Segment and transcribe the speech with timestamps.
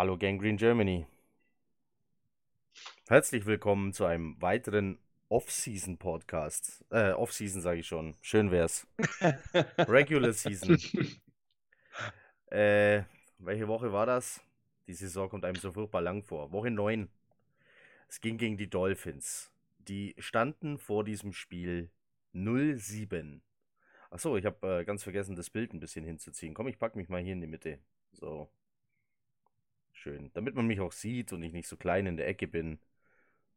[0.00, 1.04] Hallo Gang Green Germany.
[3.06, 6.82] Herzlich willkommen zu einem weiteren Off-Season Podcast.
[6.88, 8.16] Äh, Off-Season sage ich schon.
[8.22, 8.86] Schön wär's.
[9.76, 10.78] Regular Season.
[12.46, 13.02] Äh,
[13.36, 14.42] welche Woche war das?
[14.86, 16.50] Die Saison kommt einem so furchtbar lang vor.
[16.50, 17.10] Woche 9.
[18.08, 19.52] Es ging gegen die Dolphins.
[19.80, 21.90] Die standen vor diesem Spiel
[22.34, 23.42] 0-7.
[24.08, 26.54] Achso, ich habe äh, ganz vergessen, das Bild ein bisschen hinzuziehen.
[26.54, 27.80] Komm, ich packe mich mal hier in die Mitte.
[28.12, 28.50] So.
[30.02, 30.30] Schön.
[30.32, 32.78] Damit man mich auch sieht und ich nicht so klein in der Ecke bin,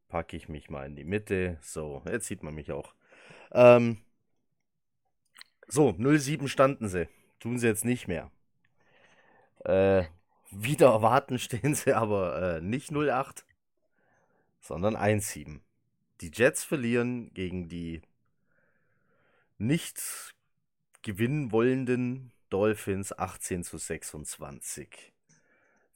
[0.10, 1.58] packe ich mich mal in die Mitte.
[1.62, 2.94] So, jetzt sieht man mich auch.
[3.54, 4.02] Ähm,
[5.68, 7.08] so, 07 standen sie.
[7.40, 8.30] Tun sie jetzt nicht mehr.
[9.64, 10.04] Äh,
[10.52, 13.46] wieder erwarten stehen sie aber äh, nicht 08,
[14.60, 15.62] sondern 1-7.
[16.20, 18.02] Die Jets verlieren gegen die
[19.58, 20.36] nicht
[21.04, 25.13] gewinnen wollenden Dolphins 18 zu 26.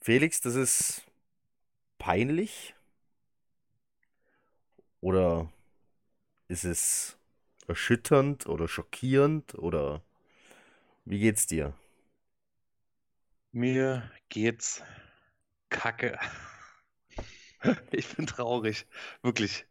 [0.08, 1.02] Felix, das ist
[1.98, 2.74] peinlich?
[5.02, 5.52] Oder
[6.48, 7.18] ist es
[7.68, 10.02] erschütternd oder schockierend oder
[11.04, 11.74] wie geht's dir?
[13.52, 14.82] Mir geht's
[15.70, 16.18] kacke.
[17.92, 18.88] Ich bin traurig,
[19.24, 19.66] wirklich.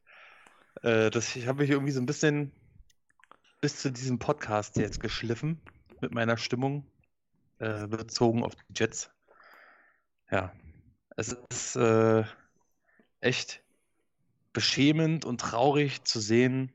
[0.83, 2.53] Äh, das, ich habe mich irgendwie so ein bisschen
[3.63, 5.63] bis zu diesem Podcast jetzt geschliffen
[6.03, 6.87] mit meiner Stimmung,
[7.59, 9.16] äh, bezogen auf die Jets.
[10.31, 10.53] Ja,
[11.17, 12.25] es ist äh,
[13.21, 13.63] echt
[14.53, 16.73] beschämend und traurig zu sehen,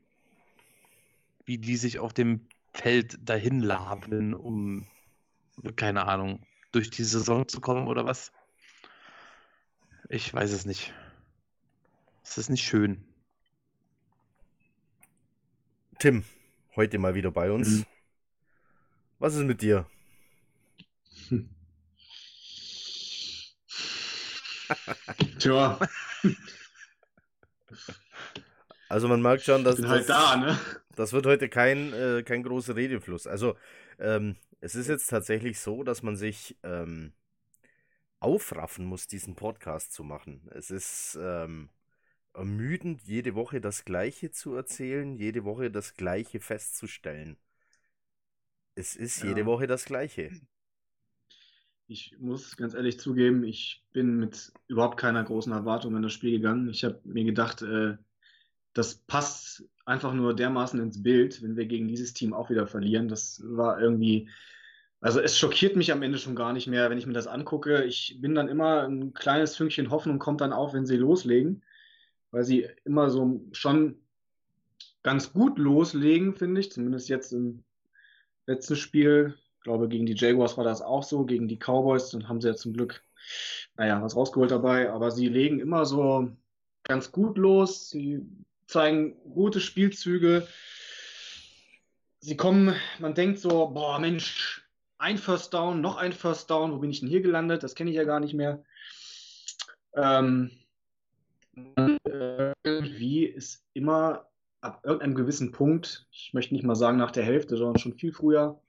[1.44, 4.86] wie die sich auf dem Feld dahin labeln, um,
[5.76, 8.32] keine Ahnung, durch die Saison zu kommen oder was.
[10.08, 10.94] Ich weiß es nicht.
[12.22, 13.04] Es ist nicht schön.
[15.98, 16.24] Tim,
[16.74, 17.68] heute mal wieder bei uns.
[17.68, 17.86] Mhm.
[19.18, 19.86] Was ist mit dir?
[21.28, 21.48] Hm.
[25.38, 25.78] Tja.
[28.88, 30.58] Also man merkt schon, dass ich bin halt das, da, ne?
[30.94, 33.26] das wird heute kein, äh, kein großer Redefluss.
[33.26, 33.56] Also
[33.98, 37.12] ähm, es ist jetzt tatsächlich so, dass man sich ähm,
[38.20, 40.48] aufraffen muss, diesen Podcast zu machen.
[40.52, 41.70] Es ist ähm,
[42.34, 47.36] ermüdend, jede Woche das Gleiche zu erzählen, jede Woche das Gleiche festzustellen.
[48.74, 49.30] Es ist ja.
[49.30, 50.30] jede Woche das Gleiche.
[51.88, 56.32] Ich muss ganz ehrlich zugeben, ich bin mit überhaupt keiner großen Erwartung in das Spiel
[56.32, 56.68] gegangen.
[56.68, 57.96] Ich habe mir gedacht, äh,
[58.72, 63.08] das passt einfach nur dermaßen ins Bild, wenn wir gegen dieses Team auch wieder verlieren.
[63.08, 64.30] Das war irgendwie,
[65.00, 67.84] also es schockiert mich am Ende schon gar nicht mehr, wenn ich mir das angucke.
[67.84, 71.62] Ich bin dann immer ein kleines Fünkchen Hoffnung kommt dann auf, wenn sie loslegen,
[72.30, 73.98] weil sie immer so schon
[75.02, 76.72] ganz gut loslegen, finde ich.
[76.72, 77.64] Zumindest jetzt im
[78.46, 82.28] letzten Spiel ich glaube, gegen die Jaguars war das auch so, gegen die Cowboys, dann
[82.28, 83.00] haben sie ja zum Glück,
[83.76, 86.32] naja, was rausgeholt dabei, aber sie legen immer so
[86.82, 88.26] ganz gut los, sie
[88.66, 90.48] zeigen gute Spielzüge,
[92.18, 94.68] sie kommen, man denkt so, boah, Mensch,
[94.98, 97.62] ein First Down, noch ein First Down, wo bin ich denn hier gelandet?
[97.62, 98.64] Das kenne ich ja gar nicht mehr.
[99.94, 100.50] Ähm,
[102.64, 104.26] irgendwie ist immer
[104.60, 108.12] ab irgendeinem gewissen Punkt, ich möchte nicht mal sagen nach der Hälfte, sondern schon viel
[108.12, 108.60] früher,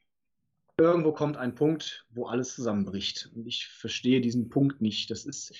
[0.78, 3.30] irgendwo kommt ein Punkt, wo alles zusammenbricht.
[3.36, 5.10] Und ich verstehe diesen Punkt nicht.
[5.12, 5.54] Das ist,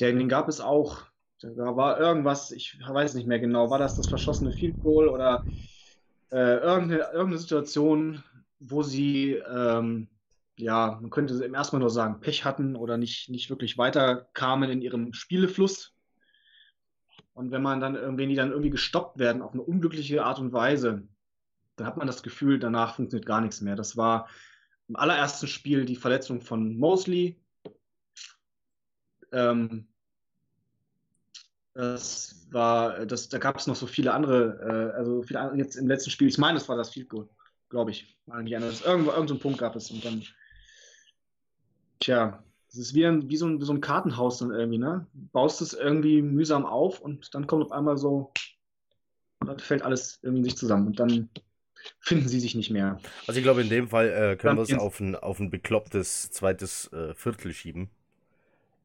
[0.00, 1.02] den gab es auch.
[1.40, 5.44] Da war irgendwas, ich weiß nicht mehr genau, war das das verschossene Field Goal oder
[6.30, 8.24] äh, irgendeine, irgendeine Situation,
[8.58, 10.08] wo sie, ähm,
[10.56, 14.68] ja, man könnte im ersten Mal nur sagen, Pech hatten oder nicht, nicht wirklich weiterkamen
[14.70, 15.94] in ihrem Spielefluss.
[17.34, 20.52] Und wenn man dann, wenn die dann irgendwie gestoppt werden auf eine unglückliche Art und
[20.52, 21.06] Weise,
[21.76, 23.76] dann hat man das Gefühl, danach funktioniert gar nichts mehr.
[23.76, 24.28] Das war
[24.88, 27.38] im allerersten Spiel die Verletzung von Mosley.
[29.32, 29.86] Ähm,
[31.74, 35.86] das war, das, da gab es noch so viele andere, äh, also viele, jetzt im
[35.86, 37.28] letzten Spiel, ich meine, das war das Field Goal,
[37.68, 38.18] glaube ich.
[38.26, 40.22] Irgendwo, irgendein Punkt gab es und dann,
[42.00, 45.06] tja, das ist wie, ein, wie, so ein, wie so ein Kartenhaus dann irgendwie, ne?
[45.32, 48.32] Baust es irgendwie mühsam auf und dann kommt auf einmal so
[49.40, 51.30] dann fällt alles in sich zusammen und dann
[52.00, 53.00] finden sie sich nicht mehr.
[53.26, 56.30] Also ich glaube, in dem Fall äh, können wir es auf ein, auf ein beklopptes
[56.30, 57.90] zweites äh, Viertel schieben,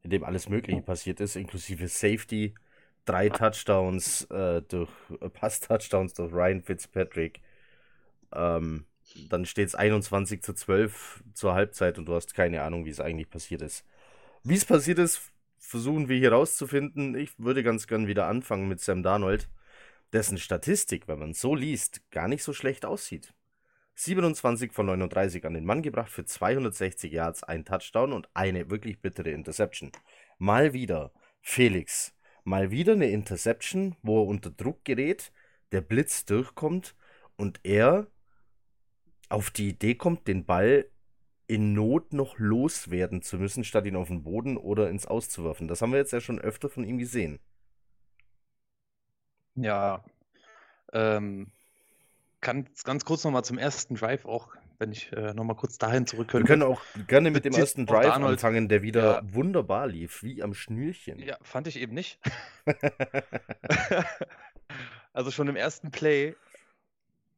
[0.02, 2.54] in dem alles Mögliche passiert ist, inklusive Safety,
[3.04, 7.40] drei Touchdowns äh, durch äh, Pass-Touchdowns durch Ryan Fitzpatrick.
[8.32, 8.84] Ähm,
[9.28, 13.00] dann steht es 21 zu 12 zur Halbzeit und du hast keine Ahnung, wie es
[13.00, 13.84] eigentlich passiert ist.
[14.42, 17.14] Wie es passiert ist, versuchen wir hier rauszufinden.
[17.14, 19.48] Ich würde ganz gern wieder anfangen mit Sam Darnold,
[20.14, 23.34] dessen Statistik, wenn man so liest, gar nicht so schlecht aussieht.
[23.96, 29.00] 27 von 39 an den Mann gebracht für 260 Yards, ein Touchdown und eine wirklich
[29.00, 29.92] bittere Interception.
[30.38, 31.12] Mal wieder
[31.42, 32.14] Felix.
[32.44, 35.32] Mal wieder eine Interception, wo er unter Druck gerät,
[35.72, 36.94] der Blitz durchkommt
[37.36, 38.06] und er
[39.28, 40.90] auf die Idee kommt, den Ball
[41.46, 45.68] in Not noch loswerden zu müssen, statt ihn auf den Boden oder ins Auszuwerfen.
[45.68, 47.40] Das haben wir jetzt ja schon öfter von ihm gesehen.
[49.56, 50.04] Ja,
[50.92, 51.48] ähm,
[52.40, 54.48] kann ganz kurz nochmal zum ersten Drive auch,
[54.78, 56.48] wenn ich äh, nochmal kurz dahin zurück könnte.
[56.48, 60.22] Wir können auch gerne mit dem ersten Drive Arnold, anfangen, der wieder ja, wunderbar lief,
[60.22, 61.18] wie am Schnürchen.
[61.18, 62.20] Ja, fand ich eben nicht.
[65.12, 66.36] also schon im ersten Play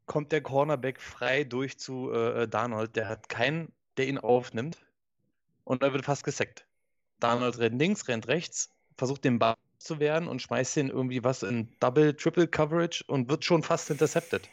[0.06, 2.96] kommt der Cornerback frei durch zu äh, äh, Darnold.
[2.96, 4.78] Der hat keinen, der ihn aufnimmt.
[5.64, 6.66] Und er wird fast gesackt.
[7.20, 11.43] Darnold rennt links, rennt rechts, versucht den Ball zu werden und schmeißt ihn irgendwie was
[11.43, 14.49] in Double, Triple Coverage und wird schon fast intercepted.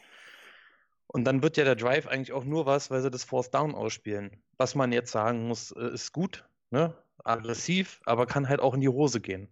[1.07, 3.75] Und dann wird ja der Drive eigentlich auch nur was, weil sie das Fourth Down
[3.75, 4.31] ausspielen.
[4.57, 6.95] Was man jetzt sagen muss, äh, ist gut, ne?
[7.23, 9.47] aggressiv, aber kann halt auch in die Hose gehen.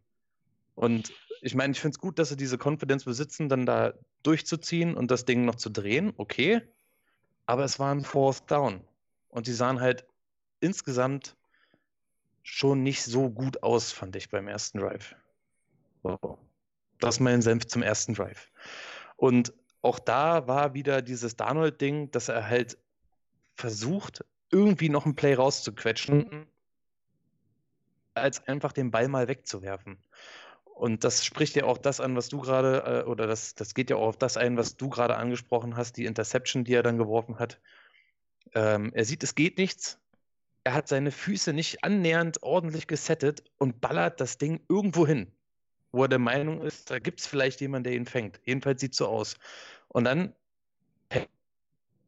[0.75, 3.93] Und ich meine, ich finde es gut, dass sie diese Confidence besitzen, dann da
[4.23, 6.61] durchzuziehen und das Ding noch zu drehen, okay.
[7.45, 8.81] Aber es war ein Fourth Down.
[9.29, 10.05] Und die sahen halt
[10.59, 11.35] insgesamt
[12.43, 15.15] schon nicht so gut aus, fand ich beim ersten Drive.
[16.03, 18.49] Das ist mein Senf zum ersten Drive.
[19.17, 22.77] Und auch da war wieder dieses Darnold-Ding, dass er halt
[23.55, 26.47] versucht, irgendwie noch ein Play rauszuquetschen,
[28.13, 29.97] als einfach den Ball mal wegzuwerfen.
[30.81, 33.89] Und das spricht ja auch das an, was du gerade, äh, oder das, das geht
[33.89, 36.97] ja auch auf das ein, was du gerade angesprochen hast, die Interception, die er dann
[36.97, 37.61] geworfen hat.
[38.53, 39.99] Ähm, er sieht, es geht nichts.
[40.63, 45.31] Er hat seine Füße nicht annähernd ordentlich gesettet und ballert das Ding irgendwo hin,
[45.91, 48.39] wo er der Meinung ist, da gibt es vielleicht jemanden, der ihn fängt.
[48.45, 49.35] Jedenfalls sieht es so aus.
[49.87, 50.33] Und dann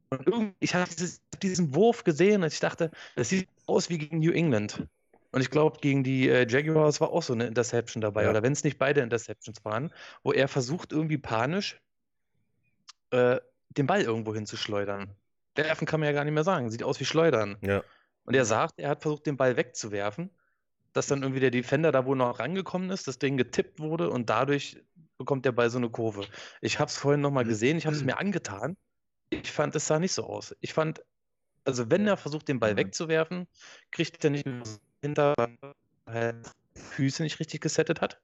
[0.10, 0.90] und ich habe
[1.42, 4.88] diesen Wurf gesehen und ich dachte, das sieht aus wie gegen New England.
[5.32, 8.24] Und ich glaube, gegen die äh, Jaguars war auch so eine Interception dabei.
[8.24, 8.30] Ja.
[8.30, 9.92] Oder wenn es nicht beide Interceptions waren,
[10.22, 11.82] wo er versucht, irgendwie panisch
[13.10, 13.40] äh,
[13.70, 15.10] den Ball irgendwo hinzuschleudern.
[15.56, 16.70] Werfen kann man ja gar nicht mehr sagen.
[16.70, 17.58] Sieht aus wie Schleudern.
[17.62, 17.84] Ja.
[18.26, 20.30] Und er sagt, er hat versucht, den Ball wegzuwerfen,
[20.94, 24.30] dass dann irgendwie der Defender da wohl noch rangekommen ist, das Ding getippt wurde und
[24.30, 24.82] dadurch
[25.18, 26.26] bekommt der Ball so eine Kurve.
[26.62, 28.78] Ich habe es vorhin nochmal gesehen, ich habe es mir angetan.
[29.30, 30.56] Ich fand, es sah nicht so aus.
[30.62, 31.04] Ich fand,
[31.66, 33.48] also wenn er versucht, den Ball wegzuwerfen,
[33.92, 34.46] kriegt er nicht
[35.02, 35.34] hinter
[36.06, 38.22] halt Füße nicht richtig gesettet hat.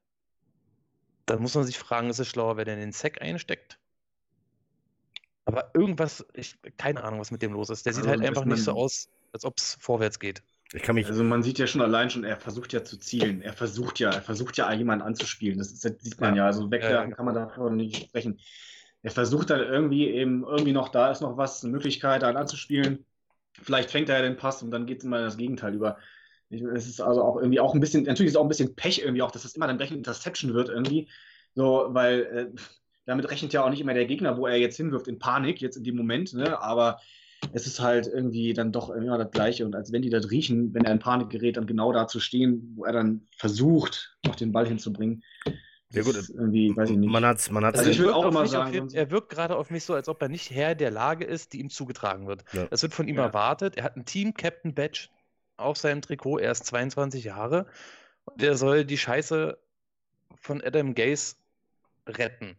[1.26, 3.80] Dann muss man sich fragen, ist es schlauer, wer denn den Sack einsteckt?
[5.46, 7.86] Aber irgendwas, ich, keine Ahnung, was mit dem los ist.
[7.86, 10.44] Der sieht also, halt einfach nicht so aus, als ob es vorwärts geht.
[10.74, 13.42] Ich kann mich also man sieht ja schon allein schon, er versucht ja zu zielen.
[13.42, 15.58] Er versucht ja, er versucht ja jemanden anzuspielen.
[15.58, 16.44] Das, ist, das sieht man ja.
[16.44, 16.46] ja.
[16.46, 17.16] Also wegwerfen ja.
[17.16, 18.40] kann man davon nicht sprechen.
[19.02, 23.06] Er versucht dann irgendwie eben irgendwie noch, da ist noch was, eine Möglichkeit, da anzuspielen.
[23.62, 25.98] Vielleicht fängt er ja den Pass und dann geht es immer in das Gegenteil über.
[26.50, 29.00] Es ist also auch irgendwie auch ein bisschen, natürlich ist es auch ein bisschen Pech
[29.00, 31.08] irgendwie auch, dass es immer dann gleich eine Interception wird irgendwie.
[31.56, 32.22] So, weil
[32.56, 32.62] äh,
[33.06, 35.78] damit rechnet ja auch nicht immer der Gegner, wo er jetzt hinwirft, in Panik, jetzt
[35.78, 36.62] in dem Moment, ne?
[36.62, 37.00] Aber
[37.54, 39.66] es ist halt irgendwie dann doch immer das Gleiche.
[39.66, 42.20] Und als wenn die das riechen, wenn er in Panik gerät, dann genau da zu
[42.20, 45.24] stehen, wo er dann versucht, noch den Ball hinzubringen.
[45.92, 47.12] Ja gut, irgendwie, weiß ich nicht.
[47.12, 49.84] Man hat's, man hat's also ich will auch immer sagen, er wirkt gerade auf mich
[49.84, 52.44] so, als ob er nicht Herr der Lage ist, die ihm zugetragen wird.
[52.54, 52.68] Ja.
[52.68, 53.24] Das wird von ihm ja.
[53.24, 53.76] erwartet.
[53.76, 55.10] Er hat ein Team-Captain-Badge
[55.58, 56.38] auf seinem Trikot.
[56.38, 57.66] Er ist 22 Jahre
[58.26, 59.58] und er soll die Scheiße
[60.40, 61.36] von Adam Gaze
[62.08, 62.56] retten.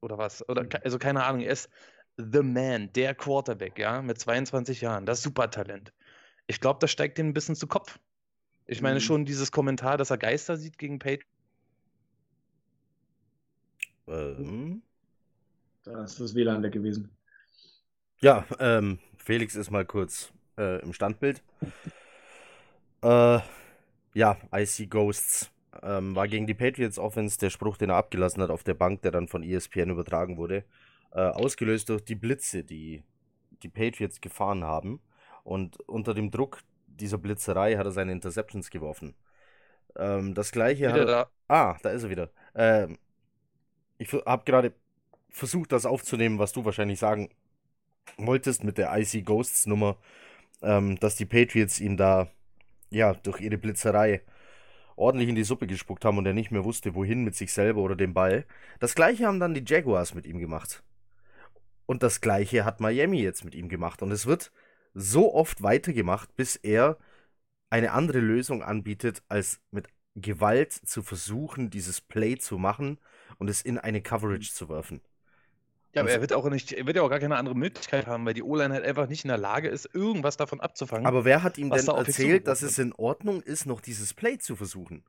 [0.00, 0.48] Oder was?
[0.48, 1.40] Oder, also keine Ahnung.
[1.42, 1.70] Er ist
[2.16, 5.06] the man, der Quarterback, ja, mit 22 Jahren.
[5.06, 5.92] Das Supertalent.
[6.46, 7.98] Ich glaube, das steigt ihm ein bisschen zu Kopf.
[8.66, 9.00] Ich meine mhm.
[9.00, 11.28] schon dieses Kommentar, dass er Geister sieht gegen Peyton.
[14.08, 14.82] Ähm.
[15.84, 17.10] Da ist das WLAN weg gewesen.
[18.20, 21.42] Ja, ähm, Felix ist mal kurz äh, im Standbild.
[23.02, 23.40] Äh,
[24.14, 25.50] ja, I see Ghosts.
[25.82, 29.02] Ähm, war gegen die Patriots Offense der Spruch, den er abgelassen hat auf der Bank,
[29.02, 30.64] der dann von ESPN übertragen wurde.
[31.12, 33.02] Äh, ausgelöst durch die Blitze, die
[33.62, 35.00] die Patriots gefahren haben.
[35.42, 39.14] Und unter dem Druck dieser Blitzerei hat er seine Interceptions geworfen.
[39.96, 41.30] Ähm, das gleiche wieder hat er, da.
[41.48, 42.30] Ah, da ist er wieder.
[42.54, 42.98] Ähm,
[43.98, 44.72] ich habe gerade
[45.28, 47.30] versucht, das aufzunehmen, was du wahrscheinlich sagen
[48.16, 49.96] wolltest mit der IC Ghosts Nummer,
[50.62, 52.28] ähm, dass die Patriots ihn da,
[52.90, 54.22] ja, durch ihre Blitzerei
[54.96, 57.80] ordentlich in die Suppe gespuckt haben und er nicht mehr wusste, wohin mit sich selber
[57.80, 58.44] oder dem Ball.
[58.80, 60.82] Das gleiche haben dann die Jaguars mit ihm gemacht.
[61.90, 64.00] Und das gleiche hat Miami jetzt mit ihm gemacht.
[64.00, 64.52] Und es wird
[64.94, 66.96] so oft weitergemacht, bis er
[67.68, 72.98] eine andere Lösung anbietet, als mit Gewalt zu versuchen, dieses Play zu machen
[73.38, 75.00] und es in eine Coverage zu werfen.
[75.92, 78.24] Ja, aber er wird auch nicht, er wird ja auch gar keine andere Möglichkeit haben,
[78.24, 81.08] weil die O-Line halt einfach nicht in der Lage ist, irgendwas davon abzufangen.
[81.08, 84.38] Aber wer hat ihm denn da erzählt, dass es in Ordnung ist, noch dieses Play
[84.38, 85.02] zu versuchen?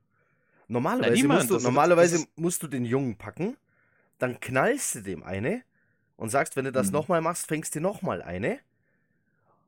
[0.66, 1.38] Normalerweise, Na, niemand.
[1.42, 3.56] musst, du, das normalerweise musst du den Jungen packen,
[4.18, 5.62] dann knallst du dem eine
[6.22, 6.92] und sagst, wenn du das Mhm.
[6.92, 8.60] nochmal machst, fängst du nochmal eine.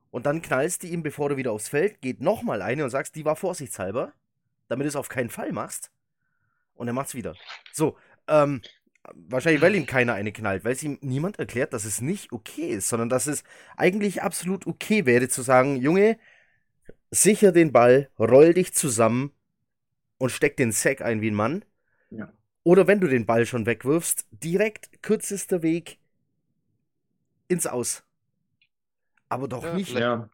[0.09, 3.15] Und dann knallst du ihm, bevor er wieder aufs Feld geht, nochmal eine und sagst,
[3.15, 4.13] die war vorsichtshalber,
[4.69, 5.91] damit du es auf keinen Fall machst.
[6.75, 7.35] Und er macht's wieder.
[7.73, 7.97] So,
[8.29, 8.61] ähm,
[9.13, 12.69] wahrscheinlich, weil ihm keiner eine knallt, weil es ihm niemand erklärt, dass es nicht okay
[12.69, 13.43] ist, sondern dass es
[13.75, 16.17] eigentlich absolut okay wäre zu sagen, Junge,
[17.11, 19.31] sicher den Ball, roll dich zusammen
[20.17, 21.65] und steck den Sack ein wie ein Mann.
[22.11, 22.31] Ja.
[22.63, 25.99] Oder wenn du den Ball schon wegwirfst, direkt kürzester Weg
[27.47, 28.03] ins Aus.
[29.29, 29.95] Aber doch Ja, nicht.
[29.99, 30.29] Ja,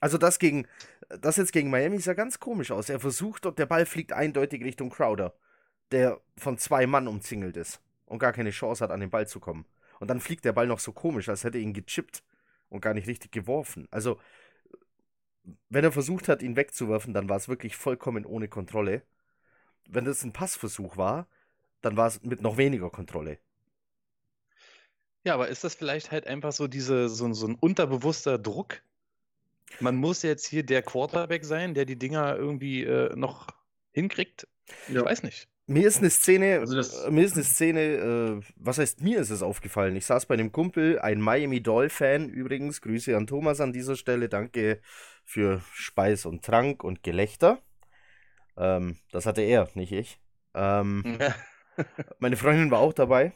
[0.00, 0.66] Also das gegen,
[1.08, 2.88] das jetzt gegen Miami sah ganz komisch aus.
[2.88, 5.34] Er versucht, und der Ball fliegt eindeutig Richtung Crowder,
[5.92, 9.40] der von zwei Mann umzingelt ist und gar keine Chance hat, an den Ball zu
[9.40, 9.66] kommen.
[10.00, 12.24] Und dann fliegt der Ball noch so komisch, als hätte er ihn gechippt
[12.70, 13.88] und gar nicht richtig geworfen.
[13.90, 14.18] Also,
[15.68, 19.02] wenn er versucht hat, ihn wegzuwerfen, dann war es wirklich vollkommen ohne Kontrolle.
[19.88, 21.28] Wenn das ein Passversuch war,
[21.82, 23.38] dann war es mit noch weniger Kontrolle.
[25.24, 28.82] Ja, aber ist das vielleicht halt einfach so diese, so, so ein unterbewusster Druck?
[29.78, 33.48] Man muss jetzt hier der Quarterback sein, der die Dinger irgendwie äh, noch
[33.92, 34.46] hinkriegt?
[34.88, 35.04] Ich ja.
[35.04, 35.48] weiß nicht.
[35.66, 39.30] Mir ist eine Szene, Also äh, mir ist eine Szene, äh, was heißt mir ist
[39.30, 39.94] es aufgefallen?
[39.94, 42.80] Ich saß bei einem Kumpel, ein Miami Doll-Fan übrigens.
[42.80, 44.28] Grüße an Thomas an dieser Stelle.
[44.28, 44.80] Danke
[45.24, 47.62] für Speis und Trank und Gelächter.
[48.56, 50.18] Ähm, das hatte er, nicht ich.
[50.54, 51.18] Ähm,
[52.18, 53.32] meine Freundin war auch dabei.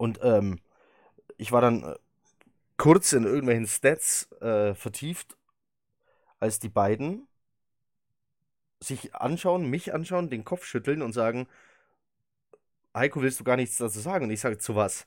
[0.00, 0.60] Und ähm,
[1.36, 1.94] ich war dann äh,
[2.78, 5.36] kurz in irgendwelchen Stats äh, vertieft,
[6.38, 7.28] als die beiden
[8.82, 11.48] sich anschauen, mich anschauen, den Kopf schütteln und sagen,
[12.94, 14.24] Heiko, willst du gar nichts dazu sagen?
[14.24, 15.06] Und ich sage, zu was?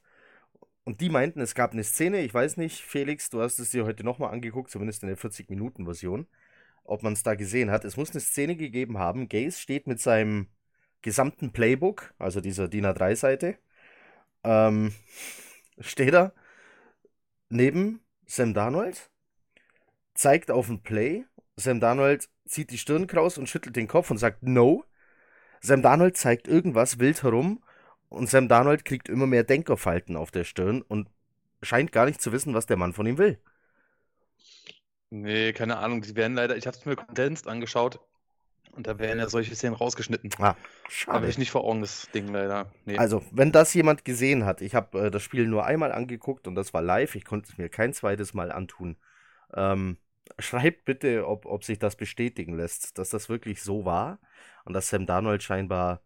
[0.83, 3.85] Und die meinten, es gab eine Szene, ich weiß nicht, Felix, du hast es dir
[3.85, 6.27] heute nochmal angeguckt, zumindest in der 40-Minuten-Version,
[6.83, 7.83] ob man es da gesehen hat.
[7.83, 10.49] Es muss eine Szene gegeben haben, Gaze steht mit seinem
[11.01, 13.57] gesamten Playbook, also dieser DIN A3-Seite,
[14.43, 14.93] ähm,
[15.79, 16.33] steht er
[17.49, 19.09] neben Sam Darnold,
[20.13, 24.17] zeigt auf ein Play, Sam Darnold zieht die Stirn kraus und schüttelt den Kopf und
[24.17, 24.83] sagt No.
[25.61, 27.63] Sam Darnold zeigt irgendwas wild herum
[28.09, 31.09] und Sam Darnold kriegt immer mehr Denkerfalten auf der Stirn und
[31.61, 33.39] scheint gar nicht zu wissen, was der Mann von ihm will.
[35.09, 36.01] Nee, keine Ahnung.
[36.01, 37.99] Die werden leider, ich habe es mir kondensiert angeschaut
[38.75, 40.31] und da werden ja solche Szenen rausgeschnitten.
[40.39, 40.57] Ah, Habe
[40.89, 41.27] schade.
[41.27, 42.71] ich nicht vor Augen, das Ding leider.
[42.85, 42.97] Nee.
[42.97, 46.55] Also, wenn das jemand gesehen hat, ich habe äh, das Spiel nur einmal angeguckt und
[46.55, 48.97] das war live, ich konnte es mir kein zweites Mal antun.
[49.53, 49.97] Ähm,
[50.39, 54.19] schreibt bitte, ob, ob sich das bestätigen lässt, dass das wirklich so war
[54.65, 56.01] und dass Sam Darnold scheinbar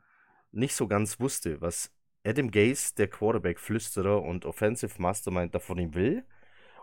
[0.51, 1.91] nicht so ganz wusste, was
[2.25, 6.25] Adam Gase, der Quarterback-Flüsterer und Offensive Mastermind, da von ihm will.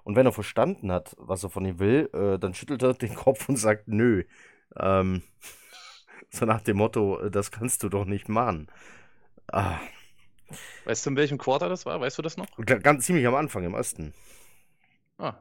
[0.02, 3.14] Und wenn er verstanden hat, was er von ihm will, äh, dann schüttelt er den
[3.14, 4.24] Kopf und sagt, nö.
[4.76, 5.22] Ähm,
[6.34, 8.68] so nach dem Motto, äh, das kannst du doch nicht machen.
[9.52, 9.78] Ah,
[10.84, 12.00] weißt du, in welchem Quarter das war?
[12.00, 12.48] Weißt du das noch?
[12.66, 14.12] Ga- Ganz ziemlich am Anfang im Osten.
[15.18, 15.38] Ah,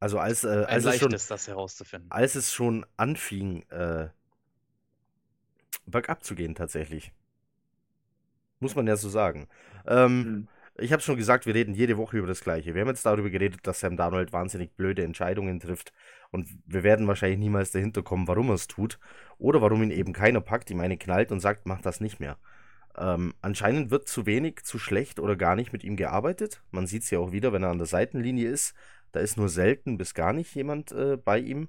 [0.00, 2.10] Also als, äh, als, es schon, das herauszufinden.
[2.10, 4.08] als es schon anfing, äh,
[5.86, 7.12] bergab zu gehen tatsächlich.
[8.60, 9.48] Muss man ja so sagen.
[9.86, 10.46] Ähm, Hm.
[10.78, 12.74] Ich habe schon gesagt, wir reden jede Woche über das Gleiche.
[12.74, 15.92] Wir haben jetzt darüber geredet, dass Sam Darnold wahnsinnig blöde Entscheidungen trifft.
[16.30, 18.98] Und wir werden wahrscheinlich niemals dahinter kommen, warum er es tut.
[19.38, 22.36] Oder warum ihn eben keiner packt, ihm eine knallt und sagt, mach das nicht mehr.
[22.98, 26.62] Ähm, anscheinend wird zu wenig, zu schlecht oder gar nicht mit ihm gearbeitet.
[26.70, 28.74] Man sieht es ja auch wieder, wenn er an der Seitenlinie ist.
[29.12, 31.68] Da ist nur selten bis gar nicht jemand äh, bei ihm.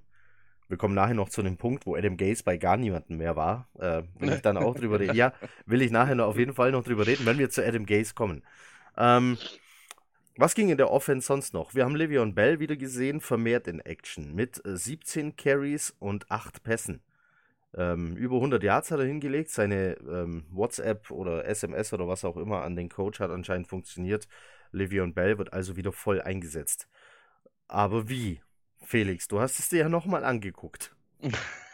[0.68, 3.70] Wir kommen nachher noch zu dem Punkt, wo Adam Gaze bei gar niemandem mehr war.
[3.80, 5.16] Äh, will ich dann auch drüber reden.
[5.16, 5.34] Ja,
[5.66, 8.14] will ich nachher noch auf jeden Fall noch drüber reden, wenn wir zu Adam Gaze
[8.14, 8.44] kommen.
[8.98, 9.38] Ähm,
[10.36, 11.74] was ging in der Offense sonst noch?
[11.74, 16.64] Wir haben Le'Veon Bell wieder gesehen, vermehrt in Action mit äh, 17 Carries und 8
[16.64, 17.02] Pässen.
[17.76, 19.50] Ähm, über 100 Yards hat er hingelegt.
[19.50, 24.28] Seine ähm, WhatsApp oder SMS oder was auch immer an den Coach hat anscheinend funktioniert.
[24.74, 26.88] Le'Veon Bell wird also wieder voll eingesetzt.
[27.68, 28.42] Aber wie?
[28.84, 30.96] Felix, du hast es dir ja nochmal angeguckt.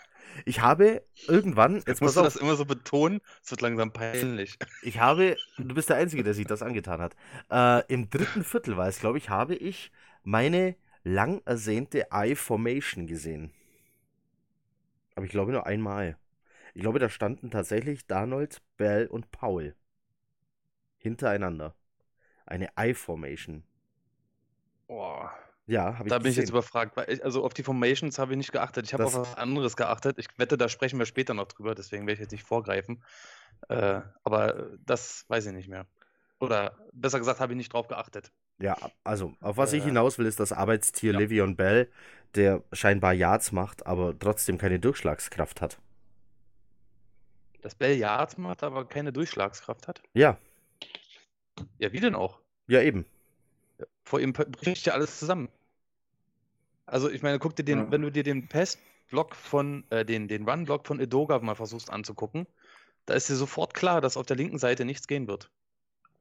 [0.46, 3.92] Ich habe irgendwann, jetzt Jetzt musst du auf, das immer so betonen, es wird langsam
[3.92, 4.58] peinlich.
[4.82, 7.16] ich habe, du bist der Einzige, der sich das angetan hat.
[7.52, 9.92] Äh, Im dritten Viertel war es, glaube ich, habe ich
[10.24, 13.52] meine lang ersehnte I-Formation gesehen.
[15.16, 16.18] Aber ich glaube nur einmal.
[16.74, 19.76] Ich glaube, da standen tatsächlich Darnold, Bell und Paul
[20.98, 21.76] hintereinander.
[22.46, 23.64] Eine I-Formation.
[24.88, 25.34] Boah.
[25.66, 26.50] Ja, habe ich Da bin ich jetzt gesehen.
[26.50, 26.98] überfragt.
[27.10, 28.86] Ich, also auf die Formations habe ich nicht geachtet.
[28.86, 30.18] Ich habe auf was anderes geachtet.
[30.20, 33.04] Ich wette, da sprechen wir später noch drüber, deswegen werde ich jetzt nicht vorgreifen.
[33.70, 35.88] Äh, aber das weiß ich nicht mehr.
[36.40, 38.32] Oder besser gesagt, habe ich nicht drauf geachtet.
[38.60, 41.20] Ja, also, auf was ich Äh, hinaus will, ist das Arbeitstier ja.
[41.20, 41.90] Le'Veon Bell,
[42.36, 45.80] der scheinbar Yards macht, aber trotzdem keine Durchschlagskraft hat.
[47.62, 50.04] Dass Bell Yards macht, aber keine Durchschlagskraft hat.
[50.14, 50.38] Ja,
[51.78, 52.40] Ja, wie denn auch?
[52.68, 53.06] ja, eben.
[54.04, 55.50] Vor ihm bricht ja alles zusammen.
[56.86, 57.92] Also ich meine, guck dir den, Ja.
[57.92, 62.46] wenn du dir den Pass-Block von, äh, den, den Run-Block von Edoga mal versuchst anzugucken,
[63.06, 65.50] da ist dir sofort klar, dass auf der linken Seite nichts gehen wird.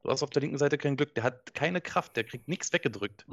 [0.02, 2.72] Du hast auf der linken Seite kein Glück, der hat keine Kraft, der kriegt nichts
[2.72, 3.24] weggedrückt.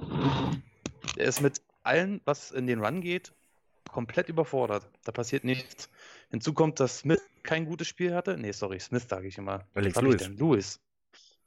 [1.16, 3.32] Der ist mit allem, was in den Run geht,
[3.92, 4.88] komplett überfordert.
[5.04, 5.90] Da passiert nichts.
[6.30, 8.38] Hinzu kommt, dass Smith kein gutes Spiel hatte.
[8.38, 9.66] Nee, sorry, Smith sage ich immer.
[9.74, 10.18] Alex ich Lewis.
[10.22, 10.38] denn?
[10.38, 10.80] Lewis.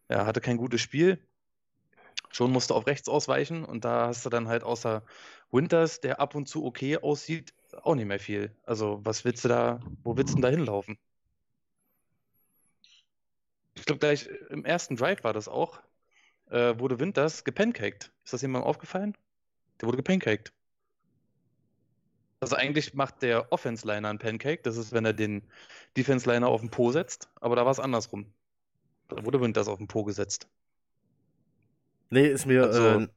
[0.09, 1.19] Er hatte kein gutes Spiel.
[2.33, 5.05] Schon musste auf rechts ausweichen und da hast du dann halt außer
[5.51, 8.57] Winters, der ab und zu okay aussieht, auch nicht mehr viel.
[8.65, 10.99] Also, was willst du da, wo willst du denn da hinlaufen?
[13.75, 15.81] Ich glaube, gleich im ersten Drive war das auch,
[16.51, 18.13] äh, wurde Winters gepancaked.
[18.25, 19.17] Ist das jemandem aufgefallen?
[19.81, 20.53] Der wurde gepancaked.
[22.41, 24.63] Also eigentlich macht der Offense-Liner einen Pancake.
[24.63, 25.43] Das ist, wenn er den
[25.97, 27.29] Defense-Liner auf den Po setzt.
[27.41, 28.33] Aber da war es andersrum.
[29.09, 30.49] Da wurde Winters auf den Po gesetzt.
[32.13, 33.09] Nee, ist mir, Also- äh,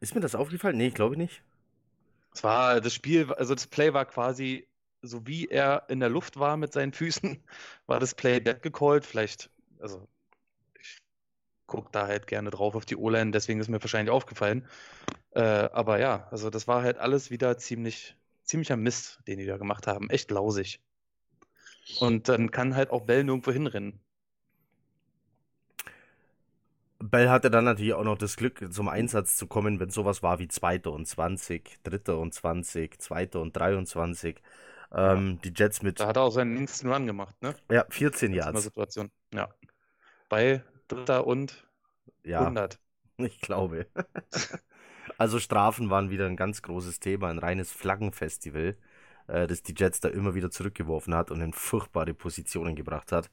[0.00, 0.76] ist mir das aufgefallen?
[0.76, 1.42] Nee, ich glaube nicht.
[2.34, 4.66] Es war das Spiel, also das Play war quasi,
[5.02, 7.38] so wie er in der Luft war mit seinen Füßen,
[7.86, 9.04] war das Play dead gecallt.
[9.04, 10.08] Vielleicht, also
[10.80, 10.98] ich
[11.66, 14.66] gucke da halt gerne drauf auf die O-Line, deswegen ist mir wahrscheinlich aufgefallen.
[15.32, 19.56] Äh, aber ja, also das war halt alles wieder ziemlich, ziemlicher Mist, den die da
[19.56, 20.10] gemacht haben.
[20.10, 20.80] Echt lausig.
[22.00, 24.00] Und dann kann halt auch Bell nirgendwo hinrennen.
[27.02, 30.38] Bell hatte dann natürlich auch noch das Glück, zum Einsatz zu kommen, wenn sowas war
[30.38, 34.42] wie Zweiter und 20, Dritter und 20, Zweiter und 23.
[34.92, 37.54] Ähm, die Jets mit Da hat er auch seinen längsten Run gemacht, ne?
[37.70, 38.64] ja, 14 In so einer Yards.
[38.64, 39.10] Situation.
[39.32, 39.48] Ja.
[40.28, 41.68] Bei Dritter und
[42.24, 42.80] Ja, 100.
[43.18, 43.86] ich glaube.
[45.18, 48.76] Also Strafen waren wieder ein ganz großes Thema, ein reines Flaggenfestival,
[49.26, 53.30] äh, das die Jets da immer wieder zurückgeworfen hat und in furchtbare Positionen gebracht hat.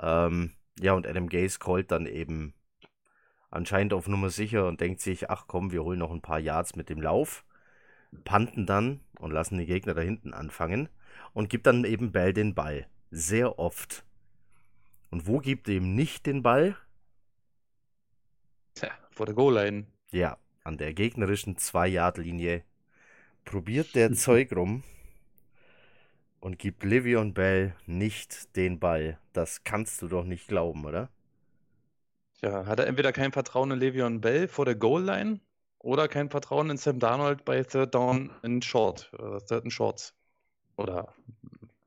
[0.00, 2.54] Ähm, ja, und Adam Gase callt dann eben
[3.56, 6.76] anscheinend auf Nummer sicher und denkt sich, ach komm, wir holen noch ein paar Yards
[6.76, 7.44] mit dem Lauf,
[8.24, 10.88] panten dann und lassen die Gegner da hinten anfangen
[11.32, 12.86] und gibt dann eben Bell den Ball.
[13.10, 14.04] Sehr oft.
[15.10, 16.76] Und wo gibt er ihm nicht den Ball?
[18.74, 19.86] Tja, vor der Goal-Line.
[20.12, 22.62] Ja, an der gegnerischen 2-Yard-Linie
[23.44, 24.82] probiert der Zeug rum
[26.40, 29.18] und gibt Livion Bell nicht den Ball.
[29.32, 31.08] Das kannst du doch nicht glauben, oder?
[32.42, 35.40] Ja, hat er entweder kein Vertrauen in Le'Veon Bell vor der Goal-Line
[35.78, 40.14] oder kein Vertrauen in Sam Darnold bei Third Down in Short, äh, Third and Shorts.
[40.76, 41.14] Oder,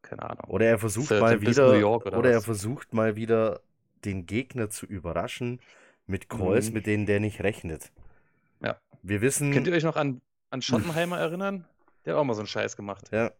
[0.02, 0.46] keine Ahnung.
[0.50, 3.62] Oder er versucht Third mal wieder, oder oder er versucht mal wieder
[4.06, 5.60] den Gegner zu überraschen
[6.08, 6.74] mit Calls, Mhm.
[6.74, 7.92] mit denen der nicht rechnet.
[8.64, 8.78] Ja.
[9.04, 11.66] Wir wissen, Könnt ihr euch noch an, an Schottenheimer erinnern?
[12.06, 13.10] Der hat auch mal so einen Scheiß gemacht.
[13.12, 13.32] ja,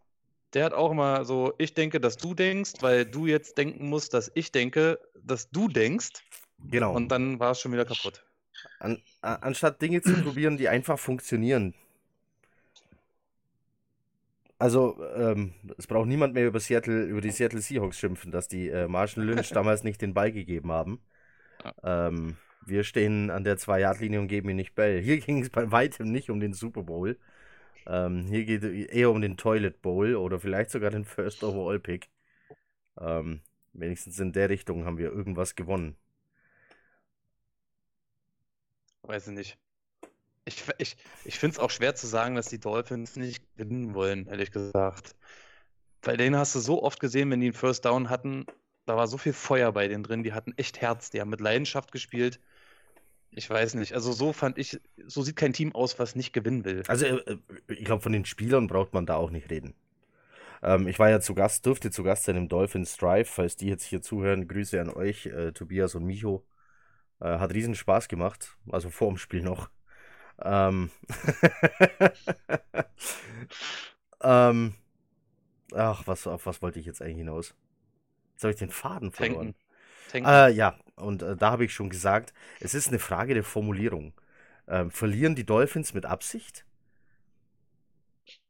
[0.54, 4.14] Der hat auch mal so, ich denke, dass du denkst, weil du jetzt denken musst,
[4.14, 6.10] dass ich denke, dass du denkst.
[6.68, 6.94] Genau.
[6.94, 8.24] Und dann war es schon wieder kaputt.
[8.78, 11.74] An, anstatt Dinge zu probieren, die einfach funktionieren.
[14.58, 18.68] Also, ähm, es braucht niemand mehr über Seattle, über die Seattle Seahawks schimpfen, dass die
[18.68, 21.00] äh, Marshall Lynch damals nicht den Ball gegeben haben.
[21.82, 25.00] Ähm, wir stehen an der 2-Yard-Linie und geben ihm nicht Bell.
[25.00, 27.18] Hier ging es bei weitem nicht um den Super Bowl.
[27.86, 31.80] Ähm, hier geht es eher um den Toilet Bowl oder vielleicht sogar den First Overall
[31.80, 32.10] Pick.
[32.98, 33.40] Ähm,
[33.72, 35.96] wenigstens in der Richtung haben wir irgendwas gewonnen.
[39.02, 39.58] Weiß ich nicht.
[40.44, 44.26] Ich, ich, ich finde es auch schwer zu sagen, dass die Dolphins nicht gewinnen wollen,
[44.26, 45.14] ehrlich gesagt.
[46.00, 48.46] Bei denen hast du so oft gesehen, wenn die einen First Down hatten,
[48.86, 51.40] da war so viel Feuer bei denen drin, die hatten echt Herz, die haben mit
[51.40, 52.40] Leidenschaft gespielt.
[53.32, 53.94] Ich weiß nicht.
[53.94, 56.82] Also so fand ich, so sieht kein Team aus, was nicht gewinnen will.
[56.88, 57.36] Also, äh,
[57.68, 59.74] ich glaube, von den Spielern braucht man da auch nicht reden.
[60.62, 63.30] Ähm, ich war ja zu Gast, durfte zu Gast sein im Dolphins Drive.
[63.30, 66.44] Falls die jetzt hier zuhören, Grüße an euch, äh, Tobias und Micho.
[67.20, 69.70] Äh, hat riesen Spaß gemacht, also vor dem Spiel noch.
[70.42, 70.90] Ähm,
[74.22, 74.74] ähm,
[75.74, 77.54] Ach, was, auf was wollte ich jetzt eigentlich hinaus?
[78.32, 79.54] Jetzt habe ich den Faden verloren.
[80.10, 80.10] Tanken.
[80.10, 80.28] Tanken.
[80.28, 84.12] Äh, ja, und äh, da habe ich schon gesagt, es ist eine Frage der Formulierung.
[84.66, 86.64] Ähm, verlieren die Dolphins mit Absicht?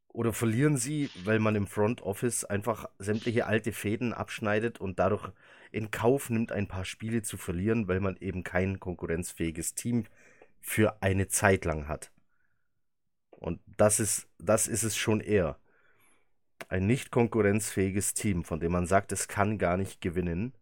[0.08, 5.30] Oder verlieren sie, weil man im Front Office einfach sämtliche alte Fäden abschneidet und dadurch
[5.72, 10.04] in Kauf nimmt, ein paar Spiele zu verlieren, weil man eben kein konkurrenzfähiges Team
[10.60, 12.12] für eine Zeit lang hat?
[13.30, 15.58] Und das ist, das ist es schon eher.
[16.68, 20.52] Ein nicht konkurrenzfähiges Team, von dem man sagt, es kann gar nicht gewinnen,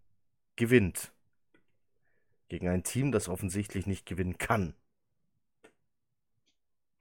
[0.56, 1.12] gewinnt.
[2.48, 4.74] Gegen ein Team, das offensichtlich nicht gewinnen kann.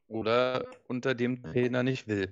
[0.07, 2.31] Oder unter dem Trainer nicht will.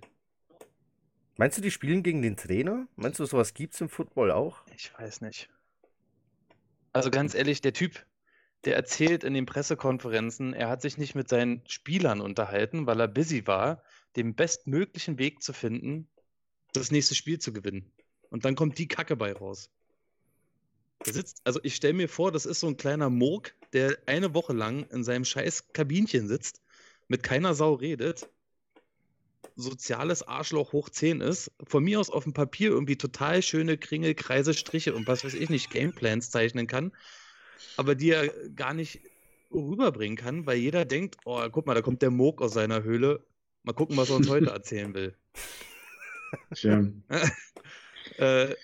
[1.38, 2.88] Meinst du, die spielen gegen den Trainer?
[2.96, 4.64] Meinst du, sowas gibt's im Football auch?
[4.74, 5.50] Ich weiß nicht.
[6.96, 8.06] Also ganz ehrlich, der Typ,
[8.64, 13.10] der erzählt in den Pressekonferenzen, er hat sich nicht mit seinen Spielern unterhalten, weil er
[13.10, 13.84] busy war,
[14.16, 16.08] den bestmöglichen Weg zu finden,
[16.72, 17.92] das nächste Spiel zu gewinnen.
[18.30, 19.70] Und dann kommt die Kacke bei raus.
[21.06, 24.34] Der sitzt, also ich stelle mir vor, das ist so ein kleiner Murk, der eine
[24.34, 26.62] Woche lang in seinem scheiß Kabinchen sitzt,
[27.10, 28.30] mit keiner Sau redet,
[29.56, 34.14] soziales Arschloch hoch 10 ist, von mir aus auf dem Papier irgendwie total schöne Kringel,
[34.14, 36.92] Kreise, Striche und was weiß ich nicht, Gameplans zeichnen kann,
[37.78, 39.02] aber die er gar nicht
[39.52, 43.26] rüberbringen kann, weil jeder denkt, oh, guck mal, da kommt der Moog aus seiner Höhle,
[43.64, 45.16] mal gucken, was er uns heute erzählen will.
[46.54, 46.86] Tja.
[48.18, 48.56] Äh,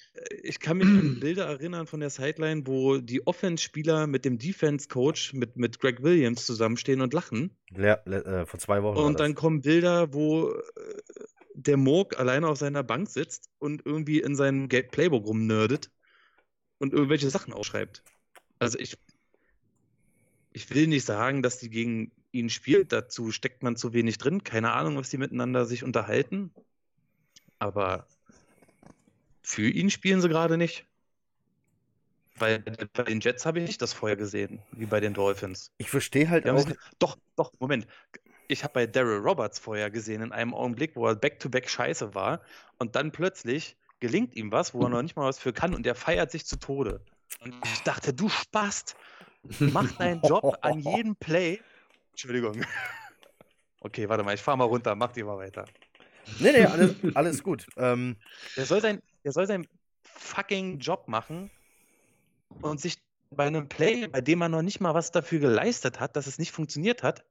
[0.44, 5.34] ich kann mich an Bilder erinnern von der Sideline, wo die Offense-Spieler mit dem Defense-Coach,
[5.34, 7.58] mit, mit Greg Williams zusammenstehen und lachen.
[7.70, 8.98] Le äh, vor zwei Wochen.
[8.98, 10.62] Und dann kommen Bilder, wo äh,
[11.54, 15.92] der Moog alleine auf seiner Bank sitzt und irgendwie in seinem Playbook rumnerdet
[16.78, 18.04] und irgendwelche Sachen ausschreibt.
[18.60, 18.98] Also ich,
[20.54, 22.92] ich will nicht sagen, dass die gegen ihn spielt.
[22.92, 24.44] Dazu steckt man zu wenig drin.
[24.44, 26.54] Keine Ahnung, was die miteinander sich unterhalten.
[27.60, 28.08] Aber
[29.42, 30.86] für ihn spielen sie gerade nicht.
[32.36, 35.72] Weil bei den Jets habe ich nicht das Feuer gesehen, wie bei den Dolphins.
[35.78, 36.60] ich verstehe halt auch.
[36.60, 37.88] sich, doch, doch, Moment.
[38.48, 42.42] Ich habe bei Daryl Roberts vorher gesehen, in einem Augenblick, wo er back-to-back scheiße war.
[42.80, 45.76] Und dann plötzlich gelingt ihm was, wo er noch nicht mal was für kann.
[45.76, 47.02] Und er feiert sich zu Tode.
[47.40, 48.96] Und ich dachte, du Spast,
[49.60, 51.60] mach deinen Job an jedem Play.
[52.12, 52.62] Entschuldigung.
[53.82, 55.66] Okay, warte mal, ich fahr mal runter, mach die mal weiter.
[56.40, 57.66] Nee, nee, alles, alles gut.
[57.78, 58.16] Ähm,
[58.56, 59.68] Der soll, sein, der soll seinen
[60.04, 61.52] fucking Job machen
[62.62, 62.98] und sich
[63.32, 66.40] bei einem Play, bei dem er noch nicht mal was dafür geleistet hat, dass es
[66.40, 67.26] nicht funktioniert hat,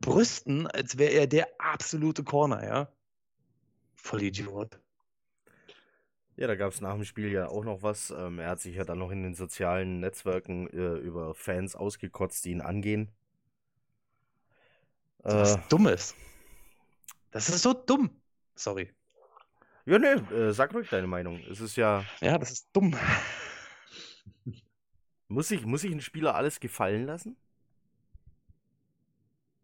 [0.00, 2.92] brüsten, als wäre er der absolute Corner, ja?
[3.96, 4.78] Voll Idiot.
[6.36, 8.10] ja, da gab es nach dem Spiel ja auch noch was.
[8.10, 12.44] Ähm, er hat sich ja dann noch in den sozialen Netzwerken äh, über Fans ausgekotzt,
[12.44, 13.10] die ihn angehen.
[15.26, 16.14] So was Äh, Dummes.
[17.32, 18.22] Das ist so dumm.
[18.54, 18.92] Sorry.
[19.86, 21.40] Ja, nee, äh, sag ruhig deine Meinung.
[21.50, 22.96] Es ist ja, Ja, das ist dumm.
[25.28, 27.36] muss ich, muss ich einen Spieler alles gefallen lassen?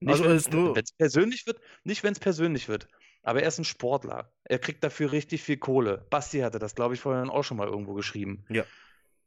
[0.00, 2.88] Nicht, Also wenn es persönlich wird, nicht wenn es persönlich wird.
[3.22, 4.32] Aber er ist ein Sportler.
[4.44, 6.06] Er kriegt dafür richtig viel Kohle.
[6.08, 8.44] Basti hatte das, glaube ich, vorhin auch schon mal irgendwo geschrieben.
[8.48, 8.64] Ja.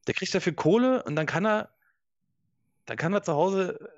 [0.08, 1.70] Der kriegt dafür Kohle und dann kann er,
[2.86, 3.92] dann kann er zu Hause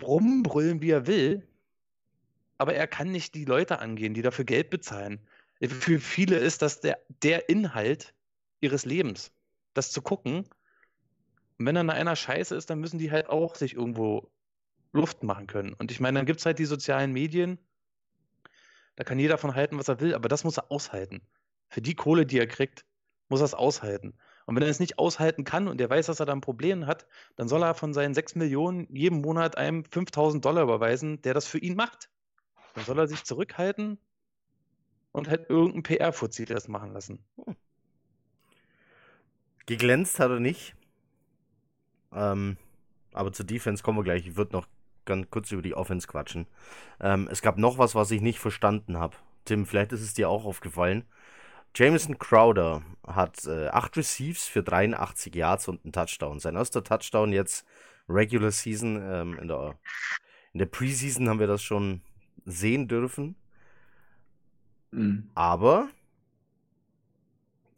[0.00, 1.48] rumbrüllen, wie er will.
[2.58, 5.26] Aber er kann nicht die Leute angehen, die dafür Geld bezahlen.
[5.68, 8.14] Für viele ist das der, der Inhalt
[8.60, 9.32] ihres Lebens.
[9.74, 10.38] Das zu gucken.
[11.58, 14.30] Und wenn dann einer scheiße ist, dann müssen die halt auch sich irgendwo
[14.92, 15.72] Luft machen können.
[15.74, 17.58] Und ich meine, dann gibt es halt die sozialen Medien.
[18.96, 21.22] Da kann jeder von halten, was er will, aber das muss er aushalten.
[21.68, 22.84] Für die Kohle, die er kriegt,
[23.28, 24.14] muss er es aushalten.
[24.44, 26.86] Und wenn er es nicht aushalten kann und er weiß, dass er da ein Problem
[26.86, 31.32] hat, dann soll er von seinen 6 Millionen jeden Monat einem 5000 Dollar überweisen, der
[31.32, 32.10] das für ihn macht.
[32.74, 33.98] Dann soll er sich zurückhalten
[35.12, 37.24] und halt irgendeinen PR-Fuzzi das machen lassen.
[39.66, 40.74] Geglänzt hat er nicht.
[42.12, 42.56] Ähm,
[43.12, 44.26] aber zur Defense kommen wir gleich.
[44.26, 44.66] Ich würde noch
[45.04, 46.46] ganz kurz über die Offense quatschen.
[47.00, 49.16] Ähm, es gab noch was, was ich nicht verstanden habe.
[49.44, 51.04] Tim, vielleicht ist es dir auch aufgefallen.
[51.74, 56.38] Jameson Crowder hat äh, 8 Receives für 83 Yards und einen Touchdown.
[56.38, 57.66] Sein erster Touchdown jetzt
[58.08, 59.00] Regular Season.
[59.02, 59.78] Ähm, in, der,
[60.52, 62.02] in der Preseason haben wir das schon
[62.44, 63.36] sehen dürfen.
[64.92, 65.30] Mhm.
[65.34, 65.88] Aber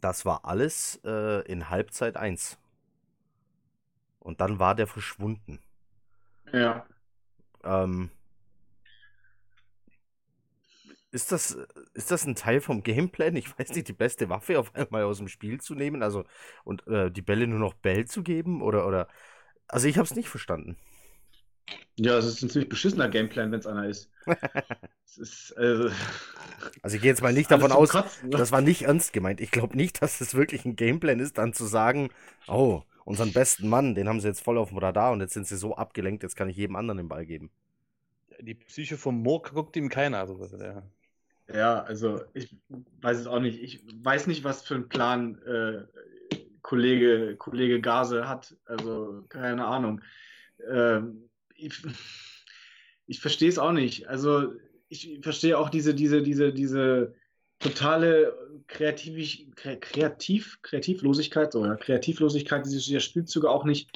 [0.00, 2.58] das war alles äh, in Halbzeit 1.
[4.20, 5.60] Und dann war der verschwunden.
[6.52, 6.86] Ja.
[7.62, 8.10] Ähm,
[11.10, 11.56] ist das,
[11.94, 13.36] ist das ein Teil vom Gameplan?
[13.36, 16.24] Ich weiß nicht, die beste Waffe auf einmal aus dem Spiel zu nehmen, also
[16.64, 18.62] und äh, die Bälle nur noch Bell zu geben?
[18.62, 19.08] Oder, oder.
[19.68, 20.76] Also ich habe es nicht verstanden.
[21.96, 24.10] Ja, es ist ein ziemlich beschissener Gameplan, wenn es einer ist.
[25.16, 25.90] ist äh,
[26.82, 28.36] also ich gehe jetzt mal nicht davon aus, Kotzen, ne?
[28.36, 29.40] das war nicht ernst gemeint.
[29.40, 32.10] Ich glaube nicht, dass es wirklich ein Gameplan ist, dann zu sagen,
[32.48, 35.46] oh, unseren besten Mann, den haben sie jetzt voll auf dem Radar und jetzt sind
[35.46, 37.50] sie so abgelenkt, jetzt kann ich jedem anderen den Ball geben.
[38.40, 40.18] Die Psyche vom Moor guckt ihm keiner.
[40.18, 40.82] Also, ja.
[41.52, 42.56] ja, also ich
[43.00, 43.62] weiß es auch nicht.
[43.62, 48.56] Ich weiß nicht, was für einen Plan äh, Kollege, Kollege Gase hat.
[48.64, 50.00] Also keine Ahnung.
[50.68, 51.28] Ähm,
[51.64, 51.82] ich,
[53.06, 54.08] ich verstehe es auch nicht.
[54.08, 54.52] Also
[54.88, 57.14] ich verstehe auch diese, diese, diese, diese
[57.58, 58.32] totale
[58.66, 63.90] Kreativ, Kreativ, Kreativlosigkeit, ja, Kreativlosigkeit dieser Spielzüge auch nicht.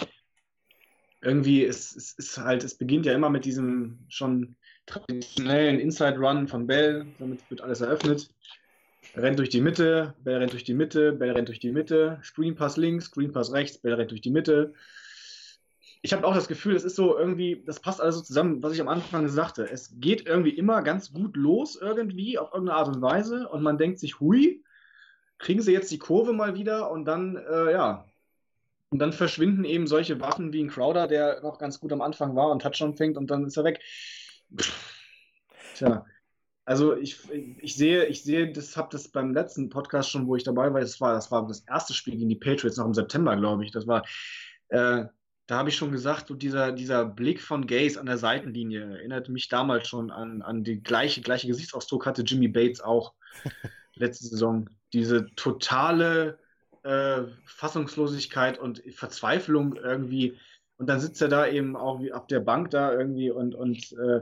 [1.20, 6.46] Irgendwie ist es ist halt, es beginnt ja immer mit diesem schon traditionellen Inside Run
[6.46, 8.30] von Bell, damit wird alles eröffnet.
[9.14, 12.20] Er rennt durch die Mitte, Bell rennt durch die Mitte, Bell rennt durch die Mitte,
[12.22, 14.74] Screen Pass links, Screen Pass rechts, Bell rennt durch die Mitte
[16.02, 18.72] ich habe auch das Gefühl, es ist so irgendwie, das passt alles so zusammen, was
[18.72, 19.68] ich am Anfang sagte.
[19.68, 23.78] Es geht irgendwie immer ganz gut los, irgendwie, auf irgendeine Art und Weise, und man
[23.78, 24.62] denkt sich, hui,
[25.38, 28.04] kriegen sie jetzt die Kurve mal wieder und dann, äh, ja.
[28.90, 32.34] Und dann verschwinden eben solche Waffen wie ein Crowder, der noch ganz gut am Anfang
[32.34, 33.80] war und Touchdown fängt und dann ist er weg.
[35.74, 36.06] Tja.
[36.64, 37.18] Also ich,
[37.58, 40.80] ich sehe, ich sehe, das habe das beim letzten Podcast schon, wo ich dabei war,
[40.80, 43.70] das war, das war das erste Spiel gegen die Patriots noch im September, glaube ich.
[43.70, 44.04] Das war,
[44.68, 45.06] äh,
[45.48, 49.30] da habe ich schon gesagt, so dieser, dieser Blick von Gaze an der Seitenlinie erinnert
[49.30, 53.14] mich damals schon an, an den gleiche, gleiche Gesichtsausdruck hatte Jimmy Bates auch
[53.94, 54.68] letzte Saison.
[54.92, 56.38] Diese totale
[56.82, 60.38] äh, Fassungslosigkeit und Verzweiflung irgendwie.
[60.76, 63.92] Und dann sitzt er da eben auch wie auf der Bank da irgendwie und, und
[63.92, 64.20] äh,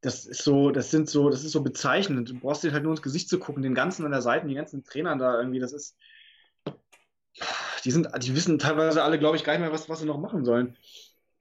[0.00, 2.30] das ist so, das sind so, das ist so bezeichnend.
[2.30, 4.54] Du brauchst dir halt nur ins Gesicht zu gucken, den ganzen an der Seite, die
[4.54, 5.96] ganzen Trainern da irgendwie, das ist,
[7.84, 10.18] die, sind, die wissen teilweise alle, glaube ich, gar nicht mehr, was, was sie noch
[10.18, 10.76] machen sollen.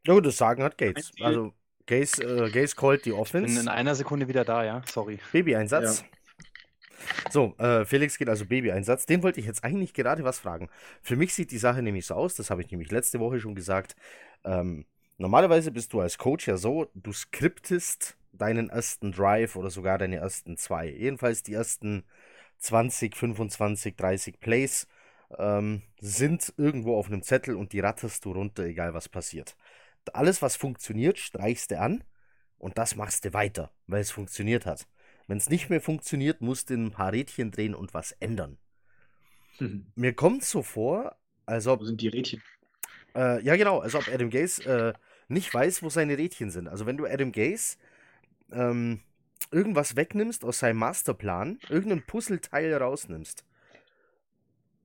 [0.07, 1.11] Oh, das Sagen hat Gates.
[1.21, 1.53] Also
[1.85, 3.53] Gates, äh, Gates callt die Offense.
[3.53, 4.81] Bin in einer Sekunde wieder da, ja.
[4.91, 5.19] Sorry.
[5.31, 6.01] Baby-Einsatz.
[6.01, 6.07] Ja.
[7.31, 9.05] So, äh, Felix geht also Baby-Einsatz.
[9.05, 10.69] Den wollte ich jetzt eigentlich gerade was fragen.
[11.01, 13.55] Für mich sieht die Sache nämlich so aus, das habe ich nämlich letzte Woche schon
[13.55, 13.95] gesagt.
[14.43, 14.85] Ähm,
[15.17, 20.17] normalerweise bist du als Coach ja so, du skriptest deinen ersten Drive oder sogar deine
[20.17, 20.89] ersten zwei.
[20.89, 22.03] Jedenfalls die ersten
[22.59, 24.87] 20, 25, 30 Plays
[25.37, 29.55] ähm, sind irgendwo auf einem Zettel und die ratterst du runter, egal was passiert.
[30.13, 32.03] Alles, was funktioniert, streichst du an
[32.57, 34.87] und das machst du weiter, weil es funktioniert hat.
[35.27, 38.57] Wenn es nicht mehr funktioniert, musst du ein paar Rädchen drehen und was ändern.
[39.59, 39.87] Mhm.
[39.95, 41.15] Mir kommt so vor,
[41.45, 41.81] als ob.
[41.81, 42.41] Wo sind die Rädchen?
[43.15, 44.93] Äh, ja, genau, als ob Adam Gaze äh,
[45.27, 46.67] nicht weiß, wo seine Rädchen sind.
[46.67, 47.77] Also, wenn du Adam Gaze
[48.51, 49.01] ähm,
[49.51, 53.45] irgendwas wegnimmst aus seinem Masterplan, irgendein Puzzleteil rausnimmst,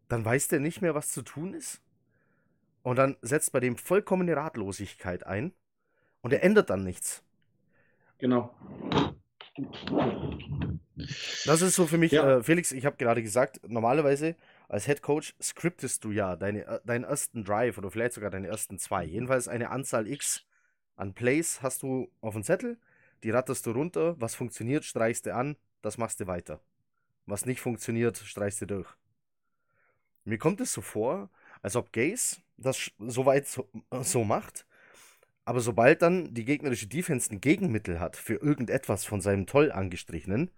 [0.08, 1.80] dann weiß der nicht mehr, was zu tun ist.
[2.82, 5.52] Und dann setzt bei dem vollkommene Ratlosigkeit ein
[6.20, 7.22] und er ändert dann nichts.
[8.18, 8.54] Genau.
[11.44, 12.38] Das ist so für mich, ja.
[12.38, 14.36] äh, Felix, ich habe gerade gesagt, normalerweise
[14.68, 18.48] als Head Coach scriptest du ja deine, äh, deinen ersten Drive oder vielleicht sogar deine
[18.48, 19.04] ersten zwei.
[19.04, 20.44] Jedenfalls eine Anzahl X
[20.96, 22.78] an Plays hast du auf dem Zettel,
[23.22, 26.60] die ratterst du runter, was funktioniert, streichst du an, das machst du weiter.
[27.26, 28.88] Was nicht funktioniert, streichst du durch.
[30.26, 31.30] Mir kommt es so vor,
[31.62, 34.66] als ob Gaze das soweit so, äh, so macht,
[35.44, 40.50] aber sobald dann die gegnerische Defense ein Gegenmittel hat für irgendetwas von seinem toll angestrichenen,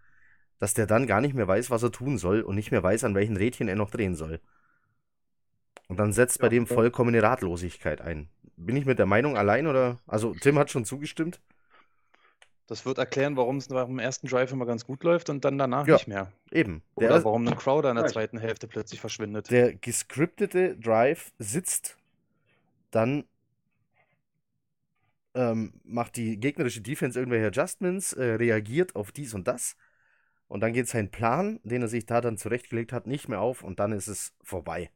[0.59, 3.05] dass der dann gar nicht mehr weiß, was er tun soll und nicht mehr weiß,
[3.05, 4.41] an welchen Rädchen er noch drehen soll.
[5.89, 8.29] Und dann setzt ja, bei dem vollkommene Ratlosigkeit ein.
[8.57, 9.99] Bin ich mit der Meinung allein oder?
[10.07, 11.41] Also Tim hat schon zugestimmt.
[12.69, 15.87] Das wird erklären, warum es beim ersten Drive immer ganz gut läuft und dann danach
[15.87, 16.31] ja, nicht mehr.
[16.53, 16.83] Eben.
[16.95, 19.51] Oder der, warum ein Crowder in der zweiten Hälfte plötzlich verschwindet.
[19.51, 21.97] Der gescriptete Drive sitzt,
[22.91, 23.25] dann
[25.35, 29.75] ähm, macht die gegnerische Defense irgendwelche Adjustments, äh, reagiert auf dies und das.
[30.47, 33.63] Und dann geht sein Plan, den er sich da dann zurechtgelegt hat, nicht mehr auf
[33.63, 34.91] und dann ist es vorbei.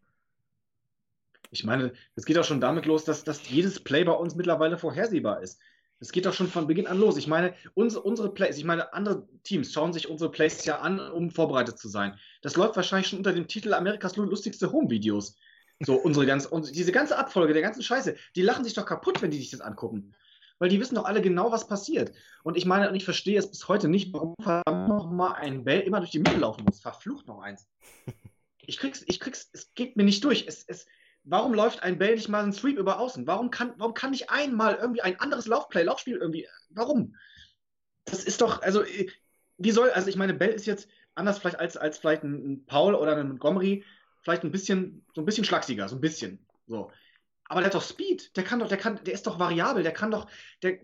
[1.51, 4.77] Ich meine, es geht auch schon damit los, dass, dass jedes Play bei uns mittlerweile
[4.77, 5.59] vorhersehbar ist.
[6.03, 7.17] Es geht doch schon von Beginn an los.
[7.17, 10.99] Ich meine, unsere, unsere Plays, ich meine, andere Teams schauen sich unsere Plays ja an,
[10.99, 12.19] um vorbereitet zu sein.
[12.43, 15.37] Das läuft wahrscheinlich schon unter dem Titel Amerikas lustigste Home-Videos.
[15.79, 19.31] So, unsere ganze, diese ganze Abfolge der ganzen Scheiße, die lachen sich doch kaputt, wenn
[19.31, 20.13] die sich das angucken.
[20.59, 22.13] Weil die wissen doch alle genau, was passiert.
[22.43, 24.35] Und ich meine, und ich verstehe es bis heute nicht, warum
[24.89, 26.81] noch mal ein Bell immer durch die Mitte laufen muss.
[26.81, 27.69] Verflucht noch eins.
[28.65, 30.45] Ich krieg's, ich krieg's, es geht mir nicht durch.
[30.47, 30.87] Es, es,
[31.25, 33.27] Warum läuft ein Bell nicht mal einen Sweep über außen?
[33.27, 36.49] Warum kann, warum kann nicht einmal irgendwie ein anderes Laufplay, Laufspiel irgendwie?
[36.71, 37.15] Warum?
[38.05, 38.85] Das ist doch, also,
[39.59, 42.95] wie soll, also ich meine, Bell ist jetzt anders vielleicht als, als vielleicht ein, Paul
[42.95, 43.85] oder ein Montgomery,
[44.23, 46.45] vielleicht ein bisschen, so ein bisschen schlagsiger, so ein bisschen.
[46.67, 46.91] So.
[47.45, 49.93] Aber der hat doch Speed, der kann doch, der kann, der ist doch variabel, der
[49.93, 50.29] kann doch,
[50.63, 50.81] der,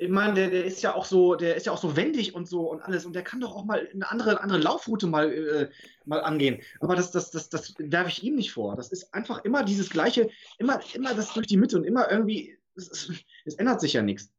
[0.00, 2.46] ich meine, der, der ist ja auch so, der ist ja auch so wendig und
[2.48, 5.70] so und alles und der kann doch auch mal eine andere, andere Laufroute mal, äh,
[6.04, 6.62] mal angehen.
[6.78, 8.76] Aber das, das, das, das werfe ich ihm nicht vor.
[8.76, 12.56] Das ist einfach immer dieses gleiche, immer, immer das durch die Mitte und immer irgendwie,
[12.76, 13.10] es,
[13.44, 14.32] es ändert sich ja nichts.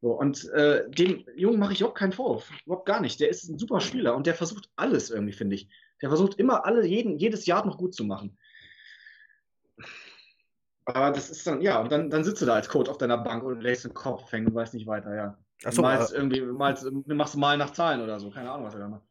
[0.00, 2.50] So, und äh, dem Jungen mache ich überhaupt keinen Vorwurf.
[2.66, 3.20] Überhaupt gar nicht.
[3.20, 5.68] Der ist ein super Spieler und der versucht alles irgendwie, finde ich.
[6.02, 8.36] Der versucht immer alle, jeden, jedes Jahr noch gut zu machen.
[10.94, 13.18] Aber das ist dann, ja, und dann, dann sitzt du da als Coach auf deiner
[13.18, 15.36] Bank und lässt den Kopf hängen und weißt nicht weiter, ja.
[15.64, 18.80] Achso, malst irgendwie, malst, machst du mal nach Zahlen oder so, keine Ahnung, was er
[18.80, 19.02] da macht.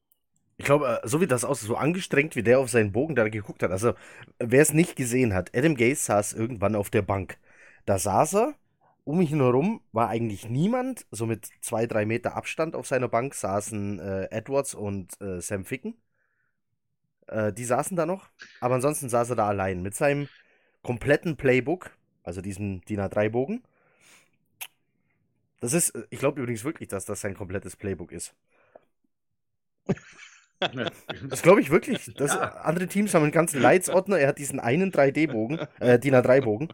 [0.57, 3.61] Ich glaube, so wie das aussieht, so angestrengt, wie der auf seinen Bogen da geguckt
[3.61, 3.69] hat.
[3.69, 3.93] Also,
[4.39, 7.37] wer es nicht gesehen hat, Adam Gaze saß irgendwann auf der Bank.
[7.85, 8.55] Da saß er,
[9.03, 11.05] um ihn herum war eigentlich niemand.
[11.11, 15.63] So mit zwei, drei Meter Abstand auf seiner Bank saßen äh, Edwards und äh, Sam
[15.63, 15.95] Ficken.
[17.27, 18.29] Äh, die saßen da noch.
[18.59, 20.27] Aber ansonsten saß er da allein mit seinem
[20.81, 21.91] kompletten Playbook,
[22.23, 23.63] also diesem DIN A3-Bogen.
[25.59, 28.33] Das ist, ich glaube übrigens wirklich, dass das sein komplettes Playbook ist.
[31.29, 32.11] Das glaube ich wirklich.
[32.17, 32.41] Das, ja.
[32.63, 36.69] Andere Teams haben einen ganzen Leitsordner, er hat diesen einen 3D-Bogen, äh, DIN A3-Bogen.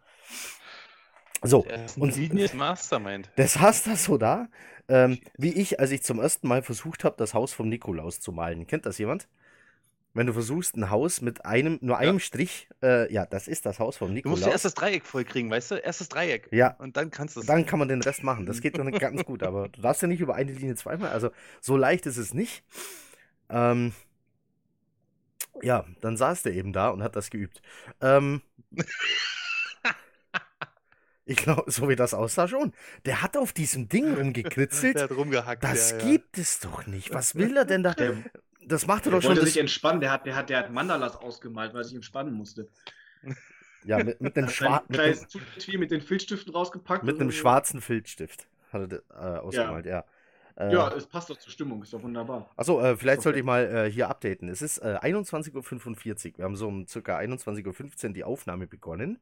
[1.41, 1.65] So,
[1.97, 3.29] und Genius Mastermind.
[3.35, 4.47] Das hast du so da,
[4.87, 8.31] ähm, wie ich, als ich zum ersten Mal versucht habe, das Haus vom Nikolaus zu
[8.31, 8.65] malen.
[8.67, 9.27] Kennt das jemand?
[10.13, 12.19] Wenn du versuchst, ein Haus mit einem, nur einem ja.
[12.19, 14.39] Strich, äh, ja, das ist das Haus vom Nikolaus.
[14.39, 15.75] Du musst erst das Dreieck voll kriegen, weißt du?
[15.75, 16.47] Erst das Dreieck.
[16.51, 16.75] Ja.
[16.77, 17.47] Und dann kannst du es.
[17.47, 18.45] Dann kann man den Rest machen.
[18.45, 21.09] Das geht nicht ganz gut, aber du darfst ja nicht über eine Linie zweimal.
[21.09, 22.63] Also so leicht ist es nicht.
[23.49, 23.93] Ähm,
[25.61, 27.61] ja, dann saß der eben da und hat das geübt.
[27.99, 28.41] Ähm,
[31.25, 32.73] ich glaube, so wie das aussah schon.
[33.05, 34.95] Der hat auf diesem Ding rumgekritzelt.
[34.95, 35.63] der hat rumgehackt.
[35.63, 36.43] Das ja, gibt ja.
[36.43, 37.13] es doch nicht.
[37.13, 37.93] Was will er denn da?
[37.93, 38.15] Der,
[38.67, 39.31] das macht er doch schon.
[39.31, 42.33] wollte sich entspannen, der hat, der, hat, der hat Mandalas ausgemalt, weil er sich entspannen
[42.33, 42.67] musste.
[43.85, 44.95] Ja, mit, mit dem schwarzen.
[44.95, 47.03] Mit, mit den Filzstiften rausgepackt.
[47.03, 49.91] Mit einem schwarzen Filzstift hat er äh, ausgemalt, ja.
[49.91, 50.05] Ja.
[50.55, 52.49] Äh, ja, es passt doch zur Stimmung, ist doch wunderbar.
[52.55, 53.23] Achso, äh, vielleicht okay.
[53.23, 54.49] sollte ich mal äh, hier updaten.
[54.49, 55.53] Es ist äh, 21.45
[56.33, 56.37] Uhr.
[56.37, 57.17] Wir haben so um ca.
[57.17, 59.19] 21.15 Uhr die Aufnahme begonnen.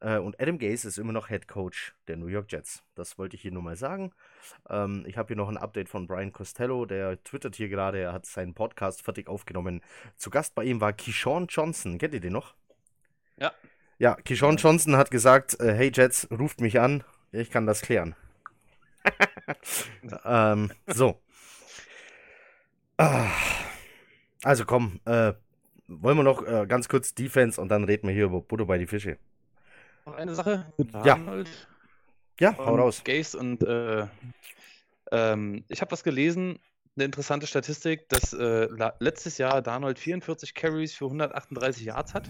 [0.00, 2.82] Äh, und Adam Gase ist immer noch Head Coach der New York Jets.
[2.94, 4.12] Das wollte ich hier nur mal sagen.
[4.68, 8.12] Ähm, ich habe hier noch ein Update von Brian Costello, der twittert hier gerade, er
[8.12, 9.82] hat seinen Podcast fertig aufgenommen.
[10.16, 11.98] Zu Gast bei ihm war Keyshawn Johnson.
[11.98, 12.54] Kennt ihr den noch?
[13.36, 13.52] Ja.
[13.98, 18.14] Ja, Keyshawn Johnson hat gesagt, äh, hey Jets, ruft mich an, ich kann das klären.
[20.24, 21.20] ähm, so.
[22.96, 23.30] Ah.
[24.42, 25.34] Also komm, äh,
[25.86, 28.78] wollen wir noch äh, ganz kurz Defense und dann reden wir hier über Butter bei
[28.78, 29.18] die Fische.
[30.10, 30.66] Noch eine Sache.
[31.04, 31.18] Ja.
[32.40, 33.02] Ja, hau raus.
[33.04, 34.06] Gaze und äh,
[35.12, 36.58] ähm, ich habe was gelesen,
[36.96, 38.66] eine interessante Statistik, dass äh,
[38.98, 42.28] letztes Jahr Darnold 44 Carries für 138 Yards hat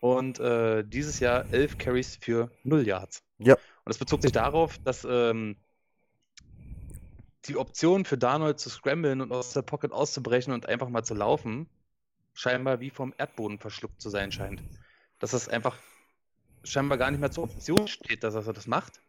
[0.00, 3.22] und äh, dieses Jahr 11 Carries für 0 Yards.
[3.38, 3.54] Ja.
[3.54, 5.56] Und das bezog sich darauf, dass ähm,
[7.46, 11.14] die Option für Darnold zu scramblen und aus der Pocket auszubrechen und einfach mal zu
[11.14, 11.68] laufen,
[12.34, 14.62] scheinbar wie vom Erdboden verschluckt zu sein scheint.
[15.20, 15.78] Dass das einfach
[16.64, 19.00] scheinbar gar nicht mehr zur Option steht, dass er das macht.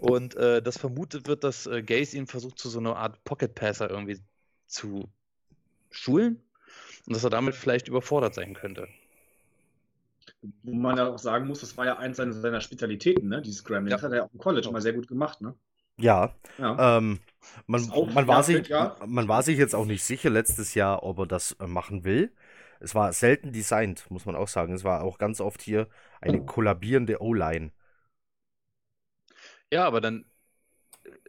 [0.00, 3.54] Und äh, das vermutet wird, dass äh, Gaze ihn versucht, zu so einer Art Pocket
[3.54, 4.18] Passer irgendwie
[4.66, 5.08] zu
[5.90, 6.42] schulen
[7.06, 8.88] und dass er damit vielleicht überfordert sein könnte.
[10.62, 13.40] Wo man ja auch sagen muss, das war ja eins seiner, seiner Spezialitäten, ne?
[13.40, 13.90] Dieses Scrambling.
[13.90, 13.96] Ja.
[13.96, 14.72] Das hat er ja auch im College ja.
[14.72, 15.54] mal sehr gut gemacht, ne?
[15.96, 16.98] Ja, ja.
[16.98, 17.20] Ähm,
[17.66, 18.68] man, man, war sich,
[19.06, 22.32] man war sich jetzt auch nicht sicher letztes Jahr, ob er das äh, machen will.
[22.84, 24.74] Es war selten designt, muss man auch sagen.
[24.74, 25.88] Es war auch ganz oft hier
[26.20, 27.72] eine kollabierende O-Line.
[29.72, 30.26] Ja, aber dann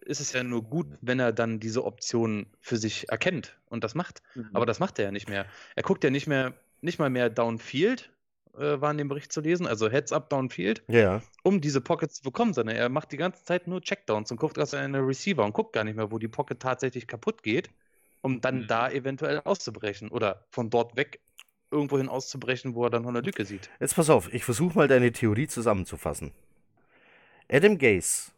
[0.02, 3.96] ist es ja nur gut, wenn er dann diese Option für sich erkennt und das
[3.96, 4.22] macht.
[4.36, 4.50] Mhm.
[4.54, 5.46] Aber das macht er ja nicht mehr.
[5.76, 8.12] Er guckt ja nicht mehr, nicht mal mehr Downfield,
[8.58, 11.22] äh, war in dem Bericht zu lesen, also Heads up Downfield, ja.
[11.44, 14.58] um diese Pockets zu bekommen, sondern er macht die ganze Zeit nur Checkdowns und guckt
[14.58, 17.70] erst eine Receiver und guckt gar nicht mehr, wo die Pocket tatsächlich kaputt geht,
[18.22, 18.68] um dann mhm.
[18.68, 21.20] da eventuell auszubrechen oder von dort weg
[21.76, 23.70] irgendwohin auszubrechen, wo er dann noch eine Lücke sieht.
[23.80, 26.32] Jetzt pass auf, ich versuche mal deine Theorie zusammenzufassen.
[27.50, 28.32] Adam Gase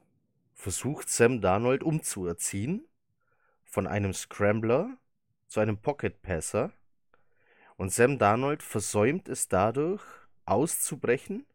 [0.53, 2.85] versucht Sam Darnold umzuerziehen
[3.63, 4.97] von einem Scrambler
[5.47, 6.71] zu einem Pocket Passer
[7.77, 10.03] und Sam Darnold versäumt es dadurch
[10.45, 11.45] auszubrechen,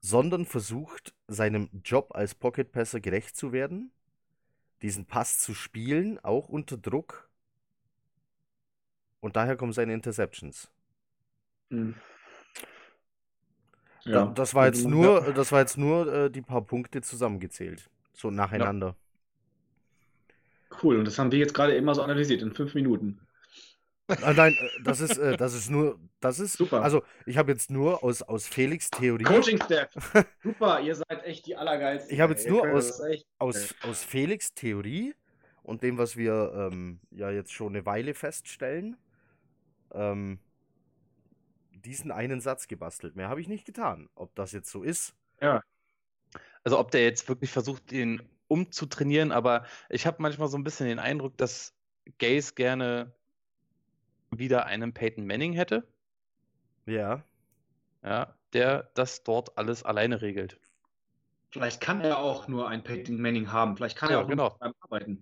[0.00, 3.92] sondern versucht seinem Job als Pocket Passer gerecht zu werden,
[4.82, 7.30] diesen Pass zu spielen, auch unter Druck
[9.24, 10.68] und daher kommen seine Interceptions.
[11.70, 11.94] Hm.
[14.02, 14.26] Ja.
[14.26, 17.88] Da, das war jetzt nur, das war jetzt nur äh, die paar Punkte zusammengezählt.
[18.12, 18.88] So nacheinander.
[20.68, 20.76] Ja.
[20.82, 23.18] Cool, und das haben wir jetzt gerade immer so analysiert in fünf Minuten.
[24.08, 26.82] Ah, nein, äh, das ist, äh, das ist nur, das ist, Super.
[26.82, 29.88] also ich habe jetzt nur aus, aus Felix Theorie, Coaching-Staff.
[30.42, 32.12] Super, ihr seid echt die Allergeilsten.
[32.12, 32.38] Ich habe ey.
[32.38, 35.14] jetzt Ihr nur aus- echt- aus, aus Felix Theorie
[35.62, 38.98] und dem, was wir ähm, ja jetzt schon eine Weile feststellen,
[39.94, 40.40] ähm,
[41.72, 43.16] diesen einen Satz gebastelt.
[43.16, 44.08] Mehr habe ich nicht getan.
[44.14, 45.14] Ob das jetzt so ist,
[46.64, 50.86] Also ob der jetzt wirklich versucht, ihn umzutrainieren, aber ich habe manchmal so ein bisschen
[50.86, 51.74] den Eindruck, dass
[52.18, 53.14] Gaze gerne
[54.30, 55.88] wieder einen Peyton Manning hätte,
[56.86, 57.24] ja.
[58.04, 60.60] ja, der das dort alles alleine regelt.
[61.50, 63.76] Vielleicht kann er auch nur ein Peyton Manning haben.
[63.76, 64.50] Vielleicht kann Ja, er auch genau.
[64.50, 65.20] nur beim Arbeiten.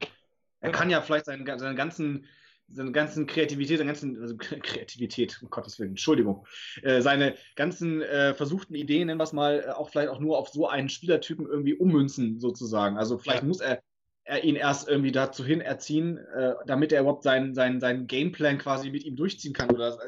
[0.60, 0.78] Er Genau.
[0.78, 2.26] kann ja vielleicht seinen, seinen ganzen,
[2.72, 6.46] seine ganzen Kreativität, seine ganzen, also Kreativität, um Gottes Willen, Entschuldigung,
[6.82, 10.38] äh, seine ganzen äh, versuchten Ideen, nennen wir es mal, äh, auch vielleicht auch nur
[10.38, 12.96] auf so einen Spielertypen irgendwie ummünzen, sozusagen.
[12.96, 13.48] Also vielleicht Ja.
[13.48, 13.82] muss er,
[14.24, 18.58] er ihn erst irgendwie dazu hin erziehen, äh, damit er überhaupt seinen, seinen, seinen Gameplan
[18.58, 19.70] quasi mit ihm durchziehen kann.
[19.70, 19.98] Oder,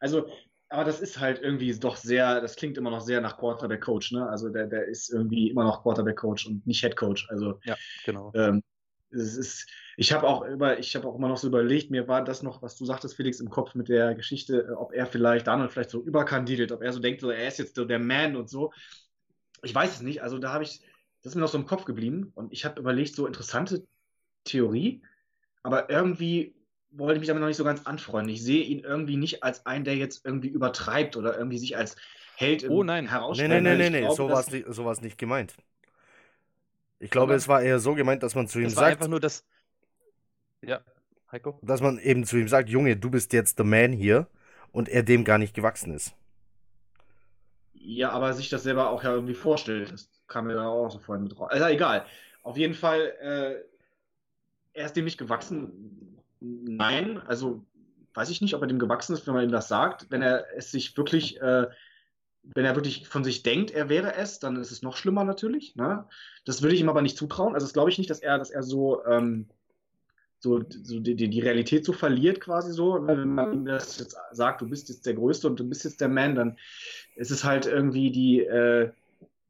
[0.00, 0.26] also,
[0.68, 4.28] aber das ist halt irgendwie doch sehr, das klingt immer noch sehr nach Quarterback-Coach, ne?
[4.28, 7.28] Also der, der ist irgendwie immer noch Quarterback-Coach und nicht Head-Coach.
[7.30, 7.58] Also
[8.04, 8.32] Genau.
[8.34, 8.62] ähm,
[9.10, 12.22] es ist, ich habe auch über, ich habe auch immer noch so überlegt, mir war
[12.24, 15.46] das noch, was du sagtest, Felix, im Kopf mit der Geschichte, äh, ob er vielleicht
[15.46, 18.36] Donald vielleicht so überkandidelt, ob er so denkt, so, er ist jetzt so der Man
[18.36, 18.72] und so.
[19.62, 20.22] Ich weiß es nicht.
[20.22, 20.80] Also da habe ich,
[21.22, 23.84] das ist mir noch so im Kopf geblieben und ich habe überlegt, so interessante
[24.44, 25.02] Theorie,
[25.62, 26.54] aber irgendwie
[26.92, 28.32] wollte ich mich damit noch nicht so ganz anfreunden.
[28.34, 31.96] Ich sehe ihn irgendwie nicht als einen, der jetzt irgendwie übertreibt oder irgendwie sich als
[32.36, 33.06] Held Oh nein.
[33.06, 33.50] Herausstellt.
[33.50, 35.54] nee, nee, weil nee, ich nee, so dass- war es nicht, so nicht gemeint.
[36.98, 38.96] Ich glaube, Aber- es war eher so gemeint, dass man zu ihm Es war sagt,
[38.96, 39.44] einfach nur das.
[40.62, 40.80] Ja,
[41.32, 41.58] Heiko?
[41.62, 44.26] dass man eben zu ihm sagt, Junge, du bist jetzt der Man hier
[44.72, 46.14] und er dem gar nicht gewachsen ist.
[47.72, 49.90] Ja, aber sich das selber auch ja irgendwie vorstellt.
[49.92, 51.50] Das kam mir da auch so vorhin mit raus.
[51.50, 52.04] Also egal.
[52.42, 53.54] Auf jeden Fall, äh,
[54.72, 56.18] er ist dem nicht gewachsen.
[56.40, 57.64] Nein, also
[58.14, 60.06] weiß ich nicht, ob er dem gewachsen ist, wenn man ihm das sagt.
[60.10, 61.68] Wenn er es sich wirklich, äh,
[62.42, 65.76] wenn er wirklich von sich denkt, er wäre es, dann ist es noch schlimmer natürlich.
[65.76, 66.06] Ne?
[66.44, 67.54] Das würde ich ihm aber nicht zutrauen.
[67.54, 69.48] Also das glaube ich nicht, dass er, dass er so, ähm,
[70.40, 73.06] so, so die, die Realität so verliert quasi so.
[73.06, 76.00] Wenn man ihm das jetzt sagt, du bist jetzt der Größte und du bist jetzt
[76.00, 76.58] der Man, dann
[77.14, 78.90] ist es halt irgendwie die, äh,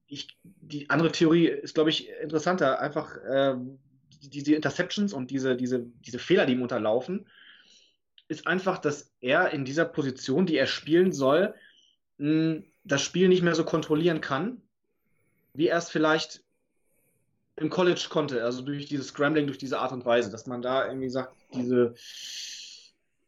[0.07, 2.80] ich, die andere Theorie ist, glaube ich, interessanter.
[2.80, 3.55] Einfach äh,
[4.22, 7.26] die, diese Interceptions und diese, diese, diese Fehler, die ihm unterlaufen,
[8.26, 11.55] ist einfach, dass er in dieser Position, die er spielen soll,
[12.18, 14.61] mh, das Spiel nicht mehr so kontrollieren kann,
[15.55, 16.43] wie er es vielleicht
[17.61, 18.44] im College konnte.
[18.44, 21.94] Also durch dieses Scrambling, durch diese Art und Weise, dass man da irgendwie sagt, diese.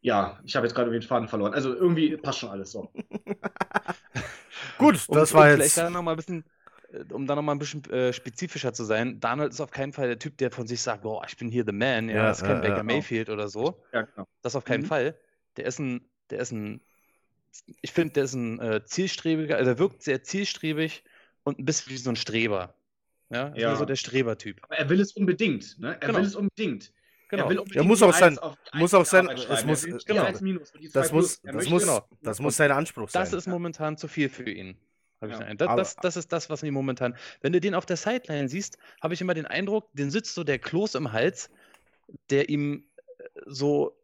[0.00, 1.54] Ja, ich habe jetzt gerade den Faden verloren.
[1.54, 2.92] Also irgendwie passt schon alles so.
[4.78, 5.76] Gut, Um, das um war vielleicht jetzt.
[5.76, 6.44] da noch mal ein bisschen,
[6.92, 9.92] äh, um da noch mal ein bisschen äh, spezifischer zu sein, Donald ist auf keinen
[9.92, 12.24] Fall der Typ, der von sich sagt, boah, ich bin hier the man, ja, Ja,
[12.24, 12.84] das ist kein ja, Baker ja.
[12.84, 13.82] Mayfield oder so.
[13.92, 14.26] Ja, genau.
[14.42, 14.86] Das auf keinen Mhm.
[14.86, 15.18] Fall.
[15.56, 16.82] Der ist ein, der ist ein,
[17.82, 21.04] ich finde, der ist ein äh, zielstrebiger, also er wirkt sehr zielstrebig
[21.44, 22.74] und ein bisschen wie so ein Streber.
[23.32, 23.76] Ja, Ja.
[23.76, 24.60] so der Strebertyp.
[24.62, 25.78] Aber er will es unbedingt.
[25.78, 25.94] Ne?
[26.00, 26.18] Er Genau.
[26.18, 26.92] will es unbedingt.
[27.28, 27.44] Genau.
[27.44, 28.38] Er will Ja, unbedingt muss auch sein-
[28.74, 29.66] muss auch sein- es schreiben.
[29.68, 30.24] muss- Er genau.
[30.92, 31.38] Das muss.
[31.42, 32.08] Er das muss, genau.
[32.22, 33.22] das muss sein Anspruch sein.
[33.22, 34.76] Das ist momentan zu viel für ihn.
[35.22, 35.28] Ja.
[35.28, 35.68] den Eindruck.
[35.68, 37.16] Aber- das, das, das ist das, was mir momentan.
[37.42, 40.42] Wenn du den auf der Sideline siehst, habe ich immer den Eindruck, den sitzt so
[40.42, 41.48] der Kloß im Hals,
[42.30, 42.84] der ihm
[43.46, 43.96] so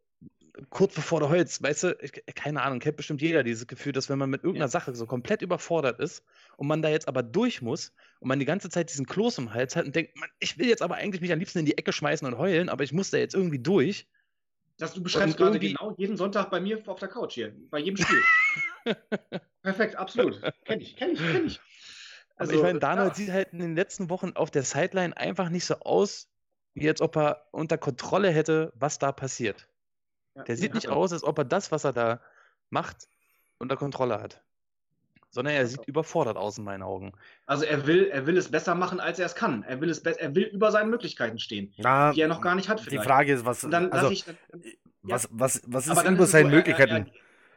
[0.71, 4.09] kurz bevor der Holz, weißt du, ich, keine Ahnung, kennt bestimmt jeder dieses Gefühl, dass
[4.09, 4.71] wenn man mit irgendeiner Ja.
[4.71, 6.25] Sache so komplett überfordert ist
[6.57, 9.55] und man da jetzt aber durch muss und man die ganze Zeit diesen Kloß im
[9.55, 11.79] Hals hat und denkt, man, ich will jetzt aber eigentlich mich am liebsten in die
[11.79, 14.09] Ecke schmeißen und heulen, aber ich muss da jetzt irgendwie durch.
[14.79, 17.55] Das, du beschreibst Und gerade genau jeden Sonntag bei mir auf der Couch hier.
[17.71, 18.23] Bei jedem Spiel.
[19.63, 20.41] Perfekt, absolut.
[20.65, 21.61] Kenn ich, kenn ich, kenn ich.
[22.37, 22.89] Also, ich meine, ja.
[22.95, 26.29] Donald sieht halt in den letzten Wochen auf der Sideline einfach nicht so aus,
[26.75, 29.69] wie als ob er unter Kontrolle hätte, was da passiert.
[30.39, 32.21] Ja, Der sieht nicht aus, als ob er das, was er da
[32.71, 33.09] macht,
[33.59, 34.43] unter Kontrolle hat.
[35.31, 35.89] Sondern er sieht er.
[35.89, 37.13] überfordert aus in meinen Augen.
[37.47, 39.63] Also er will, er will es besser machen, als er es kann.
[39.65, 42.69] Er will es er will über seinen Möglichkeiten stehen, Na, die er noch gar nicht
[42.69, 43.05] hat die vielleicht.
[43.05, 44.37] Frage ist, was, also, ich, dann,
[45.03, 46.93] was, was, was ist aber dann über es seinen so, Möglichkeiten?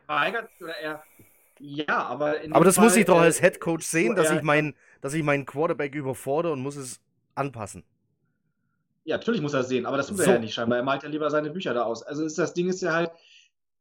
[0.08, 1.04] Er, er weigert oder er,
[1.60, 4.16] ja, aber in Aber das muss Fall, ich doch äh, als Head Coach sehen, so,
[4.16, 7.00] dass er- ich meinen, dass ich meinen Quarterback überfordere und muss es
[7.36, 7.84] anpassen.
[9.04, 10.32] Ja, natürlich muss er es sehen, aber das tut er So.
[10.32, 10.78] ja nicht scheinbar.
[10.78, 12.04] Er malt ja lieber seine Bücher da aus.
[12.04, 13.12] Also ist das Ding ist ja halt,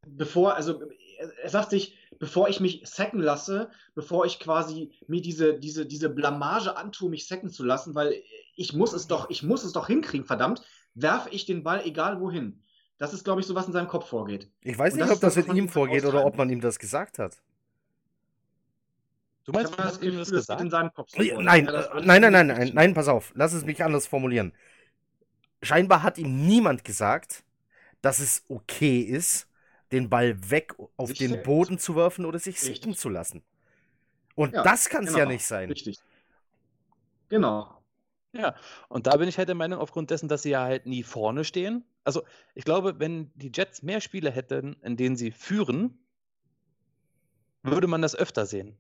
[0.07, 0.83] bevor, also
[1.19, 5.87] er, er sagt sich, bevor ich mich sacken lasse, bevor ich quasi mir diese, diese,
[5.87, 8.23] diese Blamage antue, mich sacken zu lassen, weil
[8.57, 10.63] ich muss es doch, ich muss es doch hinkriegen, verdammt,
[10.95, 12.63] werfe ich den Ball egal wohin.
[12.99, 14.51] Das ist, glaube ich, so, was in seinem Kopf vorgeht.
[14.61, 16.79] Ich weiß nicht, das ob das das, man ihm vorgeht oder ob man ihm das
[16.79, 17.41] gesagt hat.
[19.45, 20.61] Du meinst, das hast ihm das gesagt?
[20.61, 21.11] in seinem Kopf.
[21.11, 21.41] so.
[21.41, 24.53] Nein, äh, nein, nein, nein, nicht nein, nein, pass auf, lass es mich anders formulieren.
[25.63, 27.45] Scheinbar hat ihm niemand gesagt,
[28.03, 29.49] dass es okay ist,
[29.93, 31.43] den Ball weg auf Sich den.
[31.43, 32.77] Boden zu werfen oder sich Richtig.
[32.77, 33.43] sicken zu lassen.
[34.37, 35.69] Und Ja, das kann es ja genau, nicht sein.
[35.69, 35.99] Richtig.
[37.29, 37.83] Genau.
[38.33, 38.55] Ja,
[38.89, 41.45] und da bin ich halt der Meinung, aufgrund dessen, dass sie ja halt nie vorne
[41.45, 41.85] stehen.
[42.05, 42.23] Also,
[42.55, 45.99] ich glaube, wenn die Jets mehr Spiele hätten, in denen sie führen,
[47.63, 48.77] würde man das öfter sehen.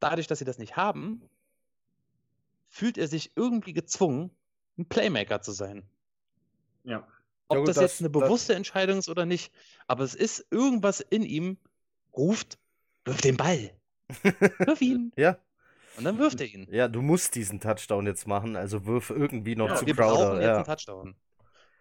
[0.00, 1.28] Dadurch, dass sie das nicht haben,
[2.68, 4.30] fühlt er sich irgendwie gezwungen,
[4.78, 5.84] ein Playmaker zu sein.
[6.84, 7.06] Ja.
[7.48, 9.52] Ob Ja gut, das, das- jetzt eine das- bewusste Entscheidung ist oder nicht,
[9.86, 11.58] aber es ist irgendwas in ihm,
[12.16, 12.58] ruft,
[13.04, 13.70] wirf den Ball.
[14.58, 15.12] Wirf ihn.
[15.16, 15.38] Ja,
[15.96, 16.66] Und dann wirft er ihn.
[16.70, 20.16] ja, du musst diesen Touchdown jetzt machen, also wirf irgendwie noch Ja, zu wir brauchen
[20.16, 20.40] Crowder.
[20.40, 20.62] jetzt einen Ja.
[20.64, 21.14] Touchdown.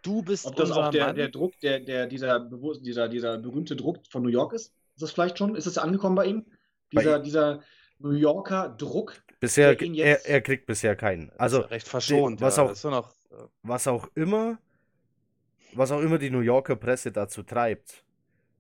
[0.02, 1.16] Du bist Ob das unser auch der, Mann.
[1.16, 4.74] der Druck, der, der, dieser, bewusst- dieser, dieser berühmte Druck von New York ist?
[4.96, 5.56] Ist das vielleicht schon?
[5.56, 6.46] Ist es angekommen bei ihm?
[6.94, 7.24] Bei Dieser, ihm?
[7.24, 7.60] dieser
[8.00, 9.22] New Yorker Druck?
[9.40, 11.32] Bisher, er, jetzt- er kriegt bisher keinen.
[11.38, 12.42] Also, ja recht verschont.
[12.42, 12.64] was ja.
[12.64, 14.58] auch- Ist nur noch, äh, was auch immer,
[15.76, 18.04] was auch immer die New Yorker Presse dazu treibt,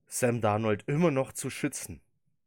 [0.08, 2.02] Sam Darnold immer noch zu schützen.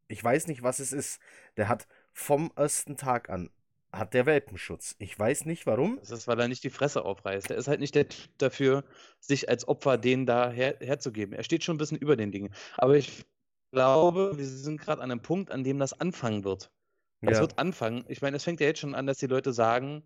[0.09, 1.21] Ich weiß nicht, was es ist.
[1.57, 3.51] Der hat vom ersten Tag an
[3.93, 4.97] hat der Welpenschutz.
[4.99, 5.99] Ich weiß nicht warum.
[6.01, 7.51] das ist, weil er nicht die Fresse aufreißt.
[7.51, 8.83] Er ist halt nicht der Typ dafür,
[9.21, 11.33] sich als Opfer den da her, herzugeben.
[11.33, 12.53] Er steht schon ein bisschen über den Dingen.
[12.77, 13.25] Aber ich
[13.71, 16.73] glaube, wir sind gerade an einem Punkt, an dem das anfangen wird.
[17.21, 17.41] Es Ja.
[17.41, 18.05] wird anfangen.
[18.09, 20.03] Ich meine, es fängt ja jetzt schon an, dass die Leute sagen,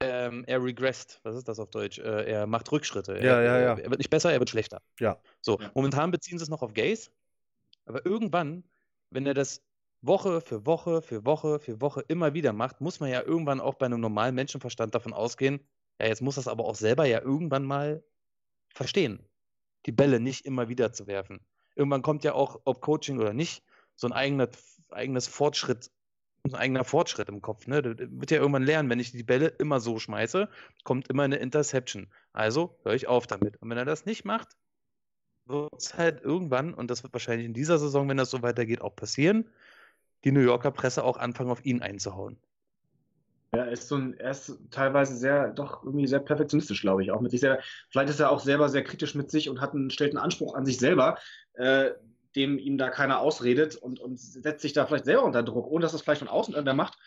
[0.00, 1.20] ähm, er regressed.
[1.22, 1.98] Was ist das auf Deutsch?
[1.98, 3.14] Äh, er macht Rückschritte.
[3.14, 3.78] Ja, er, ja, ja.
[3.78, 4.82] Er wird nicht besser, er wird schlechter.
[5.00, 5.18] Ja.
[5.40, 5.70] So, Ja.
[5.74, 7.10] momentan beziehen sie es noch auf Gays.
[7.86, 8.64] Aber irgendwann,
[9.10, 9.62] wenn er das
[10.02, 13.74] Woche für Woche für Woche für Woche immer wieder macht, muss man ja irgendwann auch
[13.74, 15.66] bei einem normalen Menschenverstand davon ausgehen,
[16.00, 18.04] ja, jetzt muss das aber auch selber ja irgendwann mal
[18.74, 19.26] verstehen,
[19.86, 21.40] die Bälle nicht immer wieder zu werfen.
[21.74, 24.48] Irgendwann kommt ja auch, ob Coaching oder nicht, so ein eigener,
[24.90, 25.90] eigenes Fortschritt,
[26.52, 27.66] ein eigener Fortschritt im Kopf.
[27.66, 27.82] Ne?
[27.82, 30.48] Der wird ja irgendwann lernen, wenn ich die Bälle immer so schmeiße,
[30.84, 32.08] kommt immer eine Interception.
[32.32, 33.56] Also höre ich auf damit.
[33.58, 34.56] Und wenn er das nicht macht,
[35.46, 38.80] wird es halt irgendwann, und das wird wahrscheinlich in dieser Saison, wenn das so weitergeht,
[38.80, 39.48] auch passieren,
[40.24, 42.36] die New Yorker Presse auch anfangen, auf ihn einzuhauen.
[43.54, 47.12] Ja, er ist so ein, er ist teilweise sehr, doch irgendwie sehr perfektionistisch, glaube ich,
[47.12, 47.62] auch mit sich selber.
[47.90, 50.54] Vielleicht ist er auch selber sehr kritisch mit sich und hat einen, stellt einen Anspruch
[50.54, 51.18] an sich selber,
[51.54, 51.90] äh,
[52.36, 55.82] dem ihm da keiner ausredet und, und setzt sich da vielleicht selber unter Druck, ohne
[55.82, 56.98] dass das vielleicht von außen irgendwer macht.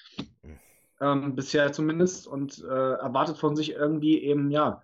[1.02, 4.82] Ähm, bisher zumindest und äh, erwartet von sich irgendwie eben, ja,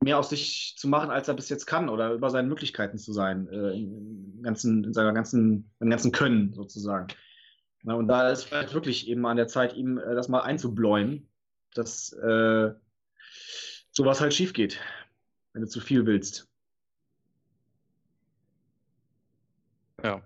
[0.00, 3.12] mehr aus sich zu machen, als er bis jetzt kann oder über seine Möglichkeiten zu
[3.12, 7.08] sein, äh, in, ganzen, in seiner ganzen, im ganzen Können sozusagen.
[7.82, 11.28] Na, und da ist vielleicht wirklich eben an der Zeit, ihm äh, das mal einzubläuen,
[11.74, 12.72] dass äh,
[13.90, 14.80] sowas halt schief geht,
[15.52, 16.47] wenn du zu viel willst.
[20.02, 20.22] Ja.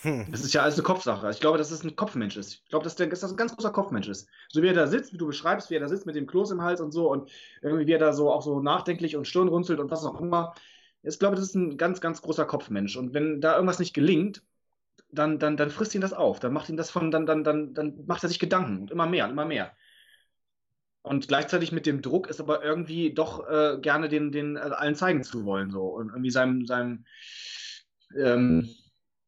[0.00, 0.26] Hm.
[0.30, 1.28] Das ist ja alles eine Kopfsache.
[1.30, 2.62] Ich glaube, dass es ein Kopfmensch ist.
[2.64, 4.28] Ich glaube, dass, der, dass das ein ganz großer Kopfmensch ist.
[4.48, 6.52] So wie er da sitzt, wie du beschreibst, wie er da sitzt mit dem Kloß
[6.52, 7.30] im Hals und so und
[7.62, 10.54] irgendwie wie er da so auch so nachdenklich und Stirn runzelt und was auch immer.
[11.02, 12.96] Ich glaube, das ist ein ganz, ganz großer Kopfmensch.
[12.96, 14.42] Und wenn da irgendwas nicht gelingt,
[15.10, 16.38] dann, dann, dann frisst ihn das auf.
[16.38, 19.06] Dann macht ihn das von, dann, dann, dann, dann macht er sich Gedanken und immer
[19.06, 19.72] mehr und immer mehr.
[21.02, 24.94] Und gleichzeitig mit dem Druck ist aber irgendwie doch äh, gerne den, den äh, allen
[24.94, 25.70] zeigen zu wollen.
[25.70, 25.86] So.
[25.86, 27.04] Und irgendwie seinem, seinem
[28.16, 28.68] ähm,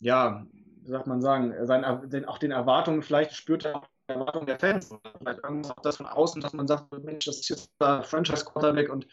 [0.00, 0.46] ja,
[0.82, 4.58] wie sagt man sagen, seinen, den, auch den Erwartungen, vielleicht spürt er die Erwartungen der
[4.58, 4.94] Fans.
[5.18, 8.90] Vielleicht irgendwas auch das von außen, dass man sagt, Mensch, das ist jetzt der Franchise-Quarterback
[8.90, 9.06] und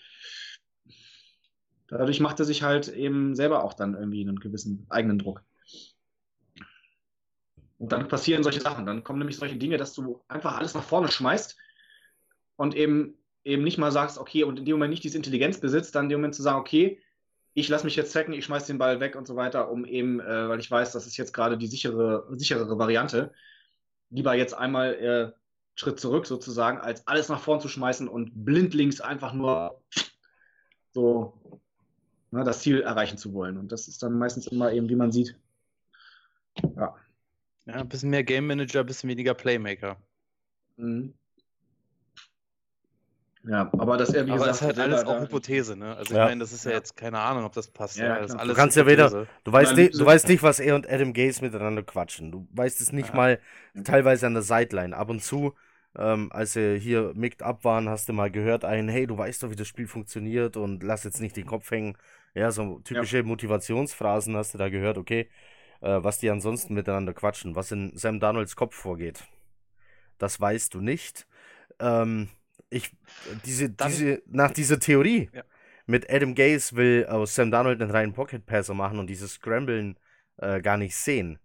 [1.88, 5.44] dadurch macht er sich halt eben selber auch dann irgendwie einen gewissen eigenen Druck.
[7.78, 8.86] Und dann passieren solche Sachen.
[8.86, 11.58] Dann kommen nämlich solche Dinge, dass du einfach alles nach vorne schmeißt
[12.56, 15.94] und eben, eben nicht mal sagst, okay, und in dem Moment nicht diese Intelligenz besitzt,
[15.96, 17.00] dann in dem Moment zu sagen, okay,
[17.58, 20.20] ich lasse mich jetzt sacken, ich schmeiß den Ball weg und so weiter, um eben,
[20.20, 23.34] äh, weil ich weiß, das ist jetzt gerade die sichere, sicherere Variante,
[24.12, 25.32] lieber jetzt einmal äh,
[25.74, 29.82] Schritt zurück sozusagen, als alles nach vorn zu schmeißen und blindlings einfach nur
[30.94, 31.34] so
[32.30, 33.58] ne, das Ziel erreichen zu wollen.
[33.58, 35.36] Und das ist dann meistens immer eben, wie man sieht.
[36.76, 36.96] Ja.
[37.66, 39.98] Ja, ein bisschen mehr Game Manager, ein bisschen weniger Playmaker.
[40.76, 41.16] Mhm.
[43.50, 45.96] Ja, aber dass er, wie Aber gesagt, es ist halt alles auch Hypothese, ne?
[45.96, 46.24] Also Ja.
[46.24, 46.78] ich meine, das ist ja Ja.
[46.78, 47.98] jetzt keine Ahnung, ob das passt.
[47.98, 49.28] Ja, Ja, das ist Du kannst ja weder- Hypothese.
[49.44, 49.90] Du weißt, Analyse.
[49.90, 52.32] nicht, du weißt nicht, was er und Adam Gaze miteinander quatschen.
[52.32, 53.16] Du weißt es nicht Ja.
[53.16, 53.40] mal
[53.84, 54.96] teilweise an der Sideline.
[54.98, 55.54] Ab und zu,
[55.98, 59.44] ähm, als sie hier mickt up waren, hast du mal gehört einen, hey, du weißt
[59.44, 61.98] doch, wie das Spiel funktioniert und lass jetzt nicht den Kopf hängen.
[62.34, 65.30] Ja, so typische Motivationsphrasen hast du da gehört, okay.
[65.80, 69.24] Äh, was die ansonsten miteinander quatschen, was in Sam Darnolds Kopf vorgeht.
[70.18, 71.28] Das weißt du nicht.
[71.80, 72.30] Ähm,
[72.70, 72.92] ich,
[73.46, 75.44] diese, Dann- diese, nach dieser Theorie Ja.
[75.86, 79.98] mit Adam Gaze will aus Sam Darnold einen reinen Pocket-Passer machen und dieses Scramblen
[80.38, 81.40] äh, gar nicht sehen.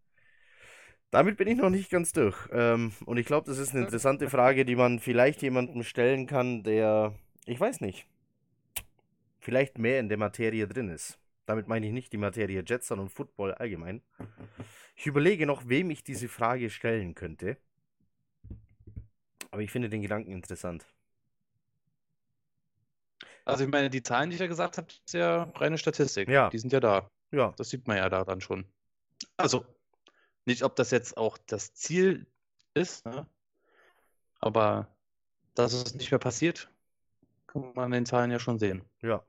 [1.11, 2.37] Damit bin ich noch nicht ganz durch.
[2.53, 6.62] Ähm, und ich glaube, das ist eine interessante Frage, die man vielleicht jemandem stellen kann,
[6.62, 7.14] der,
[7.45, 8.07] ich weiß nicht,
[9.39, 11.18] vielleicht mehr in der Materie drin ist.
[11.45, 14.01] Damit meine ich nicht die Materie Jets, sondern Football allgemein.
[14.95, 17.59] Ich überlege noch, wem ich diese Frage stellen könnte.
[19.51, 20.87] Aber ich finde den Gedanken interessant.
[23.45, 26.28] Also ich meine, die Zahlen, die ich ja gesagt habe, ist ja reine Statistik.
[26.28, 26.51] Ja.
[26.51, 27.11] Die sind ja da.
[27.30, 28.66] Ja, Das sieht man ja da dann schon.
[29.36, 29.64] Also,
[30.45, 32.26] nicht, ob das jetzt auch das Ziel
[32.74, 33.26] ist, ne?
[34.40, 34.88] aber
[35.55, 36.70] dass es nicht mehr passiert,
[37.47, 38.82] kann man an den Zahlen ja schon sehen.
[39.03, 39.24] ja.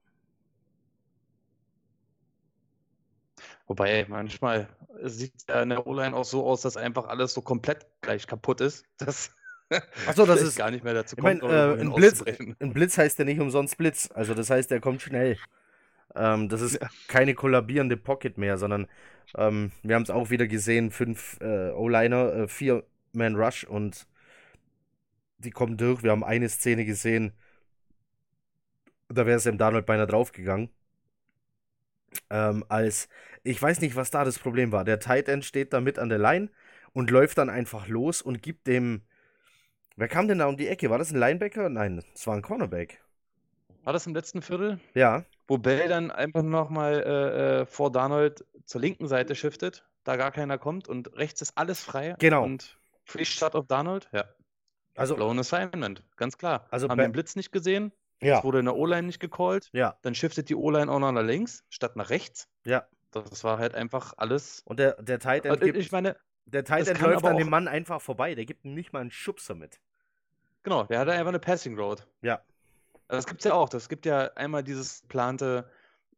[3.66, 4.68] Wobei, manchmal
[5.04, 8.28] sieht es ja in der O-Line auch so aus, dass einfach alles so komplett gleich
[8.28, 9.32] kaputt ist, dass
[10.08, 12.24] Ach so, das ist- gar nicht mehr dazu Ich meine, kommt, äh, ein, Blitz,
[12.60, 14.10] ein Blitz heißt ja nicht umsonst Blitz.
[14.14, 15.38] Also das heißt, er kommt schnell.
[16.16, 16.90] Ähm, das ist Ja.
[17.08, 18.88] keine kollabierende Pocket mehr, sondern
[19.36, 22.84] ähm, wir haben es auch wieder gesehen, fünf äh, O-Liner, äh, vier
[23.14, 24.08] Man Rush und
[25.40, 26.04] die kommen durch.
[26.04, 27.34] Wir haben eine Szene gesehen,
[29.10, 30.70] da wäre Sam Darnold beinahe draufgegangen.
[32.30, 33.10] Ähm, als,
[33.44, 34.84] ich weiß nicht, was da das Problem war.
[34.86, 36.50] Der Tight End steht da mit an der Line
[36.94, 39.02] und läuft dann einfach los und gibt dem,
[39.96, 40.90] wer kam denn da um die Ecke?
[40.90, 41.70] War das ein Linebacker?
[41.70, 43.02] Nein, es war ein Cornerback.
[43.84, 44.80] War das im letzten Viertel?
[44.94, 50.16] Ja, Wo Bell dann einfach nochmal äh, äh, vor Darnold zur linken Seite shiftet, da
[50.16, 52.16] gar keiner kommt und rechts ist alles frei.
[52.20, 52.44] Genau.
[52.44, 54.24] Und Free Start auf Darnold, ja.
[54.96, 56.68] also, Blown Assignment, ganz klar.
[56.72, 57.92] Also Haben Be- den Blitz nicht gesehen,
[58.22, 61.12] ja, es wurde in der O-Line nicht gecallt, ja, dann shiftet die O-Line auch noch
[61.12, 62.48] nach links statt nach rechts.
[62.66, 62.88] ja.
[63.12, 64.64] Das war halt einfach alles.
[64.66, 66.16] Und der, der Tight End Also ich meine,
[66.46, 68.36] der Tight End läuft an dem Mann einfach vorbei.
[68.36, 69.80] Der gibt ihm nicht mal einen Schubser mit.
[70.64, 72.08] genau, der hatte einfach eine Passing Road.
[72.22, 72.42] Ja.
[73.08, 73.70] Das gibt es ja auch.
[73.70, 75.70] Das gibt ja einmal dieses plante,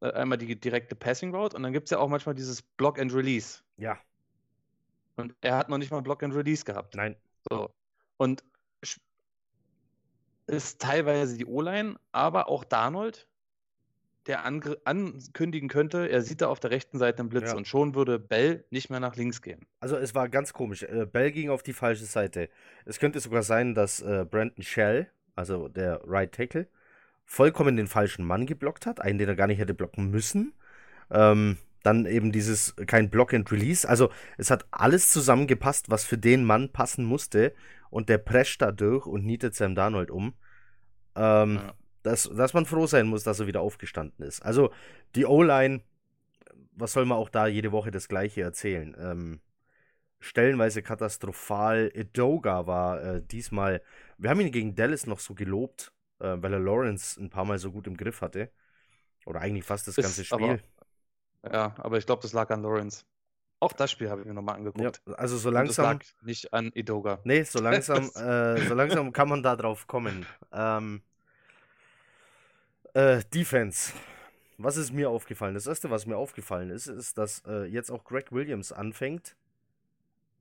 [0.02, 3.00] äh, einmal die direkte Passing Road und dann gibt es ja auch manchmal dieses Block
[3.00, 3.62] and Release.
[3.78, 3.98] Ja,
[5.18, 6.96] Und er hat noch nicht mal Block and Release gehabt.
[6.96, 7.16] nein.
[7.50, 7.70] So.
[8.18, 8.44] Und
[10.48, 13.28] ist teilweise die O-Line, aber auch Darnold,
[14.28, 17.58] der ankündigen könnte, er sieht da auf der rechten Seite einen Blitz Ja.
[17.58, 19.66] und schon würde Bell nicht mehr nach links gehen.
[19.80, 20.84] Also es war ganz komisch.
[20.84, 22.50] Äh, Bell ging auf die falsche Seite.
[22.86, 26.68] Es könnte sogar sein, dass äh, Brandon Shell, also der Right Tackle,
[27.24, 30.54] vollkommen den falschen Mann geblockt hat, einen, den er gar nicht hätte blocken müssen.
[31.12, 33.88] Ähm, dann eben dieses kein Block and Release.
[33.88, 34.10] Also
[34.40, 37.54] es hat alles zusammengepasst, was für den Mann passen musste.
[37.92, 40.34] Und der prescht da durch und nietet Sam Darnold um.
[41.16, 41.74] Ähm, Ja.
[42.06, 44.42] Dass, dass man froh sein muss, dass er wieder aufgestanden ist.
[44.42, 44.72] Also
[45.16, 45.82] die O-Line,
[46.74, 48.96] was soll man auch da jede Woche das Gleiche erzählen?
[49.00, 49.40] Ähm,
[50.20, 51.90] stellenweise katastrophal.
[51.94, 53.82] Edoga war äh, diesmal,
[54.18, 57.58] wir haben ihn gegen Dallas noch so gelobt, äh, weil er Lawrence ein paar Mal
[57.60, 58.52] so gut im Griff hatte.
[59.26, 60.70] Oder eigentlich fast das Ist ganze aber- Spiel.
[61.52, 63.04] Ja, aber ich glaube, das lag an Lawrence.
[63.60, 65.02] Auch das Spiel habe ich mir nochmal Ja, angeguckt.
[65.18, 65.86] also so langsam.
[65.86, 67.20] lag nicht an Idoga.
[67.24, 68.16] Nee, so langsam, Das-
[68.62, 70.26] äh, so langsam kann man da drauf kommen.
[70.52, 71.02] Ähm,
[72.96, 73.94] äh, Defense.
[74.58, 75.54] Was ist mir aufgefallen?
[75.54, 79.36] Das erste, was mir aufgefallen ist, ist, dass äh, jetzt auch Greg Williams anfängt,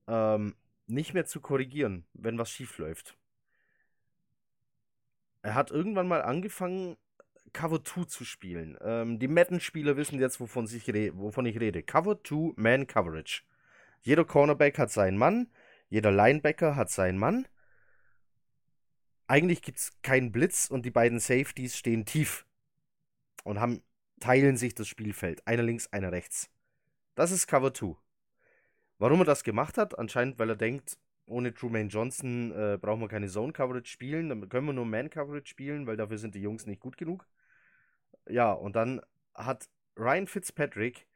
[0.06, 0.54] ähm,
[0.86, 3.16] nicht mehr zu korrigieren, wenn was schief läuft.
[5.42, 6.96] Er hat irgendwann mal angefangen,
[7.52, 8.78] Cover 2 zu spielen.
[8.80, 11.82] Ähm, die Madden-Spieler wissen jetzt, wovon, wovon ich rede.
[11.82, 13.42] Cover 2 Man Coverage.
[14.02, 15.48] Jeder Cornerback hat seinen Mann,
[15.88, 17.46] jeder Linebacker hat seinen Mann.
[19.26, 22.46] Eigentlich gibt es keinen Blitz und die beiden Safeties stehen tief
[23.42, 23.82] und haben,
[24.20, 25.46] teilen sich das Spielfeld.
[25.46, 26.50] Einer links, einer rechts.
[27.14, 27.96] Das ist Cover 2.
[28.98, 29.98] Warum er das gemacht hat?
[29.98, 34.48] Anscheinend, weil er denkt, ohne Trumaine Johnson äh, brauchen wir keine Zone Coverage spielen, dann
[34.48, 37.26] können wir nur Man Coverage spielen, weil dafür sind die Jungs nicht gut genug.
[38.28, 39.00] Ja, und dann
[39.34, 39.68] hat
[39.98, 41.06] Ryan Fitzpatrick,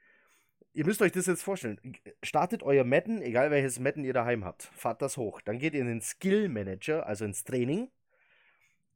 [0.73, 1.81] ihr müsst euch das jetzt vorstellen,
[2.23, 5.41] startet euer Madden, egal welches Madden ihr daheim habt, fahrt das hoch.
[5.41, 7.91] Dann geht ihr in den Skill Manager, also ins Training,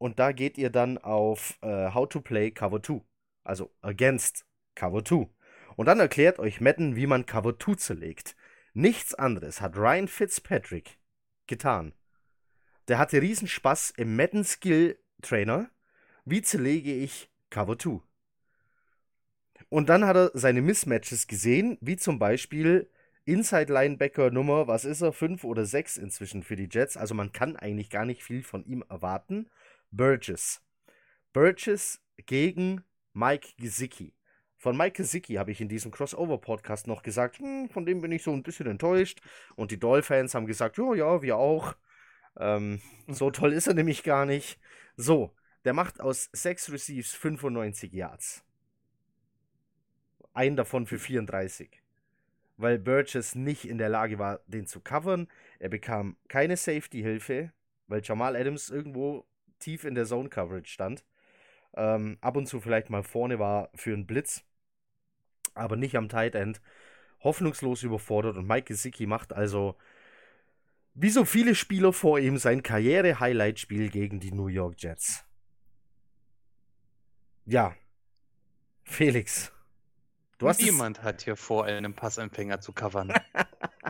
[0.03, 3.03] und da geht ihr dann auf äh, How to Play Cover 2,
[3.45, 4.45] also Against
[4.75, 5.29] Cover 2.
[5.77, 8.35] Und dann erklärt euch Madden, wie man Cover 2 zerlegt.
[8.75, 10.99] Nichts anderes hat Ryan Fitzpatrick
[11.47, 11.93] getan.
[12.89, 15.71] Der hatte Riesenspaß im Madden Skill Trainer.
[16.25, 18.01] Wie zerlege ich Cover 2?
[19.69, 22.91] Und dann hat er seine Mismatches gesehen, wie zum Beispiel
[23.25, 26.97] Inside Linebacker Nummer, was ist er, 5 oder 6 inzwischen für die Jets.
[26.97, 29.49] Also man kann eigentlich gar nicht viel von ihm erwarten.
[29.93, 30.63] Burgess.
[31.35, 32.83] Burgess gegen
[33.13, 34.15] Mike Gesicki.
[34.57, 38.23] Von Mike Gesicki habe ich in diesem Crossover-Podcast noch gesagt, hm, von dem bin ich
[38.23, 39.21] so ein bisschen enttäuscht.
[39.55, 41.77] Und die Doll-Fans haben gesagt, ja, ja, wir auch.
[42.39, 44.59] Ähm, so toll ist er nämlich gar nicht.
[44.97, 45.37] So,
[45.67, 48.45] der macht aus 6 Receives 95 Yards.
[50.33, 51.83] Einen davon für 34.
[52.57, 55.29] Weil Burgess nicht in der Lage war, den zu covern.
[55.59, 57.53] Er bekam keine Safety-Hilfe,
[57.89, 59.27] weil Jamal Adams irgendwo
[59.63, 61.05] tief in der Zone-Coverage stand.
[61.75, 64.45] Ähm, ab und zu vielleicht mal vorne war für einen Blitz.
[65.55, 66.61] aber nicht am Tight End.
[67.21, 69.77] Hoffnungslos überfordert und Mike Gesicki macht also,
[70.95, 75.25] wie so viele Spieler vor ihm, sein Karriere-Highlight-Spiel gegen die New York Jets.
[77.45, 77.75] Ja.
[78.85, 79.53] Felix.
[80.39, 83.13] Du hast Niemand hat hier vor, einen Passempfänger zu covern.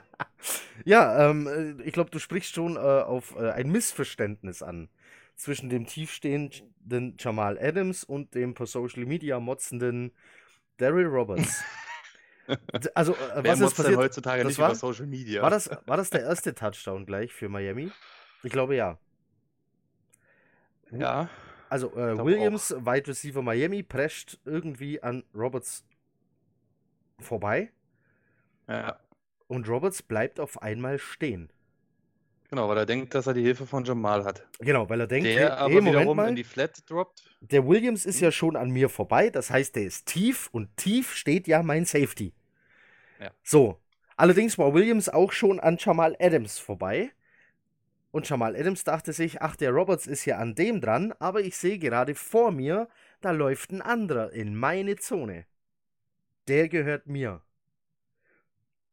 [0.85, 4.91] ja, ähm, äh, ich glaube, du sprichst schon äh, auf äh, ein Missverständnis an
[5.37, 10.13] zwischen dem tiefstehenden Jamal Adams und dem per Social Media motzenden
[10.77, 11.63] Daryl Roberts.
[12.95, 13.97] also, äh, was ist passiert?
[13.97, 15.43] heutzutage das nicht war, über Social Media?
[15.43, 17.91] War das, war das der erste Touchdown gleich für Miami?
[18.43, 18.99] Ich glaube ja.
[20.91, 21.31] Ja.
[21.69, 22.85] Also äh, Williams, auch.
[22.85, 25.85] Wide Receiver Miami, prescht irgendwie an Roberts
[27.19, 27.73] vorbei.
[28.69, 28.99] Ja.
[29.47, 31.51] Und Roberts bleibt auf einmal stehen.
[32.53, 34.47] Genau, weil er denkt, dass er die Hilfe von Jamal hat.
[34.59, 37.23] Genau, weil er denkt, der hey, aber hey, Moment mal, in die Flat droppt.
[37.41, 38.25] Der Williams ist hm.
[38.25, 41.87] ja schon an mir vorbei, das heißt, der ist tief und tief steht ja mein
[41.87, 42.35] Safety.
[43.19, 43.31] Ja.
[43.43, 43.81] So.
[44.19, 47.11] Allerdings war Williams auch schon an Jamal Adams vorbei.
[48.11, 51.57] Und Jamal Adams dachte sich, ach, der Roberts ist ja an dem dran, aber ich
[51.57, 52.87] sehe gerade vor mir,
[53.23, 55.47] da läuft ein anderer in meine Zone.
[56.49, 57.41] Der gehört mir.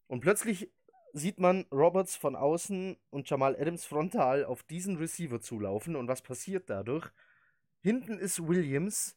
[0.07, 0.71] Und plötzlich
[1.13, 5.95] sieht man Roberts von außen und Jamal Adams frontal auf diesen Receiver zulaufen.
[5.95, 7.09] Und was passiert dadurch?
[7.81, 9.15] Hinten ist Williams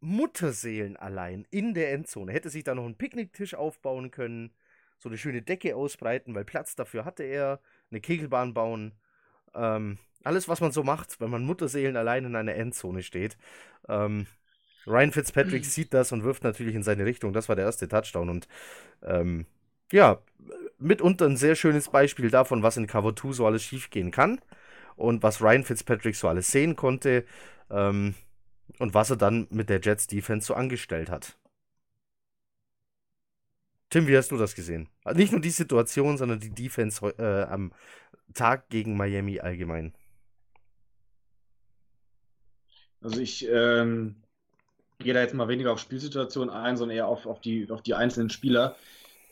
[0.00, 2.32] Mutterseelen allein in der Endzone.
[2.32, 4.52] Hätte sich da noch einen Picknicktisch aufbauen können,
[4.98, 7.60] so eine schöne Decke ausbreiten, weil Platz dafür hatte er
[7.90, 8.92] eine Kegelbahn bauen.
[9.54, 13.38] Ähm, alles, was man so macht, wenn man Mutterseelen allein in einer Endzone steht.
[13.88, 14.26] Ähm,
[14.86, 17.32] Ryan Fitzpatrick sieht das und wirft natürlich in seine Richtung.
[17.32, 18.28] Das war der erste Touchdown.
[18.28, 18.48] Und
[19.02, 19.46] ähm,
[19.94, 20.18] ja,
[20.78, 24.40] mitunter ein sehr schönes Beispiel davon, was in Cover 2 so alles schiefgehen kann.
[24.96, 27.24] Und was Ryan Fitzpatrick so alles sehen konnte.
[27.70, 28.14] Ähm,
[28.78, 31.38] und was er dann mit der Jets Defense so angestellt hat.
[33.88, 34.88] Tim, wie hast du das gesehen?
[35.04, 37.72] Also nicht nur die Situation, sondern die Defense äh, am
[38.34, 39.94] Tag gegen Miami allgemein.
[43.00, 44.16] Also ich ähm,
[44.98, 47.94] gehe da jetzt mal weniger auf Spielsituationen ein, sondern eher auf, auf, die, auf die
[47.94, 48.76] einzelnen Spieler.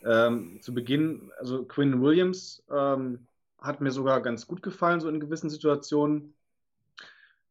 [0.04, 3.26] Ähm, zu Beginn, also Quinn Williams ähm,
[3.58, 6.34] hat mir sogar ganz gut gefallen, so in gewissen Situationen.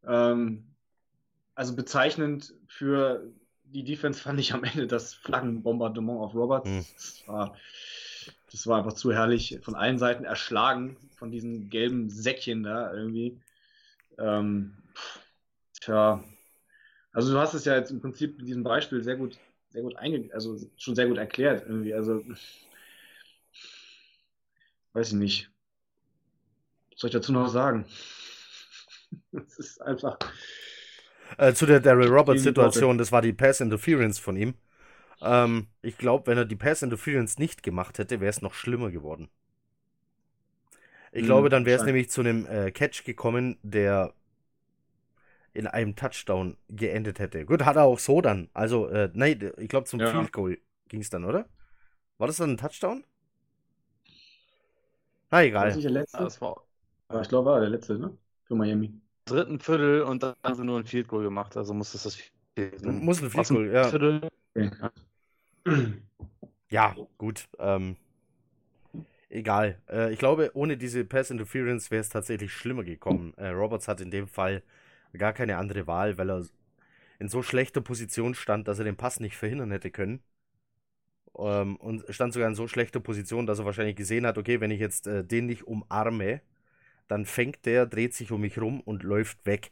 [0.06, 0.66] Ähm,
[1.56, 3.32] also bezeichnend für
[3.64, 6.70] die Defense fand ich am Ende das Flaggenbombardement auf Roberts.
[6.70, 6.86] Mhm.
[6.96, 7.58] Das, war,
[8.52, 9.60] das war einfach zu herrlich.
[9.62, 13.40] Von allen Seiten erschlagen von diesen gelben Säckchen da irgendwie.
[14.18, 14.74] Ähm,
[15.80, 16.24] tja,
[17.14, 19.38] also du hast es ja jetzt im Prinzip in diesem Beispiel sehr gut,
[19.72, 21.94] sehr gut einge also schon sehr gut erklärt irgendwie.
[21.94, 22.24] Also
[24.94, 25.52] weiß ich nicht.
[26.92, 27.86] Was soll ich dazu noch sagen?
[29.34, 30.18] Es ist einfach.
[31.38, 34.54] Äh, zu der Daryl Roberts-Situation, das war die Pass-Interference von ihm.
[35.22, 39.30] Ähm, ich glaube, wenn er die Pass-Interference nicht gemacht hätte, wäre es noch schlimmer geworden.
[41.12, 44.14] Ich mhm, glaube, dann wäre es nämlich zu einem äh, Catch gekommen, der
[45.54, 47.46] in einem Touchdown geendet hätte.
[47.46, 48.50] Gut, hat er auch so dann.
[48.54, 50.08] Also, äh, nein, ich glaube, zum ja.
[50.08, 51.46] Field Goal ging es dann, oder?
[52.18, 53.04] War das dann ein Touchdown?
[55.30, 55.62] Na, egal.
[55.62, 56.18] War das nicht der letzte?
[56.18, 56.64] das war...
[57.08, 58.18] Aber ich glaube, war der letzte, ne?
[58.44, 58.94] Für Miami
[59.26, 61.56] dritten Viertel und dann haben sie nur ein Field Goal gemacht.
[61.58, 63.84] Also muss das das Muss ein Field Goal, ja.
[63.86, 64.30] Viertel.
[66.70, 67.48] Ja, gut.
[67.60, 67.98] Ähm,
[69.30, 69.78] egal.
[69.90, 73.34] Äh, ich glaube, ohne diese Pass Interference wäre es tatsächlich schlimmer gekommen.
[73.38, 74.64] Äh, Roberts hat in dem Fall
[75.18, 76.46] gar keine andere Wahl, weil er
[77.20, 80.24] in so schlechter Position stand, dass er den Pass nicht verhindern hätte können.
[81.38, 84.72] Ähm, und stand sogar in so schlechter Position, dass er wahrscheinlich gesehen hat, okay, wenn
[84.72, 86.42] ich jetzt äh, den nicht umarme,
[87.08, 89.72] dann fängt der, dreht sich um mich rum und läuft weg.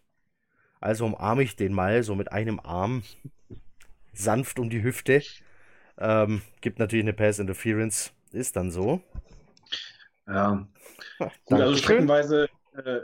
[0.80, 3.04] Also umarme ich den mal so mit einem Arm
[4.14, 5.22] sanft um die Hüfte.
[5.98, 9.02] Ähm, gibt natürlich eine Pass Interference, ist dann so.
[10.28, 10.68] Ja.
[11.46, 13.00] Gut, also streckenweise äh,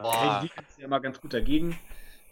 [0.00, 1.78] hält die ja immer ganz gut dagegen.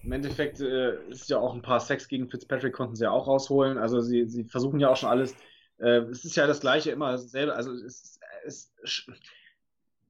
[0.03, 3.27] Im Endeffekt äh, ist ja auch ein paar Sex gegen Fitzpatrick konnten sie ja auch
[3.27, 3.79] rausholen.
[3.79, 5.35] Also sie, sie versuchen ja auch schon alles.
[5.79, 7.55] Äh, es ist ja das gleiche immer dasselbe.
[7.55, 8.73] Also es, es,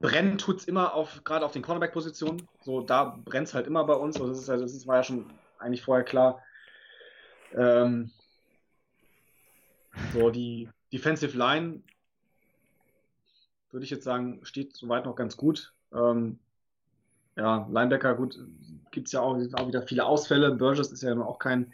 [0.01, 2.49] brennen tut es immer auf, gerade auf den Cornerback-Positionen.
[2.61, 4.17] So, da brennt es halt immer bei uns.
[4.17, 6.43] So, das, ist, das ist, war ja schon eigentlich vorher klar.
[7.55, 8.11] Ähm,
[10.13, 11.83] so, die Defensive Line,
[13.71, 15.73] würde ich jetzt sagen, steht soweit noch ganz gut.
[15.93, 16.39] Ähm,
[17.37, 18.39] ja, Linebacker, gut,
[18.91, 20.53] gibt es ja auch, auch, wieder viele Ausfälle.
[20.53, 21.73] Burgess ist ja auch kein,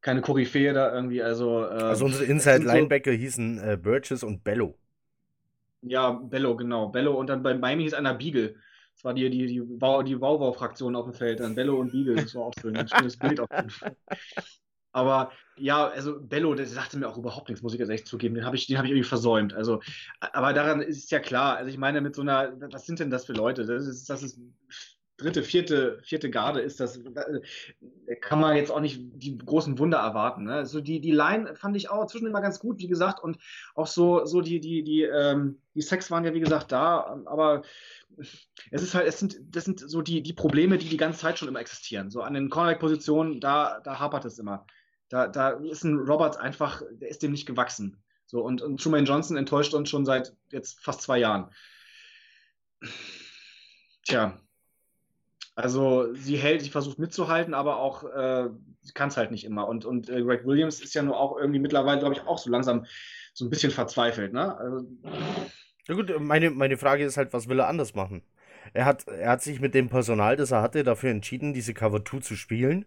[0.00, 1.22] keine Koryphäe da irgendwie.
[1.22, 4.76] Also, äh, also unsere Inside-Linebacker so, hießen äh, Burgess und Bello.
[5.82, 6.88] Ja, Bello, genau.
[6.88, 8.56] Bello und dann bei Miami hieß einer Beagle.
[8.94, 12.16] Das war die, die, die, die Wow-Wow-Fraktion auf dem Feld, dann Bello und Beagle.
[12.16, 12.76] Das war auch schön.
[12.76, 13.96] Ein schönes Bild auf jeden Fall.
[14.96, 18.34] Aber ja, also Bello, der sagte mir auch überhaupt nichts, muss ich jetzt echt zugeben.
[18.34, 19.52] Den habe ich, hab ich irgendwie versäumt.
[19.52, 19.80] Also,
[20.20, 21.58] aber daran ist ja klar.
[21.58, 23.66] Also ich meine, mit so einer, was sind denn das für Leute?
[23.66, 24.40] Das ist, das ist
[25.18, 26.98] dritte, vierte, vierte Garde ist das,
[28.22, 30.44] kann man jetzt auch nicht die großen Wunder erwarten.
[30.44, 30.54] Ne?
[30.54, 33.36] Also die, die Line fand ich auch zwischendurch mal ganz gut, wie gesagt, und
[33.74, 37.62] auch so, so die, die, die, ähm, die Sex waren ja, wie gesagt, da, aber
[38.70, 41.38] es ist halt, es sind, das sind so die, die Probleme, die die ganze Zeit
[41.38, 42.10] schon immer existieren.
[42.10, 44.66] So an den Cornerback-Positionen, da, da hapert es immer.
[45.08, 47.96] Da, da ist ein Roberts einfach, der ist dem nicht gewachsen.
[48.26, 51.50] So, und, und Truman Johnson enttäuscht uns schon seit jetzt fast zwei Jahren.
[54.04, 54.40] Tja,
[55.56, 58.50] also sie hält, sie versucht mitzuhalten, aber auch äh,
[58.92, 59.66] kann es halt nicht immer.
[59.66, 62.50] Und, und äh, Greg Williams ist ja nur auch irgendwie mittlerweile, glaube ich, auch so
[62.50, 62.84] langsam
[63.32, 64.34] so ein bisschen verzweifelt.
[64.34, 64.56] Ne?
[64.56, 64.86] Also,
[65.88, 68.22] ja gut, meine, meine Frage ist halt, was will er anders machen?
[68.74, 72.04] Er hat, er hat sich mit dem Personal, das er hatte, dafür entschieden, diese Cover
[72.04, 72.84] 2 zu spielen.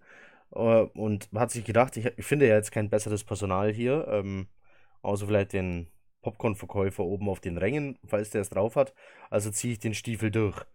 [0.52, 4.48] Äh, und hat sich gedacht, ich, ich, finde ja jetzt kein besseres Personal hier, ähm,
[5.02, 5.88] außer vielleicht den
[6.22, 8.94] Popcorn-Verkäufer oben auf den Rängen, falls der es drauf hat.
[9.30, 10.66] Also ziehe ich den Stiefel durch.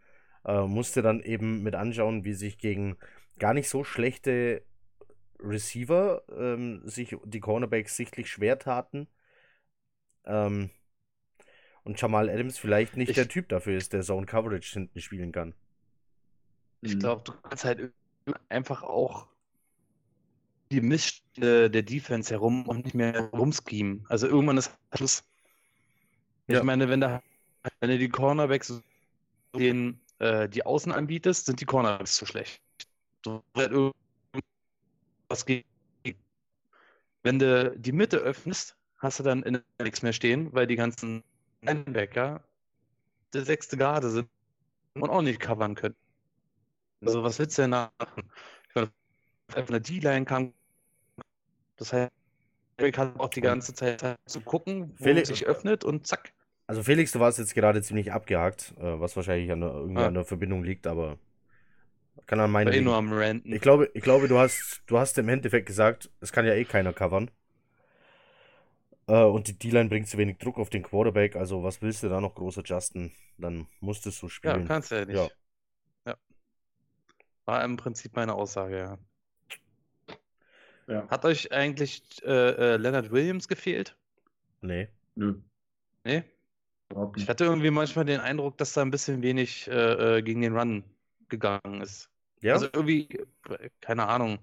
[0.45, 2.97] Äh, musste dann eben mit anschauen, wie sich gegen
[3.39, 4.62] gar nicht so schlechte
[5.41, 9.09] Receiver ähm, sich die Cornerbacks sichtlich schwer taten.
[10.25, 10.70] Ähm,
[11.83, 15.33] und Jamal Adams vielleicht nicht ich, der Typ dafür ist, der Zone Coverage hinten spielen
[15.33, 15.55] kann.
[16.81, 17.93] Ich glaube, du kannst halt
[18.49, 19.29] einfach auch
[20.75, 24.05] die Miststelle der Defense herum und nicht mehr rumschemen.
[24.09, 25.25] Also irgendwann ist Schluss.
[26.47, 26.64] Ich ja.
[26.64, 27.22] meine, wenn da
[27.81, 28.83] wenn du die Cornerbacks
[29.55, 32.61] den äh, die Außen anbietest, sind die Cornerbacks zu schlecht.
[33.25, 33.43] So,
[35.29, 35.64] was geht.
[37.22, 41.22] Wenn du die Mitte öffnest, hast du dann in nichts mehr stehen, weil die ganzen
[41.62, 42.45] Linebacker
[43.33, 44.29] der sechste Garde sind
[44.95, 45.97] und auch nicht covern können.
[47.01, 48.31] Also was willst du denn machen?
[48.68, 48.93] Ich meine,
[49.49, 50.53] einfach eine D-Line kann.
[51.77, 52.11] Das heißt,
[52.77, 56.33] Eric hat auch die ganze Zeit zu gucken, wo es sich öffnet und zack.
[56.66, 60.07] Also Felix, du warst jetzt gerade ziemlich abgehakt, äh, was wahrscheinlich an der, ah.
[60.07, 61.18] an der Verbindung liegt, aber
[62.27, 62.72] kann an meinen.
[62.72, 63.53] Eh nur am Ranten.
[63.53, 66.64] Ich glaube, ich glaube, du hast, du hast im Endeffekt gesagt, es kann ja eh
[66.64, 67.31] keiner covern.
[69.07, 72.09] Äh, und die D-Line bringt zu wenig Druck auf den Quarterback, also was willst du
[72.09, 73.12] da noch groß adjusten?
[73.37, 74.62] Dann musst du es so spielen.
[74.62, 75.16] Ja, kannst du ja nicht.
[75.16, 75.29] Ja.
[76.07, 76.16] ja.
[77.45, 78.99] War im Prinzip meine Aussage, ja.
[80.87, 81.09] Ja.
[81.09, 83.97] Hat euch eigentlich äh, äh, Leonard Williams gefehlt?
[84.61, 84.89] Nee.
[85.14, 85.35] Nö.
[86.05, 86.24] Nee?
[87.16, 90.57] Ich hatte irgendwie manchmal den Eindruck, dass da ein bisschen wenig äh, äh, gegen den
[90.57, 90.85] Run
[91.28, 92.11] gegangen ist.
[92.41, 92.55] Ja.
[92.55, 93.09] Also irgendwie,
[93.80, 94.39] keine Ahnung.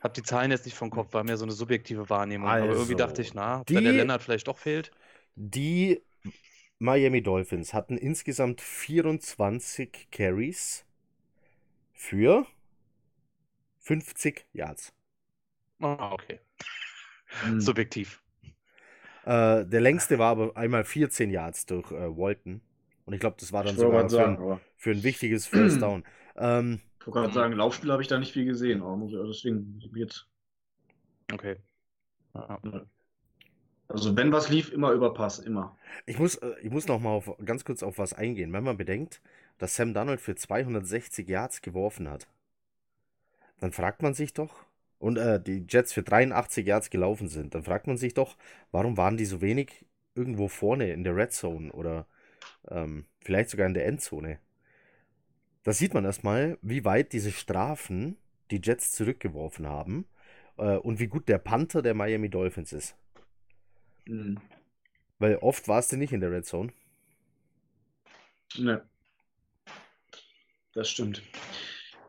[0.00, 2.48] Hab die Zahlen jetzt nicht vom Kopf, war mir so eine subjektive Wahrnehmung.
[2.48, 4.90] Also, aber irgendwie also, dachte ich, na, die, der Lennart vielleicht doch fehlt.
[5.34, 6.02] Die
[6.78, 10.84] Miami Dolphins hatten insgesamt 24 Carries
[11.92, 12.46] für
[13.78, 14.92] 50 Yards.
[15.82, 16.40] Ah, okay.
[17.44, 17.60] Hm.
[17.60, 18.22] Subjektiv.
[19.24, 22.60] Äh, der längste war aber einmal 14 Yards durch äh, Walton.
[23.04, 26.04] Und ich glaube, das war dann sogar für, sagen, ein, für, ein, wichtiges First Down.
[26.36, 29.80] Ähm, ich wollte gerade sagen, Laufspiel habe ich da nicht viel gesehen, aber muss, deswegen
[29.94, 30.28] jetzt.
[31.32, 31.56] Okay.
[33.88, 35.76] Also wenn was lief, immer über Pass, immer.
[36.06, 38.52] Ich muss, äh, ich muss noch mal auf, ganz kurz auf was eingehen.
[38.52, 39.20] Wenn man bedenkt,
[39.58, 42.28] dass Sam Donald für 260 Yards geworfen hat,
[43.58, 44.64] dann fragt man sich doch,
[45.02, 48.36] und äh, die Jets für 83 Yards gelaufen sind, dann fragt man sich doch,
[48.70, 49.84] warum waren die so wenig
[50.14, 52.06] irgendwo vorne in der Red Zone oder
[52.68, 54.38] ähm, vielleicht sogar in der Endzone?
[55.64, 58.16] Da sieht man erstmal, wie weit diese Strafen
[58.52, 60.06] die Jets zurückgeworfen haben
[60.56, 62.94] äh, und wie gut der Panther der Miami Dolphins ist.
[64.06, 64.40] Mhm.
[65.18, 66.72] Weil oft warst du nicht in der Red Zone.
[68.56, 68.86] Ne.
[70.74, 71.22] Das stimmt.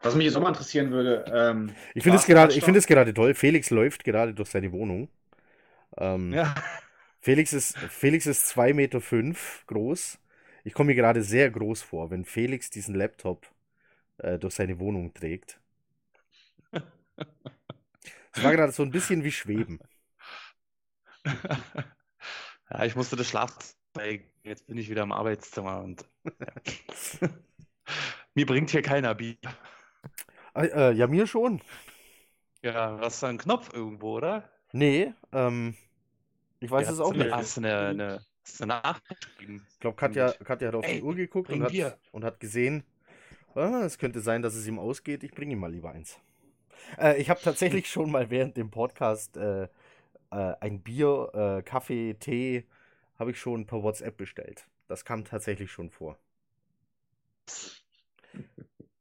[0.03, 1.25] Was mich jetzt auch mal interessieren würde.
[1.33, 3.33] Ähm, ich finde es gerade, ich es gerade toll.
[3.33, 5.09] Felix läuft gerade durch seine Wohnung.
[5.97, 6.53] Ähm, ja.
[7.21, 10.19] Felix ist, Felix ist 2,5 Meter fünf groß.
[10.65, 13.47] Ich komme mir gerade sehr groß vor, wenn Felix diesen Laptop
[14.17, 15.59] äh, durch seine Wohnung trägt.
[18.33, 19.79] Das war gerade so ein bisschen wie Schweben.
[22.69, 23.75] Ja, ich musste das Schlafzimmer.
[24.43, 27.29] Jetzt bin ich wieder im Arbeitszimmer und ja.
[28.33, 29.37] mir bringt hier keiner Bier.
[30.55, 31.61] Äh, äh, ja, mir schon.
[32.61, 34.49] Ja, hast du einen Knopf irgendwo, oder?
[34.71, 35.75] Nee, ähm,
[36.59, 37.31] ich weiß ja, es auch nicht.
[37.31, 40.97] Hast du eine, eine, hast du eine Nachricht Ich glaube, Katja, Katja hat auf Ey,
[40.97, 41.73] die Uhr geguckt und hat,
[42.11, 42.83] und hat gesehen,
[43.55, 45.23] ah, es könnte sein, dass es ihm ausgeht.
[45.23, 46.19] Ich bringe ihm mal lieber eins.
[46.97, 49.67] Äh, ich habe tatsächlich schon mal während dem Podcast äh, äh,
[50.31, 52.65] ein Bier, äh, Kaffee, Tee,
[53.19, 54.65] habe ich schon per WhatsApp bestellt.
[54.87, 56.17] Das kam tatsächlich schon vor.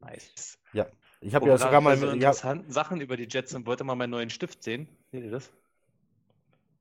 [0.02, 0.58] Nice.
[0.72, 0.86] Ja.
[1.20, 1.96] Ich habe Wo ja sogar mal.
[1.96, 4.88] so ja, interessanten Sachen über die Jets und wollte mal meinen neuen Stift sehen.
[5.12, 5.50] Seht ihr das?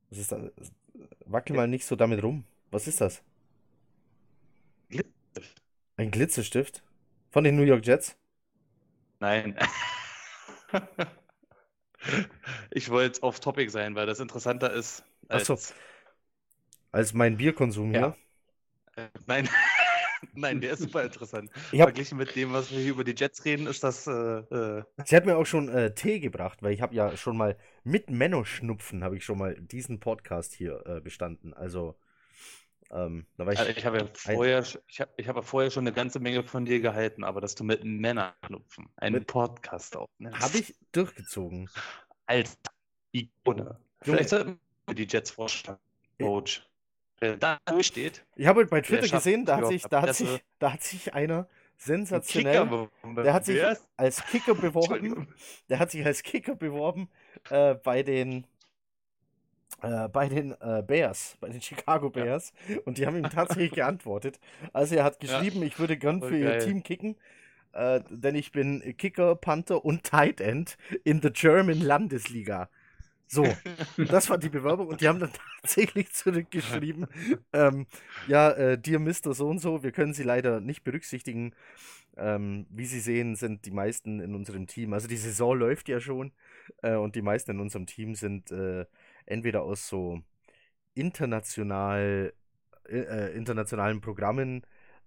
[0.09, 0.41] was ist das?
[1.25, 2.43] Wackel mal nicht so damit rum.
[2.71, 3.21] Was ist das?
[4.89, 5.61] Glitzerstift.
[5.97, 6.83] Ein Glitzerstift?
[7.29, 8.17] Von den New York Jets?
[9.19, 9.57] Nein.
[12.71, 15.53] Ich wollte auf Topic sein, weil das interessanter ist Ach so.
[15.53, 15.75] als.
[16.91, 18.15] Als mein Bierkonsum Ja.
[18.95, 19.03] hier?
[19.03, 19.47] Äh, nein.
[20.33, 21.49] Nein, der ist super interessant.
[21.71, 24.07] Ich hab, Verglichen mit dem, was wir hier über die Jets reden, ist das.
[24.07, 27.37] Äh, äh, sie hat mir auch schon äh, Tee gebracht, weil ich habe ja schon
[27.37, 31.53] mal mit Männerschnupfen habe ich schon mal diesen Podcast hier äh, bestanden.
[31.53, 31.97] Also
[32.91, 33.59] ähm, da war ich.
[33.59, 36.43] also ich habe ja vorher, ich habe, ich habe ja vorher schon eine ganze Menge
[36.43, 40.39] von dir gehalten, aber dass du mit Männerknupfen einen Mit- Podcast aufnimmst.
[40.39, 41.69] Habe ich durchgezogen.
[42.25, 42.57] Als
[43.13, 43.79] Ikone.
[44.01, 45.77] Vielleicht sollten wir die Jets vorstellen.
[46.19, 46.67] Coach.
[47.21, 50.73] Wer da durchsteht, Ich habe bei Twitter gesehen, da hat, sich, da, hat sich, da
[50.73, 51.45] hat sich einer ein
[51.77, 52.89] sensationell,
[53.23, 53.61] der hat sich
[53.97, 55.27] als Kicker beworben,
[55.69, 57.09] der hat sich als Kicker beworben
[57.49, 58.45] äh, bei den
[59.81, 62.53] äh, bei den äh, Bears, bei den Chicago Bears
[62.85, 64.39] und die haben ihm tatsächlich geantwortet.
[64.73, 65.39] Also er hat Ja.
[65.39, 66.59] geschrieben, ich würde gern für ihr geil.
[66.59, 67.15] Team kicken,
[67.73, 72.69] äh, denn ich bin Kicker, Panther und Tight End in the German Landesliga.
[73.33, 73.45] So,
[74.09, 77.07] das war die Bewerbung und die haben dann tatsächlich zurückgeschrieben,
[77.53, 77.87] ähm,
[78.27, 81.53] ja, äh, dir Mister so und so, wir können sie leider nicht berücksichtigen.
[82.17, 86.01] Ähm, wie Sie sehen, sind die meisten in unserem Team, also die Saison läuft ja
[86.01, 86.33] schon
[86.83, 88.85] äh, und die meisten in unserem Team sind äh,
[89.25, 90.21] entweder aus so
[90.93, 92.33] international,
[92.89, 94.63] äh, äh, internationalen Programmen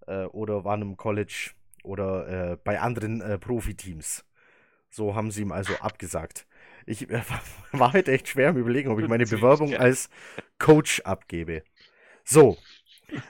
[0.06, 1.50] äh, oder waren im College
[1.82, 4.24] oder bei anderen Profiteams.
[4.88, 6.46] So haben sie ihm also abgesagt.
[6.86, 7.22] Ich äh,
[7.72, 10.08] war heute echt schwer im Überlegen, ob ich meine Bewerbung als
[10.58, 11.62] Coach abgebe.
[12.24, 12.56] So,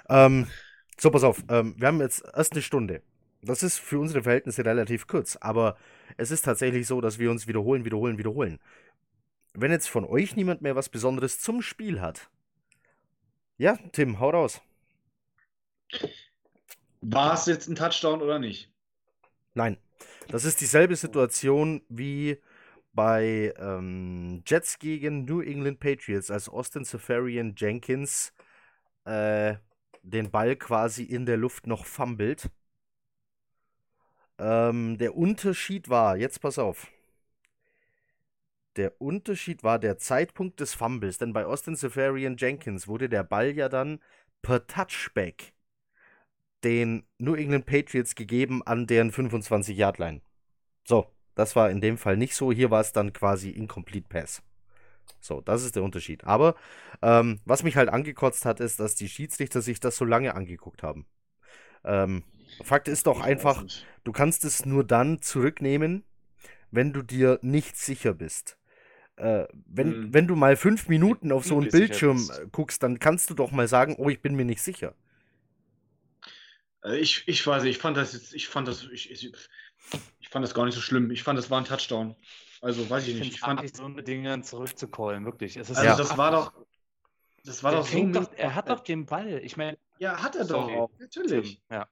[0.09, 0.47] ähm,
[0.99, 3.03] so pass auf, ähm, wir haben jetzt erst eine Stunde.
[3.43, 5.77] Das ist für unsere Verhältnisse relativ kurz, aber
[6.17, 8.59] es ist tatsächlich so, dass wir uns wiederholen, wiederholen, wiederholen.
[9.53, 12.31] Wenn jetzt von euch niemand mehr was Besonderes zum Spiel hat.
[13.57, 14.61] Ja, Tim, hau raus.
[17.03, 18.73] War es jetzt ein Touchdown oder nicht?
[19.53, 19.77] Nein,
[20.29, 22.39] das ist dieselbe Situation wie
[22.95, 28.33] bei ähm, Jets gegen New England Patriots, als Austin Safarian Jenkins
[29.05, 29.57] äh,
[30.03, 32.51] den Ball quasi in der Luft noch fummelt.
[34.39, 36.89] Ähm, der Unterschied war, jetzt pass auf.
[38.77, 43.53] Der Unterschied war der Zeitpunkt des Fumbles, denn bei Austin Safarian Jenkins wurde der Ball
[43.53, 44.01] ja dann
[44.43, 45.53] per Touchback
[46.65, 50.23] den New England Patriots gegeben an deren 25-Yard-Line.
[50.85, 52.53] So, das war in dem Fall nicht so.
[52.53, 54.43] Hier war es dann quasi Incomplete Pass.
[55.21, 56.25] So, das ist der Unterschied.
[56.25, 56.55] Aber
[57.03, 60.83] ähm, was mich halt angekotzt hat, ist, dass die Schiedsrichter sich das so lange angeguckt
[60.83, 61.07] haben.
[61.85, 62.25] Ähm,
[62.61, 63.65] Fakt ist doch einfach,
[64.05, 66.05] du kannst es nur dann zurücknehmen,
[66.71, 68.59] wenn du dir nicht sicher bist.
[69.17, 70.09] Äh, wenn, Mhm.
[70.15, 73.53] wenn du mal fünf Minuten auf so einen Bildschirm äh, guckst, dann kannst du doch
[73.53, 74.95] mal sagen, oh, ich bin mir nicht sicher.
[76.85, 79.33] Äh, Ich, ich weiß nicht, ich fand das jetzt, ich fand das, ich, ich
[80.35, 81.11] fand das gar nicht so schlimm.
[81.13, 82.17] Ich fand, das war ein Touchdown.
[82.61, 83.33] Also weiß ich Ich nicht.
[83.35, 85.57] Ich fand, so eine Dinge zurückzucallen, wirklich.
[85.57, 85.97] Es ist also Ja.
[85.97, 86.53] das war doch,
[87.45, 88.05] das war doch so.
[88.09, 89.41] doch, er hat doch den Ball.
[89.45, 90.77] Ich meine, Ja, hat er doch Sorry.
[90.77, 90.91] auch.
[90.99, 91.61] Natürlich.
[91.71, 91.87] ja.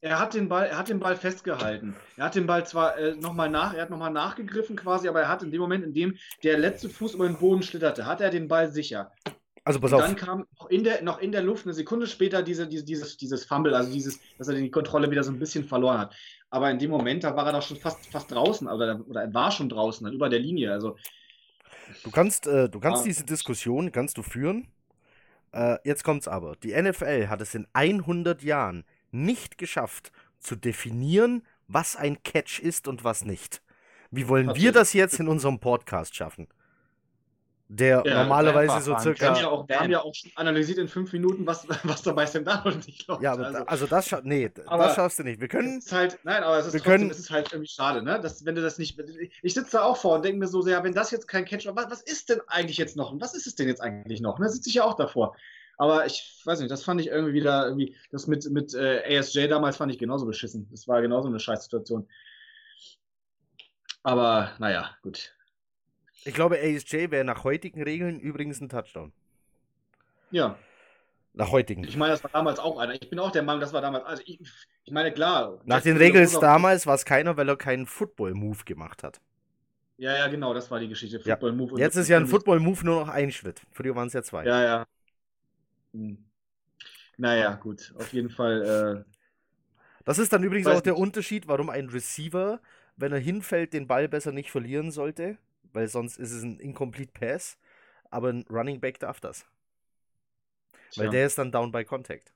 [0.00, 1.96] Er hat den Ball, er hat den Ball festgehalten.
[2.16, 5.28] Er hat den Ball zwar äh, nochmal nach, er hat nochmal nachgegriffen quasi, aber er
[5.28, 8.30] hat in dem Moment, in dem der letzte Fuß über den Boden schlitterte, hat er
[8.30, 9.12] den Ball sicher.
[9.68, 10.06] Also pass Und auf.
[10.06, 13.16] dann kam noch in der, noch in der Luft eine Sekunde später diese, diese, dieses,
[13.16, 16.14] dieses Fumble, also dieses, dass er die Kontrolle wieder so ein bisschen verloren hat.
[16.50, 19.34] Aber in dem Moment, da war er doch schon fast, fast draußen, oder, oder er
[19.34, 20.72] war schon draußen, dann über der Linie.
[20.72, 20.96] Also
[22.04, 23.04] Du kannst, äh, du kannst Ah.
[23.04, 24.68] diese Diskussion kannst du führen.
[25.52, 26.56] Äh, jetzt kommt's aber.
[26.56, 32.88] Die NFL hat es in 100 Jahren nicht geschafft, zu definieren, was ein Catch ist
[32.88, 33.62] und was nicht.
[34.10, 36.48] Wie wollen wir das jetzt in unserem Podcast schaffen?
[37.70, 39.40] Der Ja, normalerweise so waren wir haben, circa.
[39.40, 42.24] ja auch, wir haben ja auch schon analysiert in fünf Minuten, was, was da bei
[42.24, 43.22] Sam Darnold nicht läuft.
[43.22, 45.38] Ja, aber also, also das scha nee, das schaffst du nicht.
[45.40, 45.78] Wir können.
[45.78, 48.20] ist halt, nein, aber es ist trotzdem, können- es ist halt irgendwie schade, ne?
[48.20, 48.98] Dass, wenn du das nicht.
[49.42, 51.66] Ich sitze da auch vor und denke mir so, ja, wenn das jetzt kein Catch
[51.66, 53.12] war, was, was ist denn eigentlich jetzt noch?
[53.20, 54.38] Was ist es denn jetzt eigentlich noch?
[54.38, 55.36] Da sitze ich ja auch davor.
[55.76, 59.46] Aber ich weiß nicht, das fand ich irgendwie wieder irgendwie, das mit, mit äh, ASJ
[59.46, 60.68] damals fand ich genauso beschissen.
[60.70, 62.08] Das war genauso eine Scheißsituation.
[64.02, 65.36] Aber naja, gut.
[66.24, 69.12] Ich glaube, ASJ wäre nach heutigen Regeln übrigens ein Touchdown.
[70.30, 70.58] Ja,
[71.32, 71.84] Nach heutigen.
[71.84, 72.94] ich meine, das war damals auch einer.
[72.94, 74.04] Ich bin auch der Meinung, das war damals.
[74.04, 74.40] Also ich,
[74.84, 75.60] ich meine, klar.
[75.64, 79.20] Nach den Regeln damals war es keiner, weil er keinen Football-Move gemacht hat.
[79.96, 81.18] Ja, ja, genau, das war die Geschichte.
[81.24, 81.34] Ja.
[81.34, 81.72] Football Move.
[81.74, 83.62] und- Jetzt ist ja ein Football-Move nur noch ein Schritt.
[83.72, 84.44] Früher waren es ja zwei.
[84.44, 84.86] Ja, ja.
[85.92, 86.24] Hm.
[87.16, 87.92] Naja, gut.
[87.96, 89.04] Auf jeden Fall.
[89.06, 89.12] Äh,
[90.04, 91.02] Das ist dann übrigens auch der nicht.
[91.02, 92.60] Unterschied, warum ein Receiver
[93.00, 95.38] wenn er hinfällt, den Ball besser nicht verlieren sollte,
[95.72, 97.58] weil sonst ist es ein Incomplete Pass.
[98.10, 99.44] Aber ein Running Back darf das.
[100.96, 101.10] Weil Tja.
[101.10, 102.32] der ist dann down by Contact.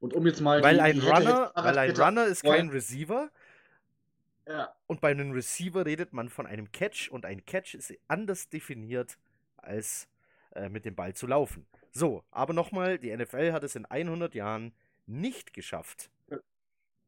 [0.00, 2.68] Und um jetzt mal Weil die- ein die Runner, weil ein Runner ist Wollen- kein
[2.70, 3.30] Receiver.
[4.46, 8.48] Ja, Und bei einem Receiver redet man von einem Catch und ein Catch ist anders
[8.48, 9.18] definiert
[9.56, 10.08] als
[10.54, 11.66] äh, mit dem Ball zu laufen.
[11.90, 14.72] So, aber nochmal, die NFL hat es in 100 Jahren
[15.06, 16.38] nicht geschafft, sie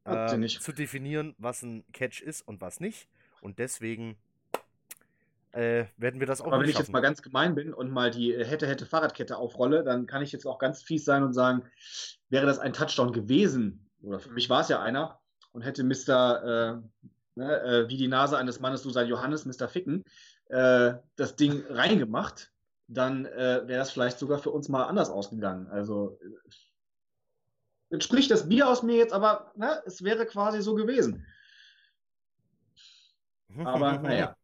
[0.05, 0.61] äh, nicht.
[0.62, 3.09] zu definieren, was ein Catch ist und was nicht.
[3.41, 4.18] Und deswegen
[5.53, 8.11] äh, werden wir das auch aber wenn ich jetzt mal ganz gemein bin und mal
[8.11, 11.33] die äh, hätte, hätte Fahrradkette aufrolle, dann kann ich jetzt auch ganz fies sein und
[11.33, 11.65] sagen,
[12.29, 15.21] wäre das ein Touchdown gewesen, oder für mich war es ja einer,
[15.53, 16.45] und hätte Mr.
[16.77, 17.01] Äh,
[17.35, 19.69] ne, äh, wie die Nase eines Mannes, du sein Johannes, Mr.
[19.69, 20.05] Ficken,
[20.47, 22.53] äh, das Ding reingemacht,
[22.87, 25.67] dann äh, wäre das vielleicht sogar für uns mal anders ausgegangen.
[25.69, 26.51] Also äh,
[27.91, 31.27] jetzt spricht das Bier aus mir jetzt, aber ne, es wäre quasi so gewesen.
[33.65, 34.37] Aber naja.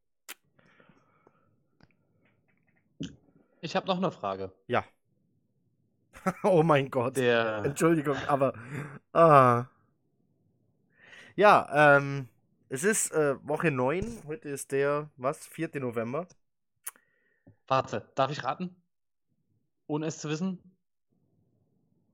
[3.61, 4.53] Ich habe noch eine Frage.
[4.67, 4.85] Ja.
[6.43, 7.17] oh mein Gott.
[7.17, 8.55] Der, Entschuldigung, aber.
[9.13, 9.67] Ah.
[11.35, 12.29] Ja, ähm,
[12.69, 14.23] es ist äh, Woche 9.
[14.27, 15.71] Heute ist der, was, 4.
[15.81, 16.27] November.
[17.67, 18.75] warte, darf ich raten?
[19.87, 20.59] Ohne es zu wissen?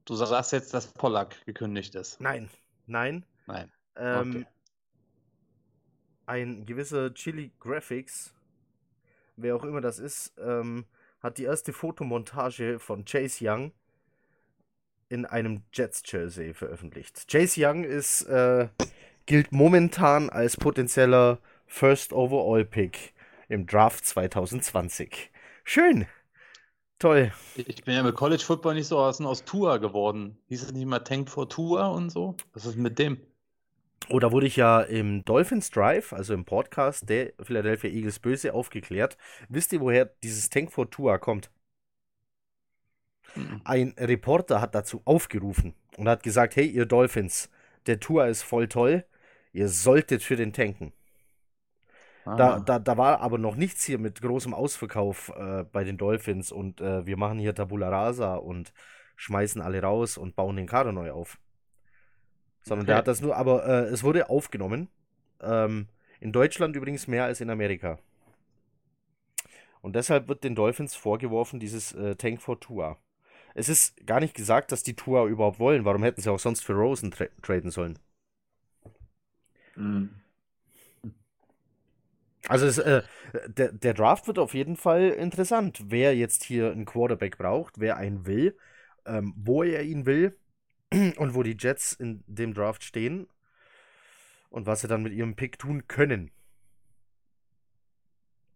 [0.04, 2.20] Du sagst jetzt, dass Pollack gekündigt ist.
[2.20, 2.50] Nein,
[2.86, 3.24] nein.
[3.46, 3.72] Nein.
[3.96, 4.46] Ähm, Okay.
[6.26, 8.32] Ein gewisser Chili Graphics,
[9.36, 10.86] wer auch immer das ist, ähm,
[11.22, 13.72] hat die erste Fotomontage von Chase Young
[15.08, 17.28] in einem Jets-Jersey veröffentlicht.
[17.30, 18.68] Chase Young ist, äh,
[19.26, 23.14] gilt momentan als potenzieller First Overall Pick
[23.48, 25.30] im Draft 2020.
[25.64, 26.06] Schön.
[26.98, 27.32] Toll.
[27.56, 30.38] Ich bin ja mit College Football nicht so aus, Tour geworden.
[30.48, 32.36] Hieß es nicht mal Tank for Tour und so?
[32.52, 33.20] Was ist mit dem?
[34.10, 39.16] Oder wurde ich ja im Dolphins Drive, also im Podcast der Philadelphia Eagles Böse, aufgeklärt.
[39.48, 41.50] Wisst ihr, woher dieses Tank for Tour kommt?
[43.34, 43.62] Mhm.
[43.64, 47.50] Ein Reporter hat dazu aufgerufen und hat gesagt: Hey, ihr Dolphins,
[47.86, 49.04] der Tour ist voll toll.
[49.52, 50.92] Ihr solltet für den tanken.
[52.34, 52.60] Da, Ah.
[52.60, 56.80] da, da war aber noch nichts hier mit großem Ausverkauf äh, bei den Dolphins und
[56.80, 58.72] äh, wir machen hier Tabula Rasa und
[59.16, 61.38] schmeißen alle raus und bauen den Kader neu auf.
[62.62, 64.88] Sondern der hat das nur, aber äh, es wurde aufgenommen.
[65.40, 65.88] Ähm,
[66.20, 67.98] in Deutschland übrigens mehr als in Amerika.
[69.80, 72.98] Und deshalb wird den Dolphins vorgeworfen, dieses äh, Tank for Tour.
[73.54, 75.84] Es ist gar nicht gesagt, dass die Tour überhaupt wollen.
[75.84, 77.98] Warum hätten sie auch sonst für Rosen tra traden sollen?
[79.74, 80.10] Mhm.
[82.48, 83.02] Also es, äh,
[83.46, 87.96] der, der Draft wird auf jeden Fall interessant, wer jetzt hier einen Quarterback braucht, wer
[87.96, 88.56] einen will,
[89.06, 90.36] ähm, wo er ihn will
[91.16, 93.26] und wo die Jets in dem Draft stehen
[94.50, 96.30] und was sie dann mit ihrem Pick tun können.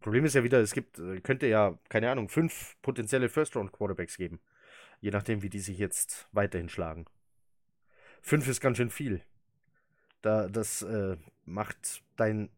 [0.01, 4.41] Problem ist ja wieder, es gibt, äh, könnte ja, keine Ahnung, fünf potenzielle First-Round-Quarterbacks geben.
[5.01, 7.07] Je nachdem, wie die sich jetzt weiterhin schlagen.
[8.23, 9.21] Fünf ist ganz schön viel.
[10.23, 12.51] Da, das äh, macht dein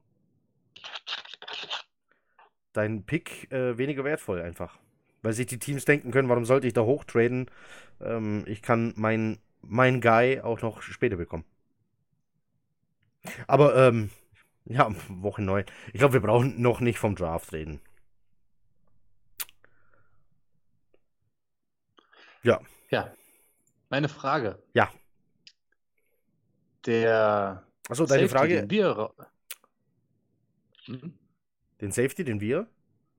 [2.73, 4.79] dein Pick äh, weniger wertvoll einfach.
[5.23, 7.51] Weil sich die Teams denken können, warum sollte ich da hochtraden?
[8.01, 11.45] Ähm, ich kann mein, mein Guy auch noch später bekommen.
[13.47, 14.11] Aber, ähm,
[14.65, 15.65] ja, Woche 9.
[15.93, 17.81] Ich glaube, wir brauchen noch nicht vom Draft reden.
[22.43, 22.61] Ja,
[22.91, 23.13] Ja,
[23.91, 24.63] meine Frage.
[24.75, 24.91] Ja.
[26.87, 29.13] Der achso, deine Safety, Frage, den wir,
[30.87, 31.19] Hm?
[31.81, 32.67] den Safety, den wir?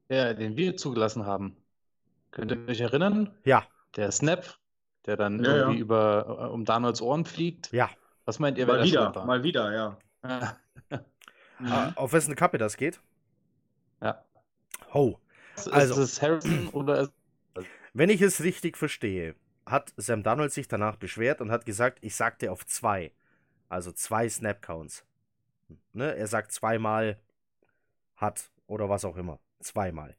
[0.10, 1.56] ja, den wir zugelassen haben.
[2.32, 3.36] Könnt ihr euch erinnern?
[3.44, 4.58] Ja, Der Snap,
[5.10, 5.82] der dann Ja, irgendwie ja.
[5.82, 7.72] über äh, um Donalds Ohren fliegt.
[7.72, 7.90] ja.
[8.26, 9.26] Was meint ihr, wer Mal der wieder, war?
[9.26, 9.98] mal wieder, ja.
[11.58, 11.72] Mhm.
[11.96, 13.02] Auf wessen Kappe das geht?
[14.02, 14.24] ja.
[14.94, 15.20] Ho.
[15.56, 16.02] Ist Also.
[16.02, 17.14] es Harrison oder ist
[17.94, 22.16] Wenn ich es richtig verstehe, hat Sam Darnold sich danach beschwert und hat gesagt, ich
[22.16, 23.12] sagte auf zwei.
[23.68, 25.06] Also zwei Snap-Counts.
[25.94, 26.16] Ne?
[26.16, 27.20] Er sagt zweimal
[28.16, 29.40] hat oder was auch immer.
[29.60, 30.16] Zweimal.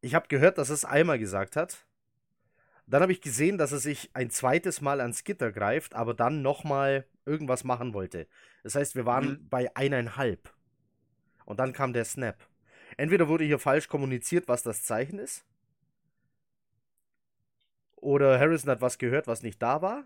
[0.00, 1.84] Ich habe gehört, dass er es einmal gesagt hat.
[2.90, 6.40] Dann habe ich gesehen, dass er sich ein zweites Mal ans Gitter greift, aber dann
[6.40, 8.26] nochmal irgendwas machen wollte.
[8.62, 9.48] Das heißt, wir waren Mhm.
[9.50, 10.50] bei eineinhalb.
[11.44, 12.36] Und dann kam der Snap.
[12.96, 15.44] Entweder wurde hier falsch kommuniziert, was das Zeichen ist.
[17.96, 20.04] Oder Harrison hat was gehört, was nicht da war.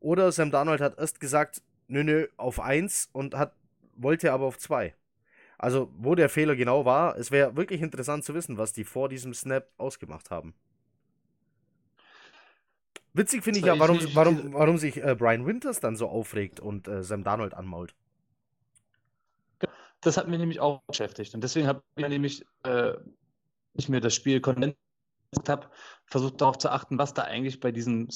[0.00, 3.54] Oder Sam Darnold hat erst gesagt, nö, nö, auf 1 und hat,
[3.96, 4.94] wollte aber auf 2.
[5.58, 9.08] Also, wo der Fehler genau war, es wäre wirklich interessant zu wissen, was die vor
[9.08, 10.54] diesem Snap ausgemacht haben.
[13.14, 16.88] Witzig finde ich ja, warum, warum, warum sich äh, Brian Winters dann so aufregt und
[16.88, 17.94] äh, Sam Darnold anmault.
[20.00, 21.32] das hat mich nämlich auch beschäftigt.
[21.32, 22.94] Und deswegen habe ich nämlich, äh,
[23.74, 24.76] ich mir das Spiel kondensiert
[25.48, 25.70] habe,
[26.06, 28.08] versucht darauf zu achten, was da eigentlich bei diesem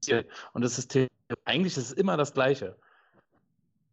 [0.00, 0.28] Ziel.
[0.52, 0.96] Und das ist
[1.44, 2.76] eigentlich ist es immer das Gleiche.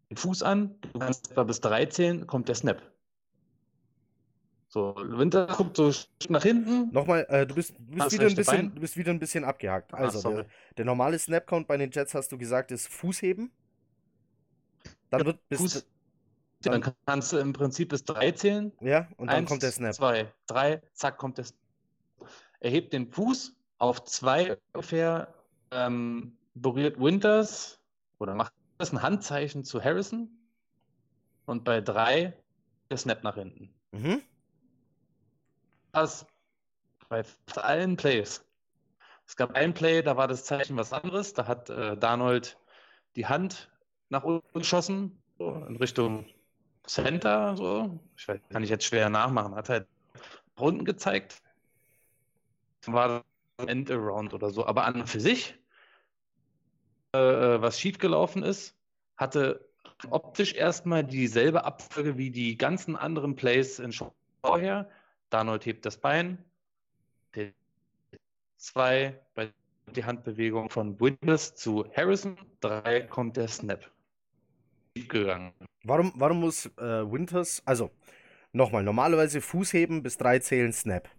[0.09, 2.81] Den Fuß an, du kannst etwa bis drei zählen, kommt der Snap.
[4.73, 5.91] So, Winter guckt so
[6.29, 6.91] nach hinten.
[6.91, 9.93] Nochmal, äh, du, bist, du, bist bisschen, du bist wieder ein bisschen abgehakt.
[9.93, 10.35] Also, sorry.
[10.37, 10.45] der,
[10.77, 13.51] der normale Snap-Count bei den Jets, hast du gesagt, ist Fußheben.
[15.11, 15.59] Dann wird bis.
[15.59, 15.85] Fuß,
[16.61, 18.71] dann kannst du im Prinzip bis drei zählen.
[18.81, 19.93] Ja, und dann Eins, kommt der Snap.
[19.93, 22.31] Zwei, drei, zack, kommt der Snap.
[22.59, 25.35] Er hebt den Fuß auf zwei ungefähr,
[25.69, 27.79] ähm, berührt Winters
[28.17, 30.31] oder macht das ein Handzeichen zu Harrison
[31.45, 32.33] und bei drei
[32.89, 33.71] der Snap nach hinten.
[33.91, 34.23] Mhm.
[35.93, 36.25] Das
[37.07, 38.43] bei fast allen Plays.
[39.27, 41.33] Es gab ein Play, da war das Zeichen was anderes.
[41.33, 42.57] Da hat äh, Darnold
[43.15, 43.71] die Hand
[44.09, 46.25] nach unten geschossen, so in Richtung
[46.85, 47.55] Center.
[47.55, 47.99] So.
[48.17, 49.55] Ich weiß, kann ich jetzt schwer nachmachen.
[49.55, 49.87] Hat halt
[50.55, 51.41] nach unten gezeigt.
[52.87, 53.23] War
[53.57, 54.65] das End Around oder so.
[54.65, 55.55] Aber an und für sich,
[57.13, 58.75] äh, äh, was schiefgelaufen ist,
[59.15, 59.69] hatte
[60.09, 64.11] optisch erstmal dieselbe Abfolge wie die ganzen anderen Plays in Show
[64.43, 64.89] vorher.
[65.33, 66.37] Darnold hebt das Bein.
[67.33, 67.53] Der
[68.57, 69.51] Zwei bei
[69.95, 72.37] die Handbewegung von Winters zu Harrison.
[72.61, 73.91] Drei kommt der Snap.
[74.93, 75.51] Gegangen.
[75.83, 77.89] Warum, warum muss äh, Winters, also
[78.51, 81.09] nochmal, normalerweise Fußheben bis drei zählen Snap.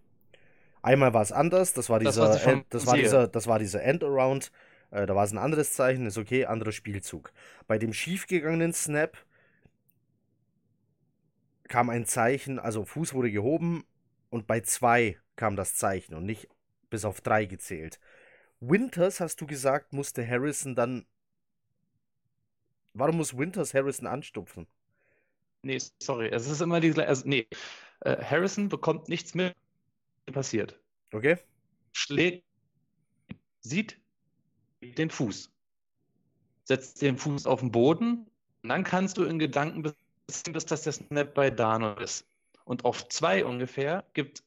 [0.81, 3.59] Einmal war es anders, das war Das, dieser, schon End, das war dieser, das war
[3.59, 4.51] dieser End-Around,
[4.91, 7.33] äh, da war es ein anderes Zeichen, ist okay, anderer Spielzug.
[7.67, 9.17] Bei dem schiefgegangenen Snap
[11.67, 13.83] kam ein Zeichen, also Fuß wurde gehoben
[14.29, 16.47] und bei zwei kam das Zeichen und nicht
[16.89, 17.99] bis auf drei gezählt.
[18.59, 21.05] Winters, hast du gesagt, musste Harrison dann.
[22.93, 24.67] Warum muss Winters Harrison anstupfen?
[25.61, 26.29] Nee, sorry.
[26.29, 27.09] Es ist immer die gleiche.
[27.09, 27.47] Also, nee.
[28.01, 29.55] Äh, Harrison bekommt nichts mit,
[30.31, 30.79] passiert.
[31.11, 31.37] Okay?
[31.91, 32.45] Schlägt,
[33.61, 33.99] sieht
[34.81, 35.51] den Fuß,
[36.65, 38.29] setzt den Fuß auf den Boden
[38.63, 39.93] und dann kannst du in Gedanken bis,
[40.51, 42.27] bis das der Snap bei Dano ist.
[42.65, 44.43] Und auf zwei ungefähr gibt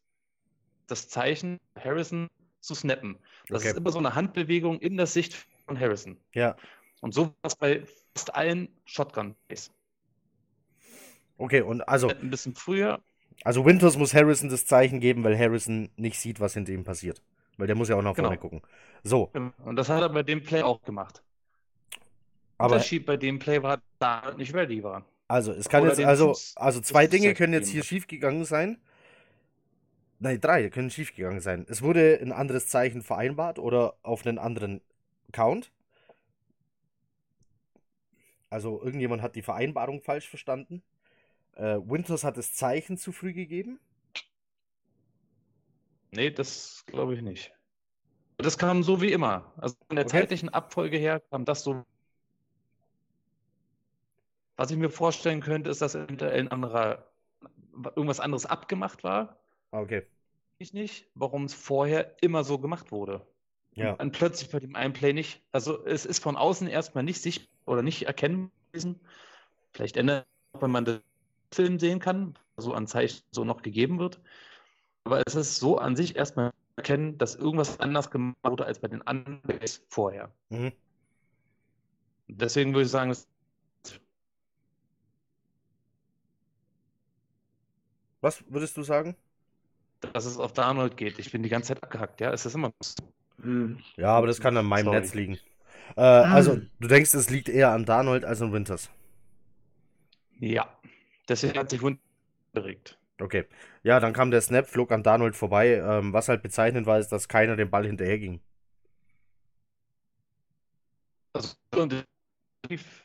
[0.87, 2.29] das Zeichen Harrison
[2.61, 3.19] zu snappen.
[3.49, 3.71] Das Okay.
[3.71, 5.35] ist immer so eine Handbewegung in der Sicht
[5.67, 6.17] von Harrison.
[6.35, 6.57] Ja.
[7.01, 7.85] Und so war es bei
[8.15, 9.71] fast allen Shotgun-Plays.
[11.39, 13.01] Okay, und also, Ein bisschen früher,
[13.45, 17.23] also Winters muss Harrison das Zeichen geben, weil Harrison nicht sieht, was hinter ihm passiert.
[17.57, 18.29] Weil der muss ja auch nach Genau.
[18.29, 18.63] vorne gucken.
[19.05, 19.31] So,
[19.65, 21.23] und das hat er bei dem Play auch gemacht.
[22.59, 25.05] aber Unterschied bei dem Play war, da nicht ready war.
[25.29, 27.85] Also es kann Oder jetzt also also zwei Dinge können jetzt hier hat.
[27.85, 28.79] schief gegangen sein.
[30.21, 31.67] Nein, drei können schief gegangen sein.
[31.69, 34.81] Es wurde ein anderes Zeichen vereinbart oder auf einen anderen
[35.33, 35.71] Count.
[38.51, 40.83] Also irgendjemand hat die Vereinbarung falsch verstanden.
[41.57, 43.81] Äh, Winters hat das Zeichen zu früh gegeben.
[46.11, 47.53] Nee, das glaube ich nicht.
[48.39, 49.53] Das kam so wie immer.
[49.59, 50.09] Also von der Okay.
[50.09, 51.85] zeitlichen Abfolge her kam das so.
[54.59, 57.07] Was ich mir vorstellen könnte, ist, dass eventuell ein anderer,
[57.95, 59.37] irgendwas anderes abgemacht war.
[59.71, 60.05] Okay.
[60.59, 63.25] Ich nicht, warum es vorher immer so gemacht wurde.
[63.75, 63.93] Ja.
[63.93, 65.41] Und plötzlich bei dem einen Play nicht.
[65.53, 68.99] Also es ist von außen erstmal nicht sichtbar oder nicht erkennbar gewesen.
[69.73, 71.01] Vielleicht ändert, wenn man den
[71.53, 74.21] Film sehen kann, so an Zeichen so noch gegeben wird.
[75.05, 78.89] Aber es ist so an sich erstmal erkennen, dass irgendwas anders gemacht wurde als bei
[78.89, 79.41] den anderen
[79.89, 80.33] vorher.
[80.49, 80.73] Mhm.
[82.27, 83.29] Deswegen würde ich sagen, es
[88.21, 89.17] Was würdest du sagen?
[90.01, 91.19] dass es auf Darnold geht.
[91.19, 92.33] Ich bin die ganze Zeit abgehackt, ja.
[92.33, 92.95] Es ist immer so.
[93.43, 93.79] Hm.
[93.97, 95.01] Ja, aber das kann an meinem Sorry.
[95.01, 95.39] Netz liegen.
[95.97, 98.91] Äh, also, du denkst, es liegt eher an Darnold als an Winters.
[100.39, 100.69] Ja.
[101.29, 102.01] Deswegen hat sich Wund
[102.55, 102.99] geregt.
[103.21, 103.45] Okay.
[103.83, 105.75] Ja, dann kam der Snap, flog an Darnold vorbei.
[105.75, 108.41] Ähm, was halt bezeichnend war, ist, dass keiner den Ball hinterher ging.
[111.33, 111.55] Also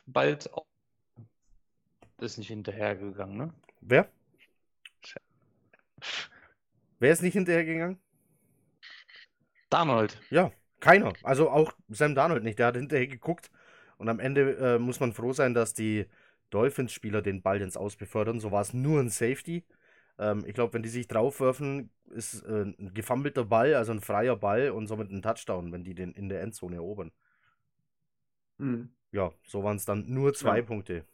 [0.06, 0.66] bald auch
[2.20, 3.54] ist nicht hinterhergegangen, ne?
[3.80, 4.08] Wer?
[6.98, 7.98] Wer ist nicht hinterhergegangen?
[9.70, 10.20] Darnold.
[10.30, 11.12] Ja, keiner.
[11.22, 12.58] Also auch Sam Darnold nicht.
[12.58, 13.50] Der hat hinterher geguckt.
[13.98, 16.06] Und am Ende äh, muss man froh sein, dass die
[16.50, 18.40] Dolphins-Spieler den Ball ins Aus befördern.
[18.40, 19.64] So war es nur ein Safety.
[20.18, 24.36] Ähm, ich glaube, wenn die sich draufwerfen, ist äh, ein gefummelter Ball, also ein freier
[24.36, 27.12] Ball und somit ein Touchdown, wenn die den in der Endzone erobern.
[28.58, 28.88] Hm.
[29.12, 30.62] Ja, so waren es dann nur zwei Ja.
[30.62, 31.04] Punkte.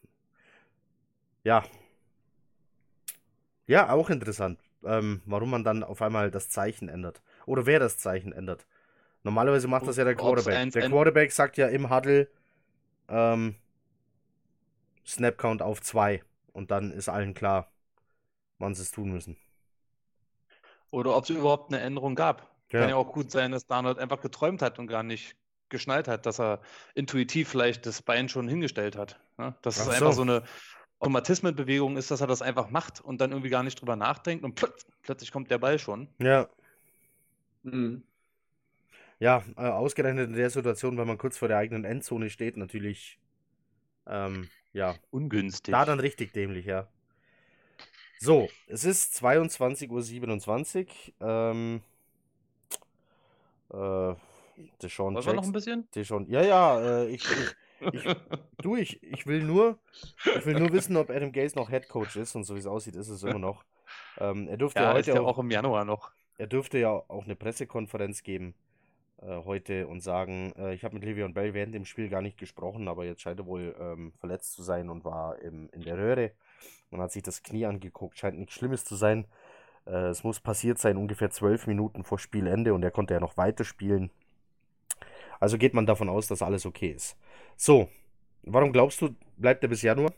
[1.44, 1.64] Ja.
[3.66, 7.22] Ja, auch interessant, ähm, warum man dann auf einmal das Zeichen ändert.
[7.46, 8.66] Oder wer das Zeichen ändert.
[9.22, 10.72] Normalerweise macht das ja der Quarterback.
[10.72, 12.28] Der Quarterback sagt ja im Huddle
[13.08, 13.54] ähm,
[15.06, 16.22] Snap Count auf zwei.
[16.52, 17.70] Und dann ist allen klar,
[18.58, 19.36] wann sie es tun müssen.
[20.90, 22.50] Oder ob es überhaupt eine Änderung gab.
[22.70, 22.80] Ja.
[22.80, 25.36] Kann ja auch gut sein, dass Darnold einfach geträumt hat und gar nicht
[25.68, 26.60] geschnallt hat, dass er
[26.94, 29.20] intuitiv vielleicht das Bein schon hingestellt hat.
[29.38, 29.54] Ne?
[29.62, 30.12] Dass es Ach einfach so.
[30.12, 30.42] so eine
[31.00, 34.54] Automatismenbewegung ist, dass er das einfach macht und dann irgendwie gar nicht drüber nachdenkt und
[34.54, 36.08] plötz plötzlich kommt der Ball schon.
[36.18, 36.48] Ja,
[37.62, 38.02] Mhm.
[39.18, 43.18] ja, äh, ausgerechnet in der Situation, wenn man kurz vor der eigenen Endzone steht, natürlich,
[44.06, 45.72] ähm, ja, Ungünstig.
[45.72, 46.88] da dann richtig dämlich, ja.
[48.18, 50.86] So, es ist 22.27
[51.20, 51.26] Uhr.
[51.28, 51.82] Ähm,
[53.72, 54.14] äh,
[54.82, 55.52] Deshaun Wollen wir noch ein Jackson.
[55.52, 55.88] bisschen?
[55.94, 57.56] Deshaun, ja, ja, äh, ich, ich,
[57.92, 58.04] ich,
[58.58, 59.78] du, ich, ich will nur,
[60.24, 62.66] ich will nur wissen, ob Adam Gaze noch Head Coach ist und so wie es
[62.66, 63.64] aussieht, ist es immer noch.
[64.18, 66.12] Ähm, er dürfte ja ja, heute ja auch, auch im Januar noch.
[66.38, 68.54] er dürfte ja auch eine Pressekonferenz geben
[69.22, 72.38] äh, heute und sagen, äh, ich habe mit Le'Veon Bell während dem Spiel gar nicht
[72.38, 75.98] gesprochen, aber jetzt scheint er wohl ähm, verletzt zu sein und war im, in der
[75.98, 76.32] Röhre.
[76.90, 79.26] Man hat sich das Knie angeguckt, scheint nichts Schlimmes zu sein.
[79.86, 83.36] Äh, es muss passiert sein, ungefähr zwölf Minuten vor Spielende und er konnte ja noch
[83.36, 84.10] weiterspielen.
[85.38, 87.16] Also geht man davon aus, dass alles okay ist.
[87.62, 87.90] So,
[88.44, 90.14] warum glaubst du, bleibt er bis Januar?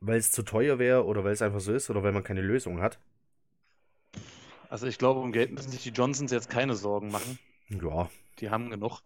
[0.00, 2.42] Weil es zu teuer wäre oder weil es einfach so ist oder weil man keine
[2.42, 3.00] Lösung hat?
[4.70, 7.40] Also ich glaube, um Geld müssen sich die Johnsons jetzt keine Sorgen machen.
[7.70, 8.08] Ja,
[8.38, 9.00] Die haben genug.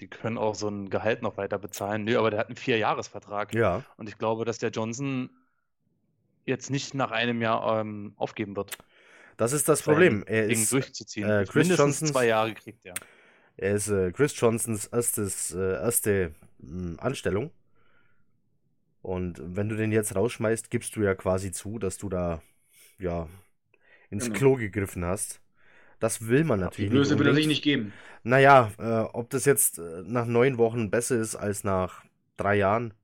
[0.00, 2.04] Die können auch so ein Gehalt noch weiter bezahlen.
[2.04, 3.54] Nö, aber der hat einen Vierjahresvertrag.
[3.54, 3.82] ja.
[3.96, 5.30] Und ich glaube, dass der Johnson
[6.44, 8.76] jetzt nicht nach einem Jahr ähm, aufgeben wird,
[9.38, 10.24] Das ist das Problem.
[10.26, 11.26] Er Ding ist, durchzuziehen.
[11.26, 12.92] äh, Chris Mindestens Johnsons- zwei Jahre kriegt er.
[13.60, 17.52] Er ist äh, Chris Johnsons erstes, äh, erste mh, Anstellung.
[19.02, 22.42] Und wenn du den jetzt rausschmeißt, gibst du ja quasi zu, dass du da
[22.98, 23.28] ja
[24.10, 24.38] ins Genau.
[24.38, 25.40] Klo gegriffen hast.
[26.00, 27.92] Das will man Die natürlich Blöße will er sich nicht geben.
[28.22, 32.04] Naja, äh, ob das jetzt äh, nach neun Wochen besser ist als nach
[32.36, 32.94] drei Jahren,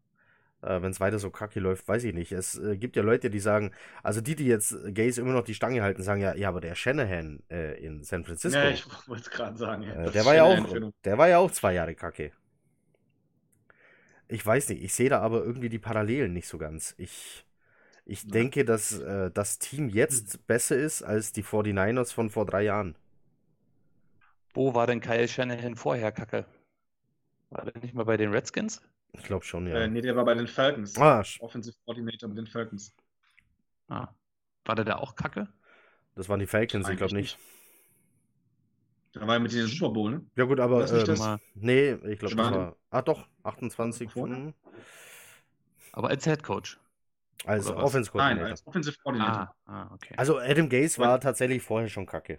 [0.62, 2.32] äh, wenn es weiter so kacke läuft, weiß ich nicht.
[2.32, 3.72] Es äh, gibt ja Leute, die sagen,
[4.02, 6.74] also die, die jetzt Gaze immer noch die Stange halten, sagen ja, ja, aber der
[6.74, 9.82] Shanahan äh, in San Francisco, Ja, ich wollte es gerade sagen.
[9.82, 9.94] Ja.
[9.94, 12.32] äh, der war ja auch, der war ja auch zwei Jahre kacke.
[14.28, 16.94] Ich weiß nicht, ich sehe da aber irgendwie die Parallelen nicht so ganz.
[16.98, 17.44] Ich,
[18.06, 18.30] ich Ja.
[18.30, 22.96] denke, dass äh, das Team jetzt besser ist als die 49ers von vor drei Jahren.
[24.54, 26.46] Wo war denn Kyle Shanahan vorher, Kacke?
[27.50, 28.80] War der nicht mal bei den Redskins?
[29.12, 29.76] Ich glaube schon, ja.
[29.76, 30.96] Äh, nee, der war bei den Falcons.
[30.98, 32.94] Ah, Offensive Coordinator mit den Falcons.
[33.88, 34.08] Ah.
[34.64, 35.48] War der da auch Kacke?
[36.14, 37.38] das waren die Falcons, ich glaube nicht.
[39.12, 40.26] Da war er mit den Super Bowl, ne?
[40.36, 41.38] Ja gut, aber ähm, das- Mal.
[41.54, 42.76] nee, ich glaube, das war.
[42.90, 44.36] Ah doch, 28 Vorne?
[44.36, 44.54] hm,
[45.92, 46.78] Aber als Head Coach.
[47.44, 47.76] als was?
[47.76, 48.50] Offense Nein, Coordinator.
[48.50, 49.54] als Offensive Coordinator.
[49.66, 50.14] Ah, ah, okay.
[50.16, 52.38] Also Adam Gaze war tatsächlich vorher schon kacke.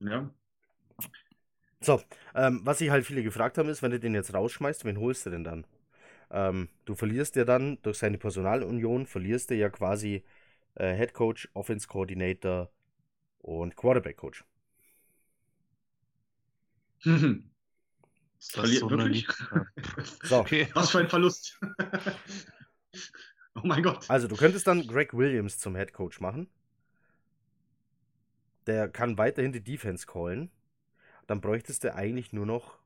[0.00, 0.30] Ja.
[1.80, 2.00] So,
[2.34, 5.26] ähm, was sich halt viele gefragt haben, ist, wenn du den jetzt rausschmeißt, wen holst
[5.26, 5.66] du denn dann?
[6.30, 10.24] Ähm, du verlierst ja dann durch seine Personalunion, verlierst du ja quasi
[10.76, 12.70] äh, Head Coach, Offense Coordinator
[13.40, 14.44] und Quarterback Coach.
[18.40, 19.26] Ist das Verliert so wirklich?
[20.22, 20.68] So, Okay.
[20.74, 21.58] Was für ein Verlust.
[23.54, 24.06] oh mein Gott.
[24.08, 26.48] also du könntest dann Greg Williams zum Head Coach machen.
[28.68, 30.52] Der kann weiterhin die Defense callen.
[31.28, 32.78] Dann bräuchtest du eigentlich nur noch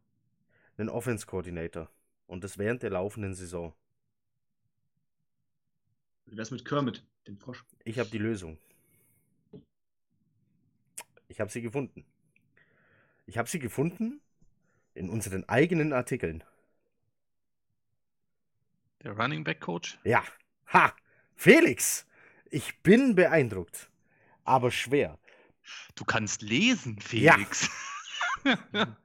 [0.77, 1.89] einen Offense Coordinator.
[2.27, 3.73] Und das während der laufenden Saison.
[6.27, 7.64] Wie wär's mit Kermit, dem Frosch?
[7.85, 8.59] Ich habe die Lösung.
[11.28, 12.05] Ich habe sie gefunden.
[13.27, 14.20] Ich habe sie gefunden
[14.94, 16.43] in unseren eigenen Artikeln.
[19.05, 19.98] Der Running Back Coach?
[20.02, 20.24] Ja.
[20.73, 20.97] Ha!
[21.36, 22.06] Felix!
[22.51, 23.89] Ich bin beeindruckt.
[24.43, 25.19] Aber schwer.
[25.94, 27.36] Du kannst lesen, Ja.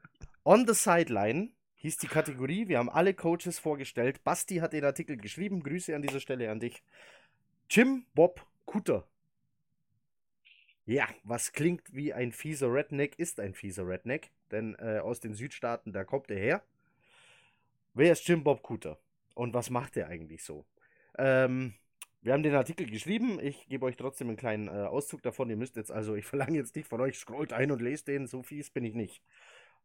[0.44, 2.68] On the Sideline hieß die Kategorie.
[2.68, 4.24] Wir haben alle Coaches vorgestellt.
[4.24, 5.64] Basti hat den Artikel geschrieben.
[5.64, 6.84] Grüße an dieser Stelle an dich.
[7.70, 9.08] Jim Bob Kutter.
[10.86, 14.32] Ja, was klingt wie ein fieser Redneck, ist ein fieser Redneck.
[14.52, 16.64] Denn äh, aus den Südstaaten, da kommt er her.
[17.94, 18.98] Wer ist Jim Bob Kutter?
[19.36, 20.66] Und was macht er eigentlich so?
[21.18, 21.74] Ähm,
[22.28, 23.40] wir haben den Artikel geschrieben.
[23.42, 25.50] Ich gebe euch trotzdem einen kleinen äh, Auszug davon.
[25.50, 28.28] Ihr müsst jetzt also, ich verlange jetzt nicht von euch, scrollt ein und lest den.
[28.28, 29.24] So fies bin ich nicht.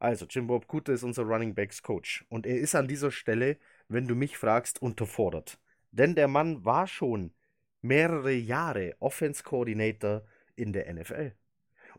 [0.00, 2.24] Also, Jim Bob Kutter ist unser Running Backs Coach.
[2.28, 5.60] Und er ist an dieser Stelle, wenn du mich fragst, unterfordert.
[5.92, 7.32] Denn der Mann war schon
[7.80, 10.24] mehrere Jahre Offense Coordinator
[10.56, 11.36] in der NFL.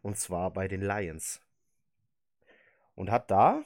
[0.02, 1.40] Und zwar bei den Lions.
[2.96, 3.64] Und hat da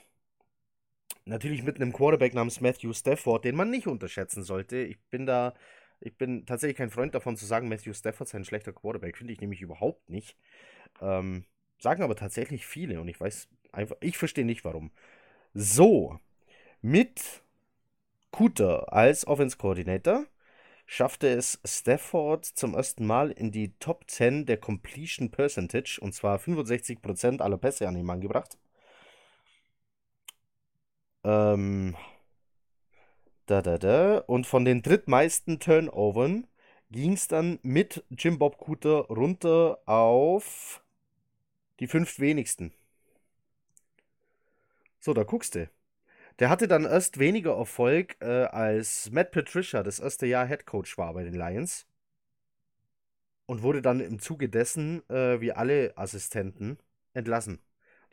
[1.26, 4.78] natürlich mit einem Quarterback namens Matthew Stafford, den man nicht unterschätzen sollte.
[4.78, 5.56] Ich bin da,
[6.00, 9.18] ich bin tatsächlich kein Freund davon zu sagen, Matthew Stafford sei ein schlechter Quarterback.
[9.18, 10.38] Finde ich nämlich überhaupt nicht.
[11.02, 11.46] Ähm,
[11.80, 14.92] sagen aber tatsächlich viele und ich weiß einfach, ich verstehe nicht warum.
[15.54, 16.20] So,
[16.82, 17.44] mit
[18.32, 20.26] Kuter als Offense Coordinator
[20.86, 26.40] schaffte es Stafford zum ersten Mal in die Top 10 der Completion Percentage und zwar
[26.40, 28.58] 65% aller Pässe an den Mann gebracht.
[31.24, 31.96] Ähm,
[33.48, 34.20] da, da, da.
[34.20, 36.48] Und von den drittmeisten Turnovern
[36.92, 40.84] ging es dann mit Jim Bob Cooter runter auf
[41.80, 42.74] die fünf wenigsten.
[45.00, 45.70] So, da guckst du.
[46.40, 50.98] Der hatte dann erst weniger Erfolg, äh, als Matt Patricia das erste Jahr Head Coach
[50.98, 51.88] war bei den Lions.
[53.48, 56.78] Und wurde dann im Zuge dessen, äh, wie alle Assistenten,
[57.14, 57.60] entlassen.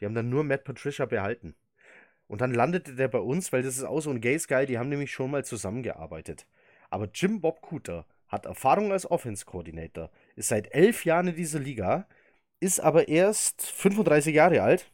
[0.01, 1.55] Die haben dann nur Matt Patricia behalten.
[2.27, 4.79] Und dann landete der bei uns, weil das ist auch so ein Gays Guy, die
[4.79, 6.47] haben nämlich schon mal zusammengearbeitet.
[6.91, 11.59] Aber Jim Bob Cooter hat Erfahrung als Offense Coordinator, ist seit elf Jahren in dieser
[11.59, 12.07] Liga,
[12.61, 14.91] ist aber erst 35 Jahre alt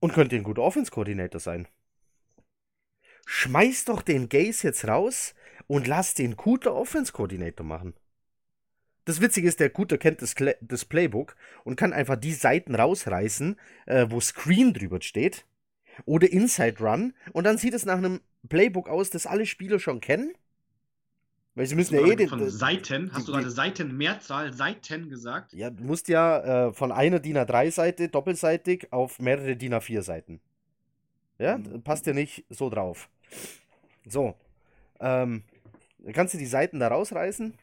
[0.00, 1.66] und könnte ein guter Offense Coordinator sein.
[3.26, 5.34] Schmeiß doch den Gays jetzt raus
[5.66, 7.94] und lass den Cooter Offense Coordinator machen.
[9.08, 13.56] Das Witzige ist, der Guter kennt das, das, Playbook und kann einfach die Seiten rausreißen,
[13.86, 15.46] äh, wo Screen drüber steht.
[16.04, 17.14] Oder Inside Run.
[17.32, 18.20] Und dann sieht es nach einem
[18.50, 20.34] Playbook aus, das alle Spieler schon kennen.
[21.54, 22.28] Weil sie müssen ja eh den.
[22.28, 23.10] Von Seiten?
[23.14, 25.54] Hast du gerade Seiten Mehrzahl Seiten gesagt?
[25.54, 30.38] Ja, du musst ja äh, von einer DIN A3-Seite doppelseitig auf mehrere DIN A4-Seiten.
[31.38, 31.82] Ja, mhm.
[31.82, 33.08] passt ja nicht so drauf.
[34.06, 34.34] So.
[35.00, 35.44] Ähm,
[36.12, 37.54] kannst du die Seiten da rausreißen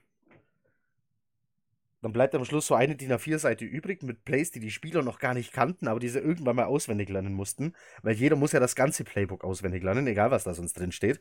[2.05, 5.17] dann bleibt am Schluss so eine DIN A4-Seite übrig mit Plays, die die Spieler noch
[5.17, 7.73] gar nicht kannten, aber die sie irgendwann mal auswendig lernen mussten.
[8.03, 11.19] Weil jeder muss ja das ganze Playbook auswendig lernen, egal was da sonst drin steht.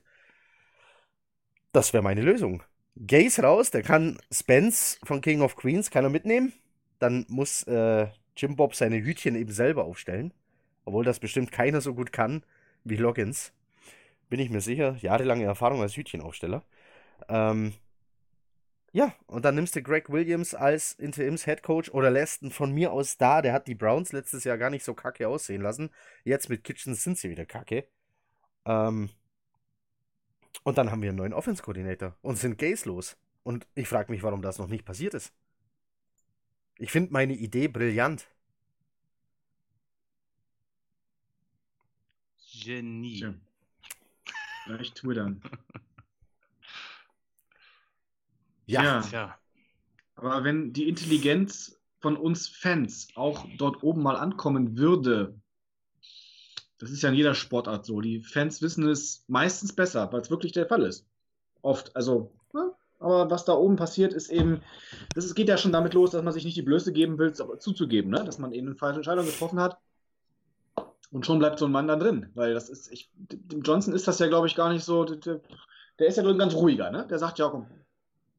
[1.72, 2.62] Das wäre meine Lösung.
[2.96, 6.52] Gaze raus, der kann Spence von King of Queens, kann er mitnehmen.
[6.98, 10.34] Dann muss äh, Jim Bob seine Hütchen eben selber aufstellen.
[10.84, 12.44] Obwohl das bestimmt keiner so gut kann
[12.84, 13.54] wie Loggins.
[14.28, 14.96] Bin ich mir sicher.
[15.00, 16.62] Jahrelange Erfahrung als Hütchenaufsteller.
[17.30, 17.72] Ähm,
[18.94, 22.70] ja, und dann nimmst du Greg Williams als Interims Head Coach oder lässt ihn von
[22.70, 23.42] mir aus da.
[23.42, 25.90] Der hat die Browns letztes Jahr gar nicht so kacke aussehen lassen.
[26.22, 27.88] Jetzt mit Kitchens sind sie wieder kacke.
[28.64, 29.10] Ähm,
[30.62, 33.16] und dann haben wir einen neuen Offense-Koordinator und sind Gays los.
[33.42, 35.34] Und ich frage mich, warum das noch nicht passiert ist.
[36.78, 38.28] Ich finde meine Idee brillant.
[42.62, 43.18] Genie.
[43.18, 43.34] Tja.
[44.66, 45.42] Vielleicht twittern.
[48.66, 49.02] Ja.
[49.12, 49.38] ja.
[50.16, 55.34] Aber wenn die Intelligenz von uns Fans auch dort oben mal ankommen würde,
[56.78, 58.00] das ist ja in jeder Sportart so.
[58.00, 61.06] Die Fans wissen es meistens besser, weil es wirklich der Fall ist.
[61.62, 61.96] Oft.
[61.96, 62.72] Also, ne?
[63.00, 64.60] aber was da oben passiert, ist eben,
[65.14, 67.58] das geht ja schon damit los, dass man sich nicht die Blöße geben will, aber
[67.58, 68.22] zuzugeben, ne?
[68.24, 69.78] dass man eben eine falsche Entscheidung getroffen hat.
[71.10, 72.30] Und schon bleibt so ein Mann da drin.
[72.34, 75.04] Weil das ist, ich, dem Johnson ist das ja, glaube ich, gar nicht so.
[75.04, 75.40] Der,
[75.98, 77.06] der ist ja drin ganz ruhiger, ne?
[77.08, 77.68] Der sagt ja, komm,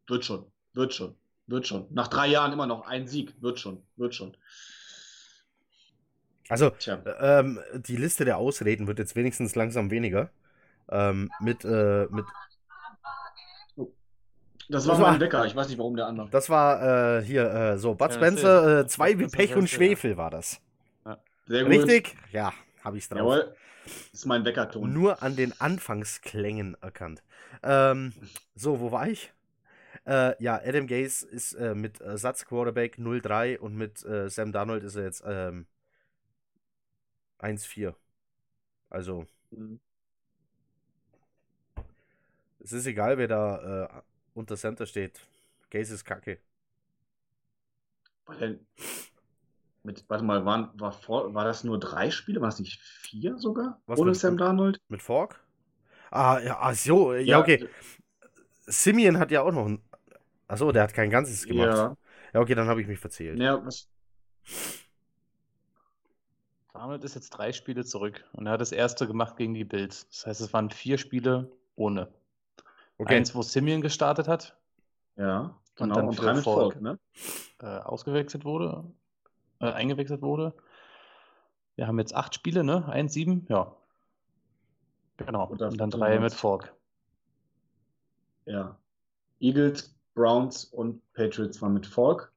[0.08, 1.16] wird schon, wird schon,
[1.48, 1.88] wird schon.
[1.92, 4.36] Nach drei Jahren immer noch ein Sieg, wird schon, wird schon.
[6.48, 6.72] Also,
[7.20, 10.30] ähm, die Liste der Ausreden wird jetzt wenigstens langsam weniger.
[10.90, 12.26] Ähm, mit, äh, mit.
[14.70, 16.30] Das war, das mein Wecker, ich weiß nicht, warum der andere.
[16.30, 20.12] Das war äh, hier, äh, so, Bud ja, Spencer, äh, zwei wie Pech und Schwefel
[20.12, 20.18] ja.
[20.18, 20.60] war das.
[21.06, 21.18] Ja.
[21.48, 21.72] Sehr gut.
[21.72, 22.16] Richtig?
[22.32, 22.54] Ja,
[22.84, 23.20] habe ich's drauf.
[23.20, 23.56] Jawohl.
[23.86, 24.92] Das ist mein Weckerton.
[24.92, 27.22] Nur an den Anfangsklängen erkannt.
[27.62, 28.14] Ähm,
[28.56, 29.32] so, wo war ich?
[30.06, 34.96] Äh, ja, Adam Gaze ist äh, mit Ersatz-Quarterback 0-3 und mit äh, Sam Darnold ist
[34.96, 35.66] er jetzt ähm,
[37.40, 37.96] 1-4.
[38.90, 39.26] Also.
[39.50, 39.80] Mhm.
[42.60, 44.02] Es ist egal, wer da äh,
[44.34, 45.22] unter Center steht.
[45.70, 46.40] Gaze ist kacke.
[48.26, 48.66] War denn,
[49.84, 52.42] mit, warte mal, waren, war, vor, war das nur drei Spiele?
[52.42, 53.82] War es nicht vier sogar?
[53.86, 54.80] Was Ohne mit, Sam Darnold?
[54.88, 55.40] Mit Fork?
[56.12, 57.68] Ah, ja, so, ja, ja okay.
[58.68, 59.80] Simeon hat ja auch noch ein,
[60.48, 61.78] Achso, der hat kein ganzes gemacht.
[61.78, 61.98] Ja.
[62.34, 63.40] Ja, okay, dann habe ich mich verzählt.
[63.40, 63.88] Ja, was?
[66.74, 70.08] Arnold ist jetzt drei Spiele zurück und er hat das erste gemacht gegen die Bills.
[70.10, 72.12] Das heißt, es waren vier Spiele ohne.
[72.98, 73.16] Okay.
[73.16, 74.58] Eins, wo Simeon gestartet hat.
[75.16, 75.86] Ja, genau.
[75.86, 77.00] Und dann und für Volk, ne?
[77.62, 78.84] äh, ausgewechselt wurde,
[79.60, 80.54] äh, eingewechselt wurde.
[81.76, 82.86] Wir haben jetzt acht Spiele, ne?
[82.88, 83.76] Eins, sieben, ja.
[85.18, 85.48] Genau.
[85.48, 86.74] Und, und dann drei mit Fork.
[88.46, 88.78] Ja.
[89.40, 92.32] Eagles, Browns und Patriots waren mit Falk.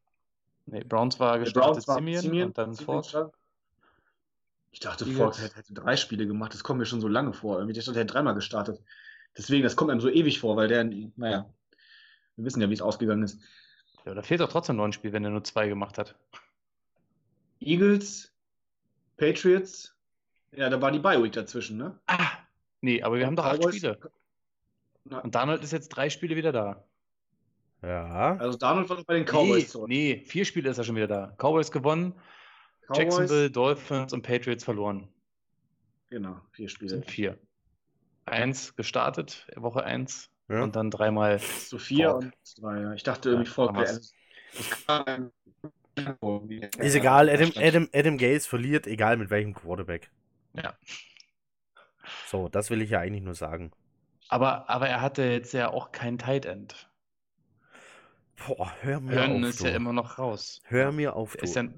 [0.66, 3.32] Nee, Browns war gestartet Browns Simeon, Simeon und dann Simeon Falk.
[4.70, 6.52] Ich dachte, Falk hätte, hätte, drei Spiele gemacht.
[6.52, 7.59] Das kommt mir schon so lange vor.
[7.59, 8.82] Irgendwie, der hätte dreimal gestartet.
[9.36, 11.48] Deswegen, das kommt einem so ewig vor, weil der, naja,
[12.36, 13.40] wir wissen ja, wie es ausgegangen ist.
[14.05, 16.16] Ja, da fehlt doch trotzdem noch ein Spiel, wenn er nur zwei gemacht hat.
[17.60, 18.32] Eagles,
[19.16, 19.94] Patriots,
[20.52, 21.98] ja, da war die Bye Week dazwischen, ne?
[22.06, 22.30] Ah,
[22.80, 23.98] nee, aber wir haben doch acht Spiele.
[25.05, 26.84] Und Darnold ist jetzt drei Spiele wieder da.
[27.82, 28.36] Ja.
[28.36, 29.88] Also Darnold war doch bei den Cowboys nee, zurück.
[29.88, 31.34] nee, vier Spiele ist er schon wieder da.
[31.38, 32.12] Cowboys gewonnen,
[32.88, 35.09] Cowboys, Jacksonville, Dolphins und Patriots verloren.
[36.10, 36.90] Genau, vier Das Spiele.
[36.90, 37.38] sind vier.
[38.24, 40.30] Eins gestartet, Woche eins.
[40.48, 40.62] Ja.
[40.62, 41.38] Und dann dreimal.
[41.38, 42.22] So vier Talk.
[42.22, 42.80] und drei.
[42.80, 42.92] Ja.
[42.94, 43.50] Ich dachte irgendwie
[44.88, 50.10] Ja, Ist egal, Adam, Adam, Adam Gaze verliert, egal mit welchem Quarterback.
[50.55, 50.74] Ja.
[52.26, 53.72] So, das will ich ja eigentlich nur sagen.
[54.28, 56.88] Aber, aber er hatte jetzt ja auch kein Tight End.
[58.47, 59.51] Boah, hör mir Hören auf.
[59.51, 59.65] ist du.
[59.65, 60.62] ja immer noch raus.
[60.65, 61.36] Hör mir auf.
[61.36, 61.44] Der Du.
[61.44, 61.69] ist ja,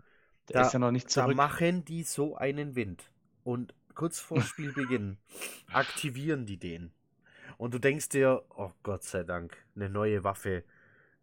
[0.47, 1.37] Da- ist ja noch nicht da zurück.
[1.37, 3.11] machen die so einen Wind.
[3.45, 5.19] Und kurz vor Spielbeginn
[5.73, 6.93] aktivieren die den.
[7.59, 10.65] Und du denkst dir, oh Gott sei Dank, eine neue Waffe.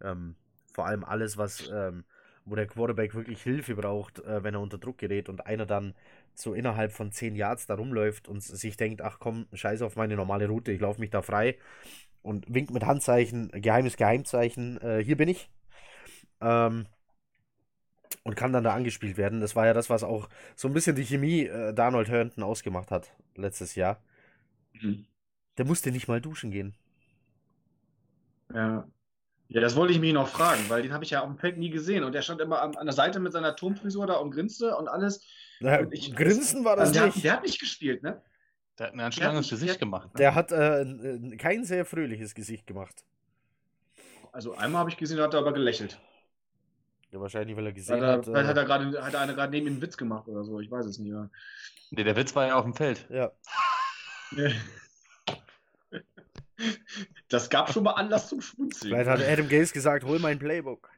[0.01, 0.35] Ähm,
[0.73, 2.05] vor allem alles, was, ähm,
[2.45, 5.95] wo der Quarterback wirklich Hilfe braucht, äh, wenn er unter Druck gerät und einer dann
[6.35, 10.15] so innerhalb von 10 Yards da rumläuft und sich denkt, ach komm, scheiß auf meine
[10.15, 11.57] normale Route, ich laufe mich da frei
[12.21, 15.49] und winkt mit Handzeichen, geheimes Geheimzeichen, äh, hier bin ich.
[16.41, 16.85] Ähm,
[18.23, 19.41] und kann dann da angespielt werden.
[19.41, 22.91] Das war ja das, was auch so ein bisschen die Chemie äh, Darnold Herndon ausgemacht
[22.91, 24.01] hat letztes Jahr.
[24.73, 25.05] Mhm.
[25.57, 26.75] Der musste nicht mal duschen gehen.
[28.53, 28.87] Ja.
[29.49, 31.57] ja, das wollte ich mich noch fragen, weil den habe ich ja auf dem Feld
[31.57, 32.03] nie gesehen.
[32.03, 34.87] Und der stand immer an, an der Seite mit seiner Turmfrisur da und grinste und
[34.87, 35.25] alles.
[35.59, 37.23] Naja, Und ich- Grinsen war das Also der, nicht.
[37.23, 38.21] der hat nicht gespielt, ne?
[38.79, 40.07] Der hat mir ein Der hat langes nicht- Gesicht der- gemacht.
[40.13, 40.17] Ne?
[40.17, 43.03] Der hat äh, n- kein sehr fröhliches Gesicht gemacht.
[44.31, 45.99] Also einmal habe ich gesehen, da hat er aber gelächelt.
[47.11, 48.25] Ja, wahrscheinlich, weil er gesehen er, hat.
[48.25, 50.43] vielleicht hat Äh, er gerade hat er einer gerade neben ihm einen Witz gemacht oder
[50.43, 50.59] so.
[50.59, 51.09] Ich weiß es nicht.
[51.11, 51.29] Ja.
[51.91, 53.07] Nee, der Witz war ja auf dem Feld.
[53.09, 53.31] ja.
[57.29, 58.91] Das gab schon mal Anlass zum Schmunzeln.
[58.93, 60.89] Vielleicht hat Adam Gaze gesagt, hol mein Playbook.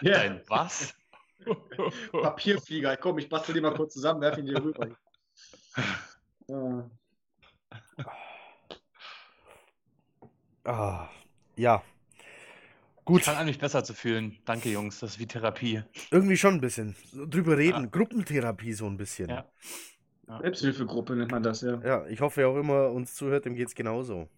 [0.00, 0.12] Ja.
[0.14, 0.94] Dein was?
[2.12, 2.96] Papierflieger.
[2.96, 4.88] Komm, ich bastel den mal kurz zusammen, werf ihn dir rüber.
[6.48, 6.90] Ja.
[10.64, 11.08] Ah,
[11.56, 11.82] ja.
[13.04, 14.38] Ich Gut, fange an, mich besser zu fühlen.
[14.44, 14.98] Danke, Jungs.
[15.00, 15.82] Das ist wie Therapie.
[16.10, 16.96] irgendwie schon ein bisschen.
[17.12, 17.90] Drüber reden, Ja.
[17.90, 19.28] Gruppentherapie so ein bisschen.
[19.30, 19.46] Ja.
[20.40, 21.82] Selbsthilfegruppe nennt man das, ja.
[21.84, 24.28] Ja, ich hoffe, wer auch immer uns zuhört, dem geht's genauso.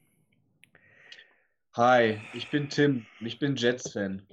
[1.76, 3.06] Hi, ich bin Tim.
[3.20, 4.26] Ich bin Jets-Fan.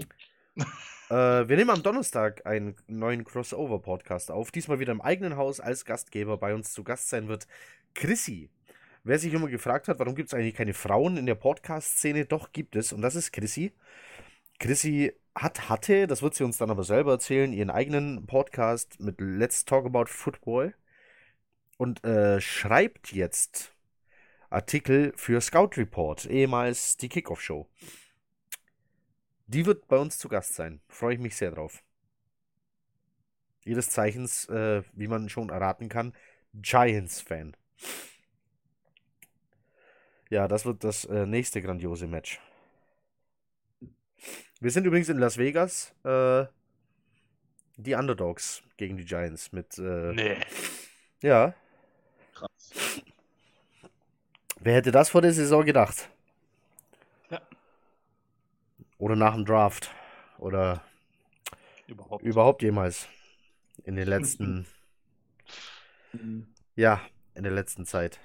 [1.08, 4.50] Äh, wir nehmen am Donnerstag einen neuen Crossover-Podcast auf.
[4.50, 6.38] Diesmal wieder im eigenen Haus als Gastgeber.
[6.38, 7.48] Bei uns zu Gast sein wird
[7.94, 8.50] Chrissy.
[9.04, 12.54] Wer sich immer gefragt hat, warum gibt es eigentlich keine Frauen in der Podcast-Szene, doch
[12.54, 12.92] gibt es.
[12.92, 13.72] Und das ist Chrissy.
[14.58, 19.18] Chrissy hat, hatte, das wird sie uns dann aber selber erzählen, ihren eigenen Podcast mit
[19.20, 20.74] Let's Talk About Football.
[21.78, 23.76] Und äh, schreibt jetzt
[24.50, 27.68] Artikel für Scout Report, ehemals die Kickoff-Show.
[29.48, 30.82] Die wird bei uns zu Gast sein.
[30.88, 31.84] Freue ich mich sehr drauf.
[33.66, 36.14] Ihres Zeichens, äh, wie man schon erraten kann,
[36.54, 37.56] Giants-Fan.
[40.30, 42.40] Ja, das wird das äh, nächste grandiose Match.
[44.60, 45.94] Wir sind übrigens in Las Vegas.
[46.04, 46.46] Äh,
[47.78, 49.78] die Underdogs gegen die Giants mit.
[49.78, 50.38] Äh, Nee.
[51.22, 51.54] Ja,
[52.34, 52.74] Krass.
[54.60, 56.10] wer hätte das vor der Saison gedacht?
[58.98, 59.92] Oder nach dem Draft.
[60.38, 60.84] Oder
[61.88, 62.24] Überhaupt.
[62.24, 63.08] überhaupt jemals.
[63.84, 64.66] In den letzten,
[66.14, 66.48] Mhm.
[66.76, 67.02] ja,
[67.34, 68.20] in der letzten Zeit.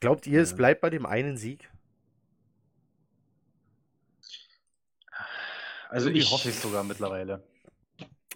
[0.00, 0.56] Glaubt ihr, es Ja.
[0.56, 1.70] bleibt bei dem einen Sieg?
[5.90, 7.42] Also Irgendwie ich hoffe ich sogar mittlerweile.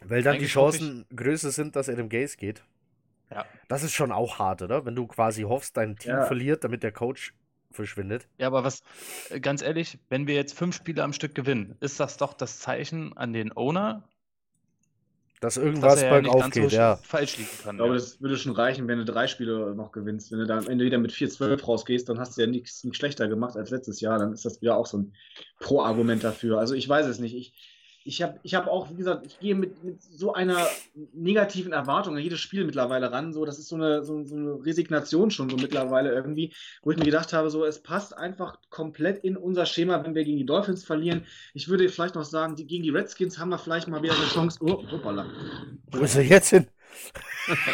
[0.02, 2.62] Weil dann die Eigentlich ich- Chancen größer sind, dass Adam Gaze geht.
[3.30, 3.44] Ja.
[3.68, 4.84] Das ist schon auch hart, oder?
[4.86, 6.26] Wenn du quasi hoffst, dein Team Ja.
[6.26, 7.34] verliert, damit der Coach
[7.78, 8.28] verschwindet.
[8.38, 8.82] Ja, aber was,
[9.30, 12.60] äh, ganz ehrlich, wenn wir jetzt fünf Spiele am Stück gewinnen, ist das doch das
[12.60, 14.08] Zeichen an den Owner,
[15.40, 16.96] Dass dass irgendwas er ja nicht bergauf ganz so geht, sch- ja.
[17.02, 17.76] falsch liegen kann.
[17.76, 17.94] glaube, ja.
[17.94, 20.32] das würde schon reichen, wenn du drei Spiele noch gewinnst.
[20.32, 22.96] Wenn du dann am Ende wieder mit 4-12 rausgehst, dann hast du ja nichts nicht
[22.96, 24.18] schlechter gemacht als letztes Jahr.
[24.18, 25.14] Dann ist das wieder auch so ein
[25.60, 26.58] Pro-Argument dafür.
[26.58, 27.34] Also ich weiß es nicht.
[27.36, 27.54] Ich,
[28.04, 30.66] ich habe ich hab auch, wie gesagt, ich gehe mit, mit so einer
[31.12, 33.32] negativen Erwartung an jedes Spiel mittlerweile ran.
[33.32, 36.96] So, das ist so eine, so, so eine Resignation schon so mittlerweile irgendwie, wo ich
[36.96, 40.46] mir gedacht habe, so, es passt einfach komplett in unser Schema, wenn wir gegen die
[40.46, 41.26] Dolphins verlieren.
[41.54, 44.26] Ich würde vielleicht noch sagen, die, gegen die Redskins haben wir vielleicht mal wieder eine
[44.26, 44.58] Chance.
[44.62, 45.26] Oh, hoppala.
[45.90, 46.66] Wo ist er jetzt hin?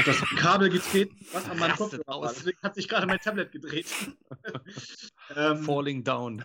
[0.05, 2.17] Das Kabel getreten, was an meinem Kopf war.
[2.17, 2.35] aus.
[2.35, 3.87] Deswegen hat sich gerade mein Tablet gedreht.
[5.37, 6.45] ähm, Falling down.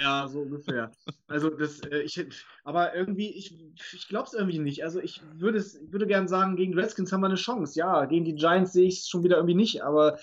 [0.00, 0.90] ja, so ungefähr.
[1.28, 2.24] Also das, äh, ich,
[2.64, 3.54] aber irgendwie, ich,
[3.92, 4.84] ich glaube es irgendwie nicht.
[4.84, 7.78] Also ich würde es, ich würde gern sagen, gegen die Redskins haben wir eine Chance.
[7.78, 10.18] Ja, gegen die Giants sehe ich es schon wieder irgendwie nicht, aber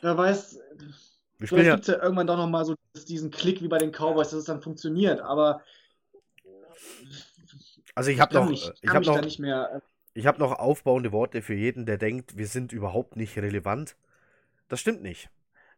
[0.00, 0.60] wer weiß,
[1.38, 2.74] Wir vielleicht ja, gibt es ja irgendwann doch nochmal so
[3.08, 5.62] diesen Klick wie bei den Cowboys, dass es dann funktioniert, aber
[7.94, 9.70] also ich habe kann noch, mich, ich kann habe noch, nicht mehr.
[9.74, 9.80] äh,
[10.14, 13.96] ich habe noch aufbauende Worte für jeden, der denkt, wir sind überhaupt nicht relevant.
[14.68, 15.30] Das stimmt nicht.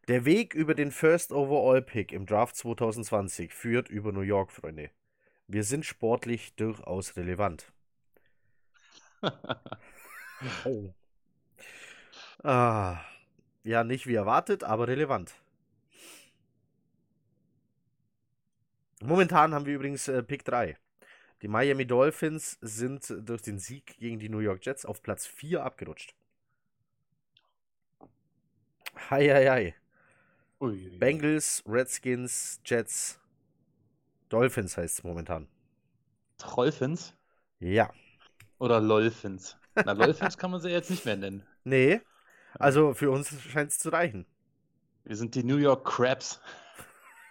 [0.08, 4.90] Der Weg über den First Overall Pick im Draft 2020 führt über New York, Freunde.
[5.46, 7.72] Wir sind sportlich durchaus relevant.
[10.66, 10.92] oh.
[12.42, 13.00] Ah,
[13.62, 15.34] ja, nicht wie erwartet, aber relevant.
[19.02, 20.76] Momentan haben wir übrigens äh, Pick 3.
[21.40, 25.64] Die Miami Dolphins sind durch den Sieg gegen die New York Jets auf Platz 4
[25.64, 26.14] abgerutscht.
[29.10, 29.74] Hei, hei, hei.
[30.64, 30.98] Ui.
[30.98, 33.18] Bengals, Redskins, Jets,
[34.30, 35.48] Dolphins heißt es momentan.
[36.38, 37.14] Trollfins
[37.60, 37.90] Ja.
[38.58, 39.56] oder Lolfins?
[39.74, 41.42] Na, Lolfins kann man sie jetzt nicht mehr nennen.
[41.66, 42.02] Nee,
[42.58, 44.26] also für uns scheint es zu reichen.
[45.04, 46.40] Wir sind die New York Crabs.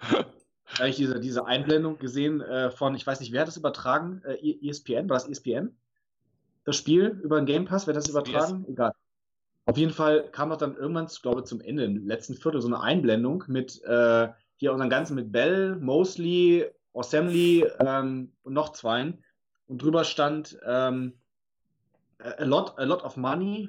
[0.00, 4.22] Habe ich diese, diese Einblendung gesehen äh, von, ich weiß nicht, wer hat das übertragen?
[4.24, 5.08] Äh, ESPN?
[5.08, 5.76] War das ESPN?
[6.64, 8.66] Das Spiel über den Game Pass, wer hat das übertragen?
[8.68, 8.92] Egal.
[9.68, 12.68] Auf jeden Fall kam doch dann irgendwann, ich glaube zum Ende, im letzten Viertel, so
[12.68, 16.64] eine Einblendung mit äh, hier unseren ganzen mit Bell, Mosley,
[16.94, 19.22] Assembly ähm, und noch zweien.
[19.66, 21.12] Und drüber stand ähm,
[22.18, 23.68] a, lot, a lot of money,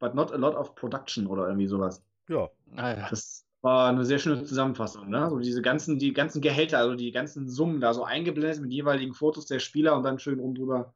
[0.00, 2.02] but not a lot of production oder irgendwie sowas.
[2.28, 2.50] Ja.
[2.74, 3.08] Ah.
[3.08, 5.30] Das war eine sehr schöne Zusammenfassung, ne?
[5.30, 9.14] So diese ganzen, die ganzen Gehälter, also die ganzen Summen da so eingeblendet mit jeweiligen
[9.14, 10.92] Fotos der Spieler und dann schön oben drüber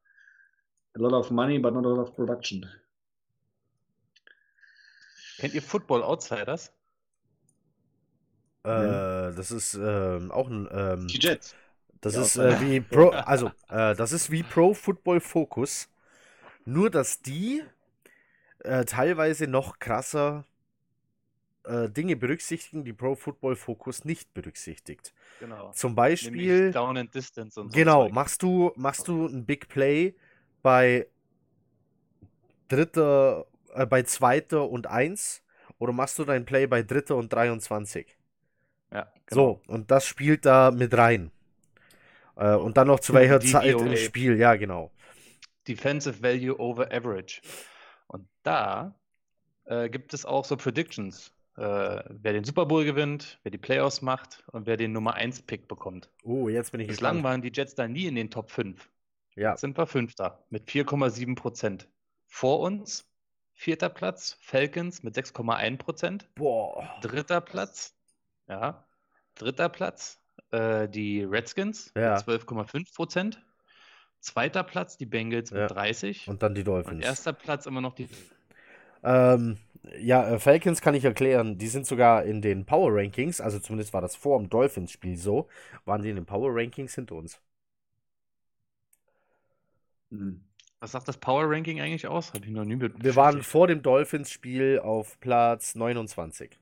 [0.96, 2.68] a lot of money, but not a lot of production.
[5.40, 6.72] Kennt ihr Football Outsiders?
[8.64, 9.02] Äh, Ja.
[9.32, 10.68] das ist ähm, auch ein.
[10.72, 11.54] Ähm, Die Jets.
[12.00, 15.88] das Ja, ist äh, wie Pro, also äh, das ist wie Pro Football Focus.
[16.66, 17.62] Nur dass die
[18.60, 20.44] äh, teilweise noch krasser
[21.64, 25.14] äh, Dinge berücksichtigen, die Pro Football Focus nicht berücksichtigt.
[25.38, 25.72] Genau.
[25.72, 26.70] Zum Nämlich Beispiel.
[26.70, 27.78] Down and Distance und so.
[27.78, 28.12] Genau, Zeug.
[28.14, 30.14] machst du, machst du ein Big Play
[30.62, 31.06] bei
[32.68, 35.42] dritter, äh, bei zweiter und eins
[35.78, 38.16] oder machst du dein Play bei dritter und 23?
[38.92, 39.60] Ja, genau.
[39.66, 41.30] So, und das spielt da mit rein.
[42.36, 43.96] Äh, und dann noch zu welcher Zeit im DVOA.
[43.96, 44.90] Spiel, ja, genau.
[45.68, 47.40] Defensive Value over Average.
[48.06, 48.94] Und da
[49.66, 51.32] äh, gibt es auch so Predictions.
[51.56, 55.42] Äh, wer den Super Bowl gewinnt, wer die Playoffs macht und wer den Nummer 1
[55.42, 56.10] Pick bekommt.
[56.24, 57.24] Oh, jetzt bin ich Bislang gespannt.
[57.24, 58.90] waren die Jets da nie in den Top 5.
[59.36, 61.88] Ja, Jetzt sind wir Fünfter mit 4,7 Prozent.
[62.26, 63.09] Vor uns
[63.60, 66.26] vierter Platz Falcons mit 6,1 Prozent.
[66.36, 66.88] boah.
[67.02, 67.94] Dritter Platz,
[68.48, 68.84] ja,
[69.34, 70.18] dritter Platz
[70.50, 72.10] äh, die Redskins Ja.
[72.10, 73.42] mit 12,5 Prozent.
[74.20, 75.62] Zweiter Platz die Bengals Ja.
[75.62, 76.26] mit 30.
[76.26, 77.04] Und dann die Und Dolphins.
[77.04, 78.08] erster Platz immer noch die.
[79.02, 79.58] Ähm,
[79.98, 81.58] ja, äh, Falcons kann ich erklären.
[81.58, 85.48] Die sind sogar in den Power Rankings, also zumindest war das vor dem Dolphins-Spiel so,
[85.84, 87.40] waren die in den Power Rankings hinter uns.
[90.10, 90.40] Hm.
[90.80, 92.32] Was sagt das Power Ranking eigentlich aus?
[92.32, 96.58] Habe ich noch nie mit Wir waren vor dem Dolphins-Spiel auf Platz 29.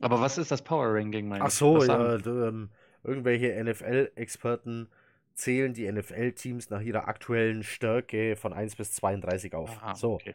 [0.00, 1.54] Aber was ist das Power Ranking, meine Ach ich?
[1.54, 2.68] so, ja, ähm,
[3.02, 4.88] irgendwelche NFL-Experten
[5.32, 9.70] zählen die NFL-Teams nach ihrer aktuellen Stärke von 1 bis 32 auf.
[9.70, 10.34] Aha, so, okay.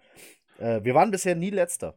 [0.58, 1.94] äh, wir waren bisher nie letzter.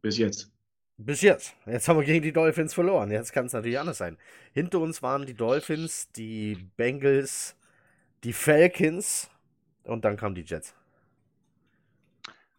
[0.00, 0.50] Bis jetzt.
[0.96, 1.54] Bis jetzt.
[1.66, 3.10] Jetzt haben wir gegen die Dolphins verloren.
[3.10, 4.16] Jetzt kann es natürlich anders sein.
[4.52, 7.56] Hinter uns waren die Dolphins, die Bengals,
[8.24, 9.30] die Falcons
[9.84, 10.74] und dann kamen die Jets.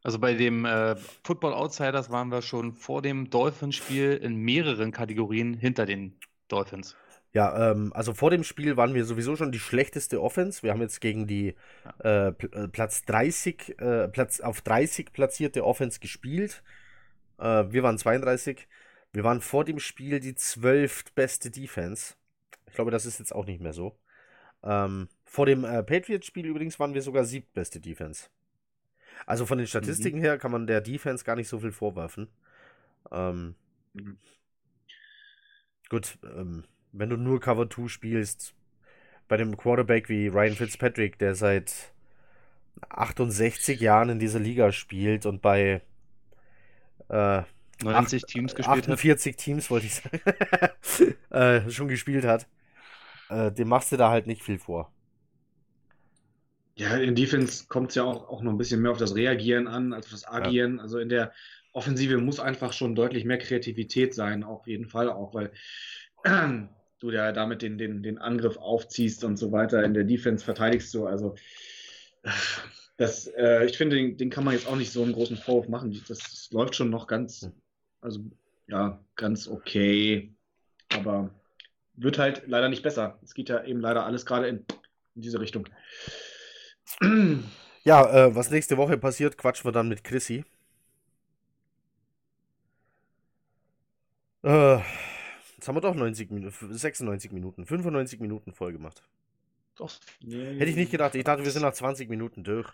[0.03, 5.53] Also bei dem äh, Football Outsiders waren wir schon vor dem Dolphins-Spiel in mehreren Kategorien
[5.53, 6.19] hinter den
[6.49, 6.97] Dolphins.
[7.31, 10.61] Ja, ähm, also vor dem Spiel waren wir sowieso schon die schlechteste Offense.
[10.61, 11.55] Wir haben jetzt gegen die
[11.99, 16.63] äh, Pl- äh, Platz 30, äh, Platz auf 30 platzierte Offense gespielt.
[17.39, 18.67] Äh, wir waren 32.
[19.11, 21.13] Wir waren vor dem Spiel die 12.
[21.15, 22.15] beste Defense.
[22.67, 23.97] Ich glaube, das ist jetzt auch nicht mehr so.
[24.63, 28.29] Ähm, vor dem äh, Patriots-Spiel übrigens waren wir sogar siebtbeste Defense.
[29.25, 32.29] Also von den Statistiken her kann man der Defense gar nicht so viel vorwerfen.
[33.11, 33.55] Ähm,
[33.93, 34.17] Mhm.
[35.89, 38.55] Gut, ähm, wenn du nur Cover 2 spielst,
[39.27, 41.93] bei dem Quarterback wie Ryan Fitzpatrick, der seit
[42.89, 45.81] 68 Jahren in dieser Liga spielt und bei
[47.13, 47.43] äh,
[47.83, 48.93] 90 Teams gespielt hat.
[48.93, 50.19] 48 Teams, wollte ich sagen,
[51.29, 52.47] äh, schon gespielt hat,
[53.29, 54.91] äh, dem machst du da halt nicht viel vor.
[56.75, 59.67] Ja, in Defense kommt es ja auch, auch noch ein bisschen mehr auf das Reagieren
[59.67, 60.79] an, als auf das Agieren.
[60.79, 61.31] Also in der
[61.71, 65.51] Offensive muss einfach schon deutlich mehr Kreativität sein, auf jeden Fall auch, weil
[66.99, 69.83] du ja damit den, den, den Angriff aufziehst und so weiter.
[69.83, 71.05] In der Defense verteidigst du.
[71.05, 71.35] Also
[72.97, 75.67] das, äh, ich finde, den, den kann man jetzt auch nicht so einen großen Vorwurf
[75.67, 75.91] machen.
[76.07, 77.49] Das, das läuft schon noch ganz,
[78.01, 78.19] also
[78.67, 80.33] ja, ganz okay.
[80.93, 81.29] Aber
[81.95, 83.19] wird halt leider nicht besser.
[83.23, 84.65] Es geht ja eben leider alles gerade in,
[85.15, 85.67] in diese Richtung.
[87.85, 90.45] Ja, äh, was nächste Woche passiert, quatschen wir dann mit Chrissy.
[94.41, 94.77] Äh,
[95.55, 99.03] jetzt haben wir doch 90 Minuten, 96 Minuten, 95 Minuten voll gemacht.
[99.77, 101.15] Hätte ich nicht gedacht.
[101.15, 102.71] Ich dachte, wir sind nach 20 Minuten durch.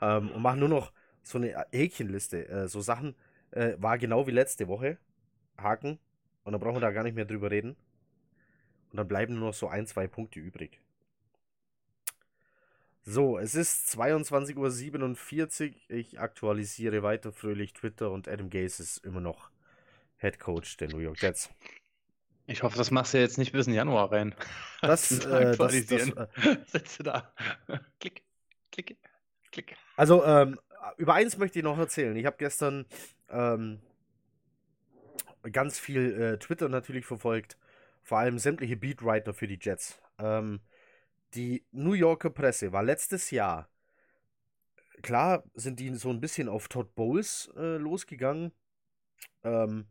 [0.00, 0.92] Ähm, und machen nur noch
[1.22, 2.48] so eine Häkchenliste.
[2.48, 3.14] Äh, so Sachen
[3.50, 4.98] äh, war genau wie letzte Woche.
[5.56, 5.98] Haken.
[6.44, 7.76] Und dann brauchen wir da gar nicht mehr drüber reden.
[8.90, 10.80] Und dann bleiben nur noch so ein, zwei Punkte übrig.
[13.02, 15.74] So, es ist 22.47 Uhr.
[15.88, 19.50] Ich aktualisiere weiter fröhlich Twitter und Adam Gase ist immer noch
[20.18, 21.50] Head Coach der New York Jets.
[22.46, 24.34] Ich hoffe, das machst du jetzt nicht bis in Januar rein.
[24.80, 27.32] Das, äh, das, das äh, Setze da.
[28.00, 28.24] klick,
[28.70, 28.96] klick,
[29.52, 29.76] klick.
[29.98, 30.60] Also, ähm,
[30.96, 32.14] über eins möchte ich noch erzählen.
[32.14, 32.86] Ich habe gestern
[33.30, 33.80] ähm,
[35.50, 37.58] ganz viel äh, Twitter natürlich verfolgt.
[38.04, 40.00] Vor allem sämtliche Beatwriter für die Jets.
[40.20, 40.60] Ähm,
[41.34, 43.68] die New Yorker Presse war letztes Jahr,
[45.02, 48.52] klar sind die so ein bisschen auf Todd Bowles äh, losgegangen.
[49.42, 49.88] Ähm,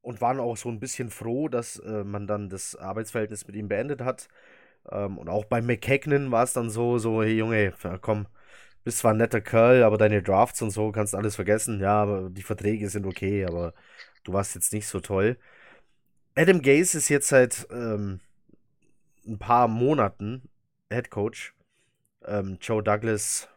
[0.00, 3.66] und waren auch so ein bisschen froh, dass äh, man dann das Arbeitsverhältnis mit ihm
[3.66, 4.28] beendet hat.
[4.92, 8.28] Ähm, und auch bei McKagan war es dann so, so, hey Junge, komm,
[8.84, 11.80] bist zwar ein netter Kerl, aber deine Drafts und so kannst alles vergessen.
[11.80, 13.74] Ja, die Verträge sind okay, aber
[14.24, 15.38] du warst jetzt nicht so toll.
[16.36, 18.20] Adam Gase ist jetzt seit ähm,
[19.26, 20.48] ein paar Monaten
[20.90, 21.54] Head Coach.
[22.26, 23.48] Ähm, Joe Douglas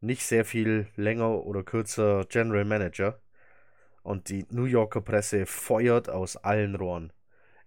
[0.00, 3.20] nicht sehr viel länger oder kürzer General Manager
[4.02, 7.12] und die New Yorker Presse feuert aus allen Rohren.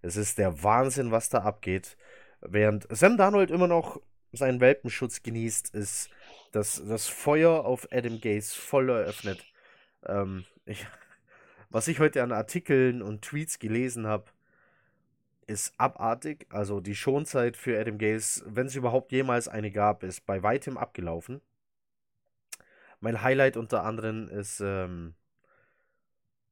[0.02, 1.98] Es ist der Wahnsinn, was da abgeht.
[2.42, 4.02] Während Sam Darnold immer noch
[4.32, 6.10] seinen Welpenschutz genießt, ist
[6.52, 9.44] das, das Feuer auf Adam Gaze voll eröffnet.
[10.06, 10.86] Ähm, ich,
[11.70, 14.26] was ich heute an Artikeln und Tweets gelesen habe,
[15.48, 16.48] ist abartig.
[16.50, 20.78] Also die Schonzeit für Adam Gaze, wenn es überhaupt jemals eine gab, ist bei weitem
[20.78, 21.42] abgelaufen.
[23.00, 25.16] Mein Highlight unter anderem ist ähm,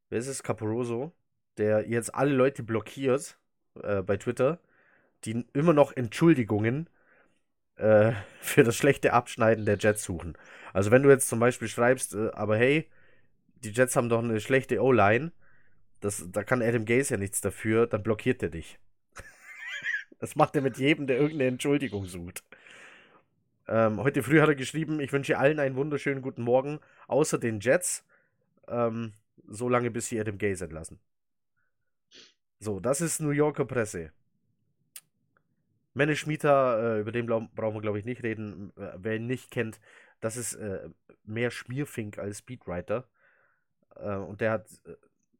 [0.09, 1.11] wer ist es, Caporoso,
[1.57, 3.37] der jetzt alle Leute blockiert
[3.83, 4.59] äh, bei Twitter,
[5.25, 6.89] die immer noch Entschuldigungen
[7.79, 10.37] äh, für das schlechte Abschneiden der Jets suchen.
[10.73, 12.89] Also wenn du jetzt zum Beispiel schreibst, äh, aber hey,
[13.63, 15.31] die Jets haben doch eine schlechte O-Line,
[16.01, 18.79] da kann Adam Gaze ja nichts dafür, dann blockiert er dich.
[20.19, 22.43] das macht er mit jedem, der irgendeine Entschuldigung sucht.
[23.67, 27.59] Ähm, heute früh hat er geschrieben, ich wünsche allen einen wunderschönen guten Morgen, außer den
[27.59, 28.05] Jets.
[28.67, 29.13] Ähm,
[29.47, 30.99] so lange, bis sie Adam Gaze entlassen.
[32.59, 34.11] So, das ist New Yorker Presse.
[35.93, 38.71] Menne Schmieter, äh, über den brauchen wir, glaube ich, nicht reden.
[38.77, 39.79] Äh, wer ihn nicht kennt,
[40.21, 40.89] das ist äh,
[41.23, 43.07] mehr Schmierfink als Speedwriter.
[43.95, 44.95] Äh, und der hat äh,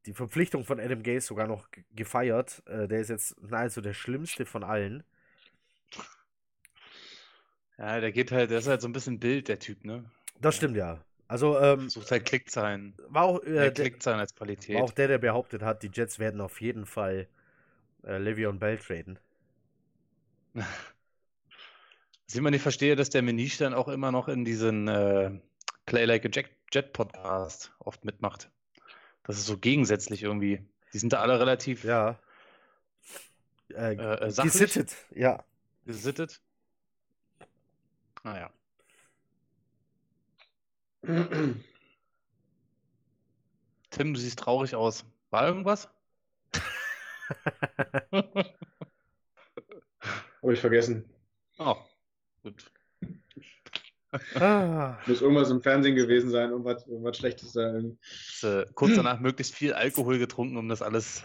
[0.06, 2.62] die Verpflichtung von Adam Gaze sogar noch gefeiert.
[2.66, 5.04] Äh, der ist jetzt nahezu der schlimmste von allen.
[7.78, 10.04] Ja, der geht halt, der ist halt so ein bisschen Bild, der Typ, ne?
[10.40, 11.02] Das stimmt ja.
[11.28, 12.94] Also, ähm, Sucht halt Klickzahlen.
[13.08, 14.76] War auch, äh, Klickzahlen als Qualität.
[14.76, 17.28] War auch der, der behauptet hat, die Jets werden auf jeden Fall
[18.02, 19.18] äh, Le'Veon Bell traden.
[22.26, 25.38] Sieh man, ich verstehe, dass der Menisch dann auch immer noch in diesen äh,
[25.86, 28.50] Play Like a Jet, Jet Podcast oft mitmacht.
[29.24, 30.64] Das ist so gegensätzlich irgendwie.
[30.92, 32.18] Die sind da alle relativ ja.
[33.70, 35.44] Äh, äh, gesittet, ja.
[35.86, 36.40] Gesittet.
[38.24, 38.50] Naja.
[41.06, 41.26] Ah,
[43.90, 45.04] Tim, du siehst traurig aus.
[45.30, 45.88] War irgendwas?
[50.42, 51.04] Habe ich vergessen.
[51.58, 51.76] Oh,
[52.42, 52.70] gut.
[54.34, 54.98] Ah.
[55.06, 57.98] Muss irgendwas im Fernsehen gewesen sein, irgendwas, irgendwas Schlechtes sein.
[58.42, 61.22] Äh, kurz danach möglichst viel Alkohol getrunken, um das alles.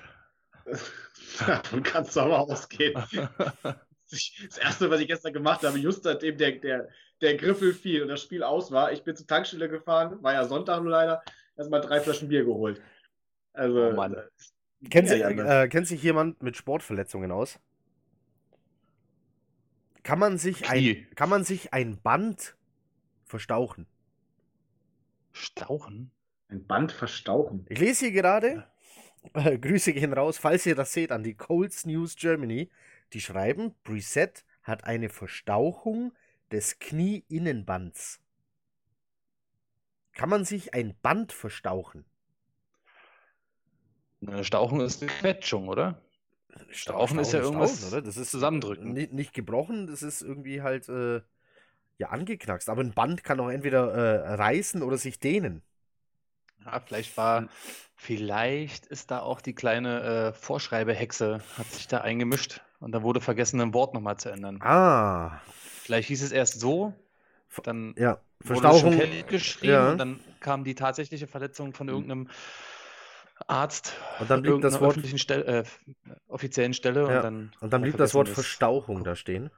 [1.40, 3.02] Davon kannst du aber ausgehen.
[4.08, 6.90] Das erste, was ich gestern gemacht habe, just seitdem der, der,
[7.22, 10.46] der Griffel fiel und das Spiel aus war, ich bin zur Tankstelle gefahren, war ja
[10.46, 11.24] Sonntag nur leider,
[11.58, 12.82] erstmal drei Flaschen Bier geholt.
[13.54, 14.16] Also, oh Mann.
[14.92, 17.60] Kennt, ja, sich, äh, kennt sich jemand mit Sportverletzungen aus?
[20.06, 22.56] Kann man sich ein, kann man sich ein Band
[23.24, 23.88] verstauchen?
[25.32, 26.12] Stauchen?
[26.48, 27.66] Ein Band verstauchen?
[27.70, 28.68] Ich lese hier gerade,
[29.34, 32.70] äh, Grüße gehen raus, falls ihr das seht, an die Colts News Germany.
[33.14, 36.14] Die schreiben, Preset hat eine Verstauchung
[36.52, 38.22] des Knieinnenbands.
[40.14, 42.06] Kann man sich ein Band verstauchen?
[44.22, 46.05] Eine Stauchung ist eine Quetschung, oder?
[46.72, 48.02] Stauchen, ist ja irgendwas Stauchen, oder?
[48.02, 48.94] Das ist zusammendrücken.
[48.94, 51.22] Nicht, nicht gebrochen, das ist irgendwie halt äh,
[51.98, 52.70] ja angeknackst.
[52.70, 55.62] Aber ein Band kann auch entweder äh, reißen oder sich dehnen.
[56.66, 57.48] Ja, vielleicht war,
[57.96, 63.22] vielleicht ist da auch die kleine äh, Vorschreibehexe, hat sich da eingemischt und da wurde
[63.22, 64.60] vergessen, ein Wort nochmal zu ändern.
[64.62, 65.40] Ah,
[65.86, 66.94] Vielleicht hieß es erst so,
[67.64, 68.20] dann ja.
[68.40, 69.28] wurde es schon Verstauchung.
[69.28, 69.92] Geschrieben ja.
[69.92, 72.28] und dann kam die tatsächliche Verletzung von irgendeinem
[73.48, 75.64] Arzt Und dann blieb das Wort- öffentlichen Stelle, äh,
[76.28, 79.52] offiziellen Stelle Ja, und dann Und dann blieb das Wort vergessen, Verstauchung da stehen.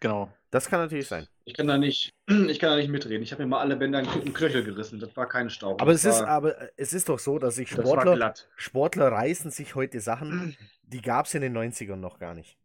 [0.00, 0.30] Genau.
[0.50, 1.26] Das kann natürlich sein.
[1.44, 3.22] Ich kann da nicht, ich kann da nicht mitreden.
[3.22, 5.00] Ich habe mir mal alle Bänder im Knöchel gerissen.
[5.00, 5.80] Das war keine Stauchung.
[5.80, 8.34] Aber es ist, aber es ist doch so, dass sich Sportler.
[8.56, 12.56] Sportler reißen sich heute Sachen, die gab es in den 90ern noch gar nicht.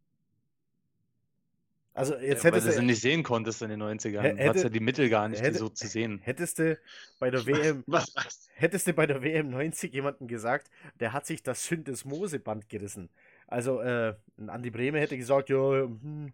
[1.93, 4.21] Also jetzt ja, weil hättest du sie nicht sehen konntest in den 90ern.
[4.21, 6.19] Hä- du hattest hätte- ja die Mittel gar nicht, hätte- die so zu sehen.
[6.23, 6.79] hättest du
[7.19, 8.49] bei der WM, Was reißt?
[8.53, 10.69] hättest du bei der WM 90 jemanden gesagt,
[11.01, 13.09] der hat sich das Syndesmoseband gerissen.
[13.47, 16.31] Also äh, ein Andi Brehme hätte gesagt, ja, hm,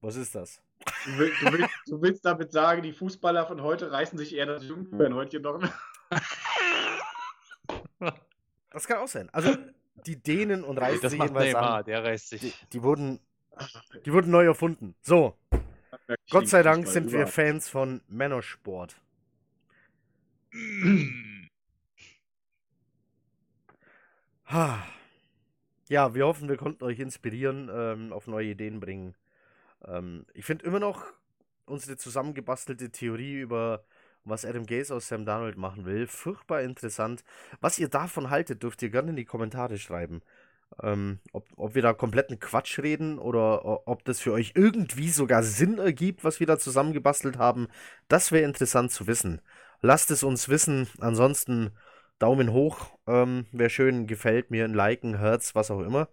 [0.00, 0.62] was ist das?
[1.04, 4.46] Du, will, du, willst, du willst damit sagen, die Fußballer von heute reißen sich eher
[4.46, 5.60] das Jungfernhäutchen noch.
[8.70, 9.28] Das kann auch sein.
[9.30, 9.56] Also
[10.06, 11.84] die Dehnen und reißen Das sich macht jedenfalls Neymar, an.
[11.84, 12.66] der reißt Die, sich.
[12.72, 13.18] die wurden,
[14.04, 14.94] die wurden neu erfunden.
[15.02, 15.36] So,
[16.30, 19.00] Gott sei Dank sind wir Fans von Männersport.
[25.88, 29.14] Ja, wir hoffen, wir konnten euch inspirieren, ähm, auf neue Ideen bringen.
[29.84, 31.04] Ähm, ich finde immer noch
[31.66, 33.84] unsere zusammengebastelte Theorie über
[34.24, 37.24] was Adam Gaze aus Sam Darnold machen will, furchtbar interessant.
[37.60, 40.22] Was ihr davon haltet, dürft ihr gerne in die Kommentare schreiben.
[40.82, 45.42] Ähm, ob, ob wir da kompletten Quatsch reden oder ob das für euch irgendwie sogar
[45.42, 47.68] Sinn ergibt, was wir da zusammengebastelt haben,
[48.08, 49.40] das wäre interessant zu wissen.
[49.82, 50.88] Lasst es uns wissen.
[51.00, 51.70] Ansonsten
[52.18, 56.08] Daumen hoch, ähm, wäre schön, gefällt mir, ein Liken, Herz, was auch immer.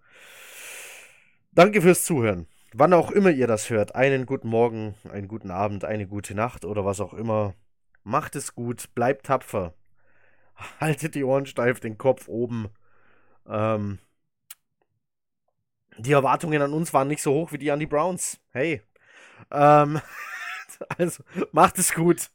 [1.51, 2.47] Danke fürs Zuhören.
[2.73, 6.65] Wann auch immer ihr das hört, einen guten Morgen, einen guten Abend, eine gute Nacht
[6.65, 7.55] oder was auch immer.
[8.03, 9.73] Macht es gut, bleibt tapfer.
[10.79, 12.69] Haltet die Ohren steif, den Kopf oben.
[13.47, 13.99] Ähm,
[15.97, 18.39] die Erwartungen an uns waren nicht so hoch wie die an die Browns.
[18.51, 18.81] Hey.
[19.51, 20.01] Ähm,
[20.97, 22.29] also, macht es gut.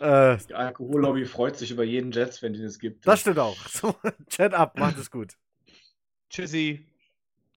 [0.00, 3.06] Äh, Die Alkohollobby freut sich über jeden Jets-Fan, den es gibt.
[3.06, 3.56] das stimmt auch.
[3.68, 3.94] So,
[4.28, 5.36] chat ab, macht es gut.
[6.30, 6.86] Tschüssi.